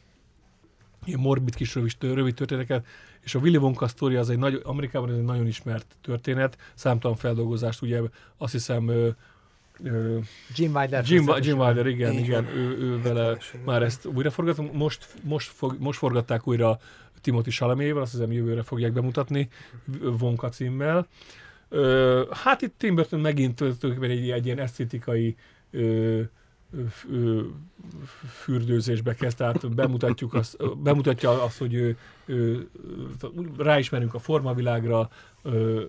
Ilyen 1.04 1.20
morbid 1.20 1.54
kis 1.54 1.74
rövid, 1.74 1.92
rövid 2.00 2.34
történeteket, 2.34 2.86
és 3.20 3.34
a 3.34 3.38
Willy 3.38 3.56
Wonka 3.56 3.88
sztoria 3.88 4.20
az 4.20 4.30
egy 4.30 4.38
nagy, 4.38 4.60
Amerikában 4.64 5.10
ez 5.10 5.16
egy 5.16 5.24
nagyon 5.24 5.46
ismert 5.46 5.96
történet, 6.00 6.58
számtalan 6.74 7.16
feldolgozást, 7.16 7.82
ugye 7.82 8.00
azt 8.36 8.52
hiszem 8.52 9.14
Jim 10.54 10.74
Wilder. 10.74 11.04
Jim. 11.06 11.30
Jim 11.40 11.58
Wilder, 11.58 11.86
igen, 11.86 12.12
Így 12.12 12.20
igen, 12.20 12.44
van. 12.44 12.54
ő, 12.54 12.78
ő 12.78 13.00
vele 13.00 13.38
már 13.64 13.82
ezt 13.82 14.06
újra 14.06 14.30
forgatom, 14.30 14.70
most, 14.72 15.06
most, 15.22 15.50
fog, 15.50 15.76
most 15.78 15.98
forgatták 15.98 16.46
újra 16.46 16.78
Timothy 17.20 17.50
Chalamével, 17.50 18.02
azt 18.02 18.12
hiszem 18.12 18.32
jövőre 18.32 18.62
fogják 18.62 18.92
bemutatni 18.92 19.48
Wonka 20.20 20.48
címmel. 20.48 21.06
Ö, 21.68 22.24
hát 22.30 22.62
itt 22.62 22.74
Tim 22.78 22.94
Burton 22.94 23.20
megint 23.20 23.54
tulajdonképpen 23.54 24.10
egy, 24.10 24.30
egy 24.30 24.44
ilyen 24.46 24.58
esztétikai 24.58 25.36
ö, 25.70 26.20
ö, 27.10 27.40
fürdőzésbe 28.42 29.14
kezd, 29.14 29.36
tehát 29.36 29.74
bemutatjuk 29.74 30.34
azt, 30.34 30.78
bemutatja 30.82 31.42
azt, 31.42 31.58
hogy 31.58 31.74
ő, 31.74 31.96
ő, 32.24 32.68
ráismerünk 33.58 34.14
a 34.14 34.18
formavilágra, 34.18 35.10
ö, 35.42 35.84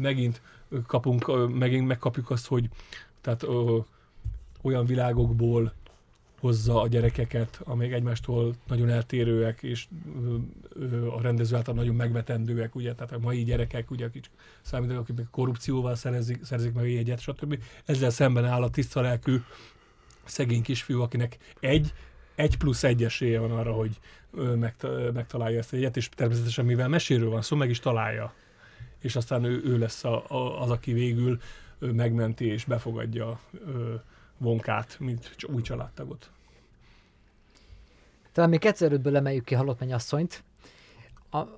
megint 0.00 0.40
kapunk, 0.86 1.48
megint 1.58 1.86
megkapjuk 1.86 2.30
azt, 2.30 2.46
hogy 2.46 2.68
tehát 3.24 3.42
ö, 3.42 3.78
olyan 4.62 4.86
világokból 4.86 5.72
hozza 6.40 6.80
a 6.80 6.88
gyerekeket, 6.88 7.60
amelyek 7.64 7.92
egymástól 7.92 8.54
nagyon 8.66 8.88
eltérőek, 8.88 9.62
és 9.62 9.86
ö, 10.24 10.36
ö, 10.72 11.08
a 11.08 11.20
rendező 11.20 11.56
által 11.56 11.74
nagyon 11.74 11.94
megvetendőek, 11.94 12.74
ugye, 12.74 12.94
tehát 12.94 13.12
a 13.12 13.18
mai 13.18 13.44
gyerekek, 13.44 13.90
ugye, 13.90 14.04
akik 14.04 14.30
számítanak, 14.62 15.02
akik 15.02 15.16
meg 15.16 15.26
korrupcióval 15.30 15.94
szerezik, 15.94 16.44
szerzik 16.44 16.72
meg 16.72 16.84
a 16.84 16.86
jegyet, 16.86 17.20
stb. 17.20 17.62
Ezzel 17.84 18.10
szemben 18.10 18.44
áll 18.44 18.62
a 18.62 18.70
tiszta 18.70 19.00
lelkű 19.00 19.36
szegény 20.24 20.62
kisfiú, 20.62 21.00
akinek 21.00 21.38
egy, 21.60 21.92
egy 22.34 22.56
plusz 22.56 22.84
egy 22.84 23.04
esélye 23.04 23.38
van 23.38 23.50
arra, 23.50 23.72
hogy 23.72 24.00
megtalálja 25.12 25.58
ezt 25.58 25.72
a 25.72 25.76
jegyet, 25.76 25.96
és 25.96 26.08
természetesen 26.08 26.64
mivel 26.64 26.88
meséről 26.88 27.30
van 27.30 27.42
szó, 27.42 27.56
meg 27.56 27.70
is 27.70 27.80
találja. 27.80 28.34
És 29.00 29.16
aztán 29.16 29.44
ő, 29.44 29.62
ő 29.64 29.78
lesz 29.78 30.04
a, 30.04 30.24
a, 30.28 30.62
az, 30.62 30.70
aki 30.70 30.92
végül 30.92 31.38
megmenti 31.78 32.46
és 32.46 32.64
befogadja 32.64 33.40
Vonkát, 34.38 34.96
mint 34.98 35.36
új 35.52 35.62
családtagot. 35.62 36.30
Talán 38.32 38.50
még 38.50 38.60
2005-ből 38.62 39.16
emeljük 39.16 39.44
ki 39.44 39.54
Halott 39.54 39.80
mennyasszonyt, 39.80 40.44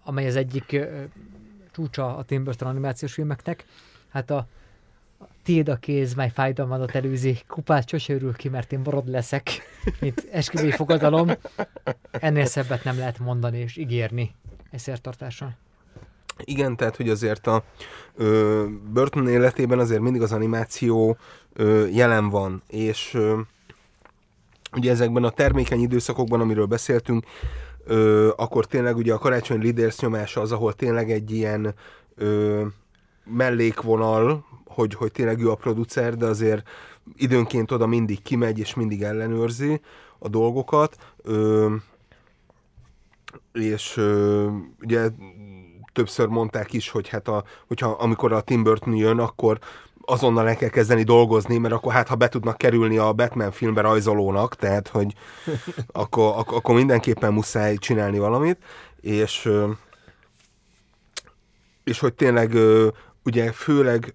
amely 0.02 0.26
az 0.26 0.36
egyik 0.36 0.76
csúcsa 1.72 2.16
a 2.16 2.24
Tim 2.24 2.44
Burton 2.44 2.68
animációs 2.68 3.12
filmeknek. 3.12 3.64
Hát 4.08 4.30
a, 4.30 4.46
a 5.64 5.76
kéz, 5.76 6.14
mely 6.14 6.30
fájdalmadat 6.30 6.94
előzi, 6.94 7.38
kupát 7.46 7.88
sose 7.88 8.14
örül 8.14 8.34
ki, 8.34 8.48
mert 8.48 8.72
én 8.72 8.82
borod 8.82 9.08
leszek, 9.08 9.50
mint 10.00 10.28
esküvői 10.30 10.70
fogadalom. 10.70 11.30
Ennél 12.10 12.44
szebbet 12.44 12.84
nem 12.84 12.98
lehet 12.98 13.18
mondani 13.18 13.58
és 13.58 13.76
ígérni 13.76 14.34
egy 14.70 14.80
szertartáson. 14.80 15.54
Igen, 16.44 16.76
tehát 16.76 16.96
hogy 16.96 17.08
azért 17.08 17.46
a 17.46 17.64
ö, 18.14 18.64
Burton 18.92 19.28
életében 19.28 19.78
azért 19.78 20.00
mindig 20.00 20.22
az 20.22 20.32
animáció 20.32 21.16
ö, 21.52 21.86
jelen 21.86 22.28
van, 22.28 22.62
és 22.68 23.14
ö, 23.14 23.40
ugye 24.76 24.90
ezekben 24.90 25.24
a 25.24 25.30
termékeny 25.30 25.80
időszakokban, 25.80 26.40
amiről 26.40 26.66
beszéltünk, 26.66 27.24
ö, 27.84 28.30
akkor 28.36 28.66
tényleg 28.66 28.96
ugye 28.96 29.14
a 29.14 29.18
karácsony 29.18 29.62
Leaders 29.62 29.98
nyomása 29.98 30.40
az, 30.40 30.52
ahol 30.52 30.72
tényleg 30.72 31.10
egy 31.10 31.30
ilyen 31.30 31.74
ö, 32.14 32.64
mellékvonal, 33.24 34.44
hogy, 34.66 34.94
hogy 34.94 35.12
tényleg 35.12 35.40
ő 35.40 35.50
a 35.50 35.54
producer, 35.54 36.16
de 36.16 36.26
azért 36.26 36.68
időnként 37.16 37.70
oda 37.70 37.86
mindig 37.86 38.22
kimegy 38.22 38.58
és 38.58 38.74
mindig 38.74 39.02
ellenőrzi 39.02 39.80
a 40.18 40.28
dolgokat. 40.28 40.96
Ö, 41.22 41.74
és 43.52 43.96
ö, 43.96 44.48
ugye 44.82 45.08
többször 45.96 46.26
mondták 46.26 46.72
is, 46.72 46.90
hogy 46.90 47.08
hát 47.08 47.28
a, 47.28 47.44
hogyha 47.66 47.88
amikor 47.88 48.32
a 48.32 48.40
Tim 48.40 48.62
Burton 48.62 48.94
jön, 48.94 49.18
akkor 49.18 49.58
azonnal 50.00 50.48
el 50.48 50.56
kell 50.56 50.68
kezdeni 50.68 51.02
dolgozni, 51.02 51.58
mert 51.58 51.74
akkor 51.74 51.92
hát, 51.92 52.08
ha 52.08 52.14
be 52.14 52.28
tudnak 52.28 52.58
kerülni 52.58 52.98
a 52.98 53.12
Batman 53.12 53.50
filmbe 53.50 53.80
rajzolónak, 53.80 54.56
tehát, 54.56 54.88
hogy 54.88 55.14
akkor, 56.02 56.32
ak- 56.36 56.52
akkor 56.52 56.74
mindenképpen 56.74 57.32
muszáj 57.32 57.76
csinálni 57.76 58.18
valamit, 58.18 58.58
és 59.00 59.50
és 61.84 61.98
hogy 61.98 62.14
tényleg 62.14 62.56
ugye 63.24 63.52
főleg 63.52 64.14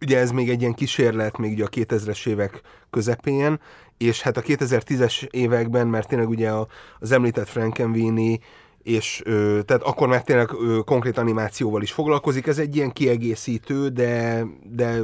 ugye 0.00 0.18
ez 0.18 0.30
még 0.30 0.50
egy 0.50 0.60
ilyen 0.60 0.74
kísérlet 0.74 1.36
még 1.36 1.52
ugye 1.52 1.64
a 1.64 1.68
2000-es 1.68 2.26
évek 2.26 2.60
közepén, 2.90 3.60
és 3.96 4.22
hát 4.22 4.36
a 4.36 4.42
2010-es 4.42 5.30
években, 5.30 5.86
mert 5.86 6.08
tényleg 6.08 6.28
ugye 6.28 6.50
az 6.98 7.12
említett 7.12 7.48
Frankenweenie, 7.48 8.38
és 8.84 9.22
ö, 9.24 9.60
tehát 9.64 9.82
akkor 9.82 10.08
már 10.08 10.22
tényleg 10.22 10.52
ö, 10.52 10.80
konkrét 10.84 11.18
animációval 11.18 11.82
is 11.82 11.92
foglalkozik. 11.92 12.46
Ez 12.46 12.58
egy 12.58 12.76
ilyen 12.76 12.92
kiegészítő, 12.92 13.88
de, 13.88 14.44
de 14.62 14.98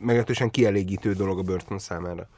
meglehetősen 0.00 0.50
kielégítő 0.50 1.12
dolog 1.12 1.38
a 1.38 1.42
Burton 1.42 1.78
számára. 1.78 2.28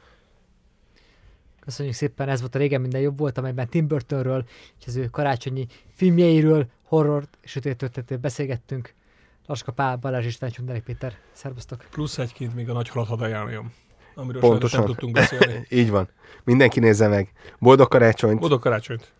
Köszönjük 1.59 1.95
szépen, 1.95 2.29
ez 2.29 2.39
volt 2.39 2.55
a 2.55 2.57
Régen 2.57 2.81
minden 2.81 3.01
jobb 3.01 3.17
volt, 3.17 3.37
amelyben 3.37 3.69
Tim 3.69 3.87
Burtonről 3.87 4.45
és 4.79 4.87
az 4.87 4.95
ő 4.95 5.05
karácsonyi 5.05 5.67
filmjeiről, 5.95 6.67
horror 6.83 7.23
és 7.41 7.51
sötét 7.51 7.77
történetről 7.77 8.17
beszélgettünk. 8.17 8.93
Laska 9.45 9.71
Pál, 9.71 9.95
Balázs 9.95 10.25
István, 10.25 10.51
Csundeli 10.51 10.81
Péter. 10.81 11.17
Szervusztok! 11.31 11.85
Plusz 11.91 12.17
egyként 12.17 12.55
még 12.55 12.69
a 12.69 12.73
nagy 12.73 12.89
halat 12.89 13.07
hadd 13.07 13.21
ajánljam, 13.21 13.73
amiről 14.15 14.41
Pontosan. 14.41 14.79
nem 14.79 14.89
tudtunk 14.89 15.13
beszélni. 15.13 15.65
Így 15.79 15.89
van. 15.89 16.09
Mindenki 16.43 16.79
nézze 16.79 17.07
meg. 17.07 17.31
Boldog 17.59 17.87
karácsonyt! 17.87 18.39
Boldog 18.39 18.61
karácsonyt! 18.61 19.13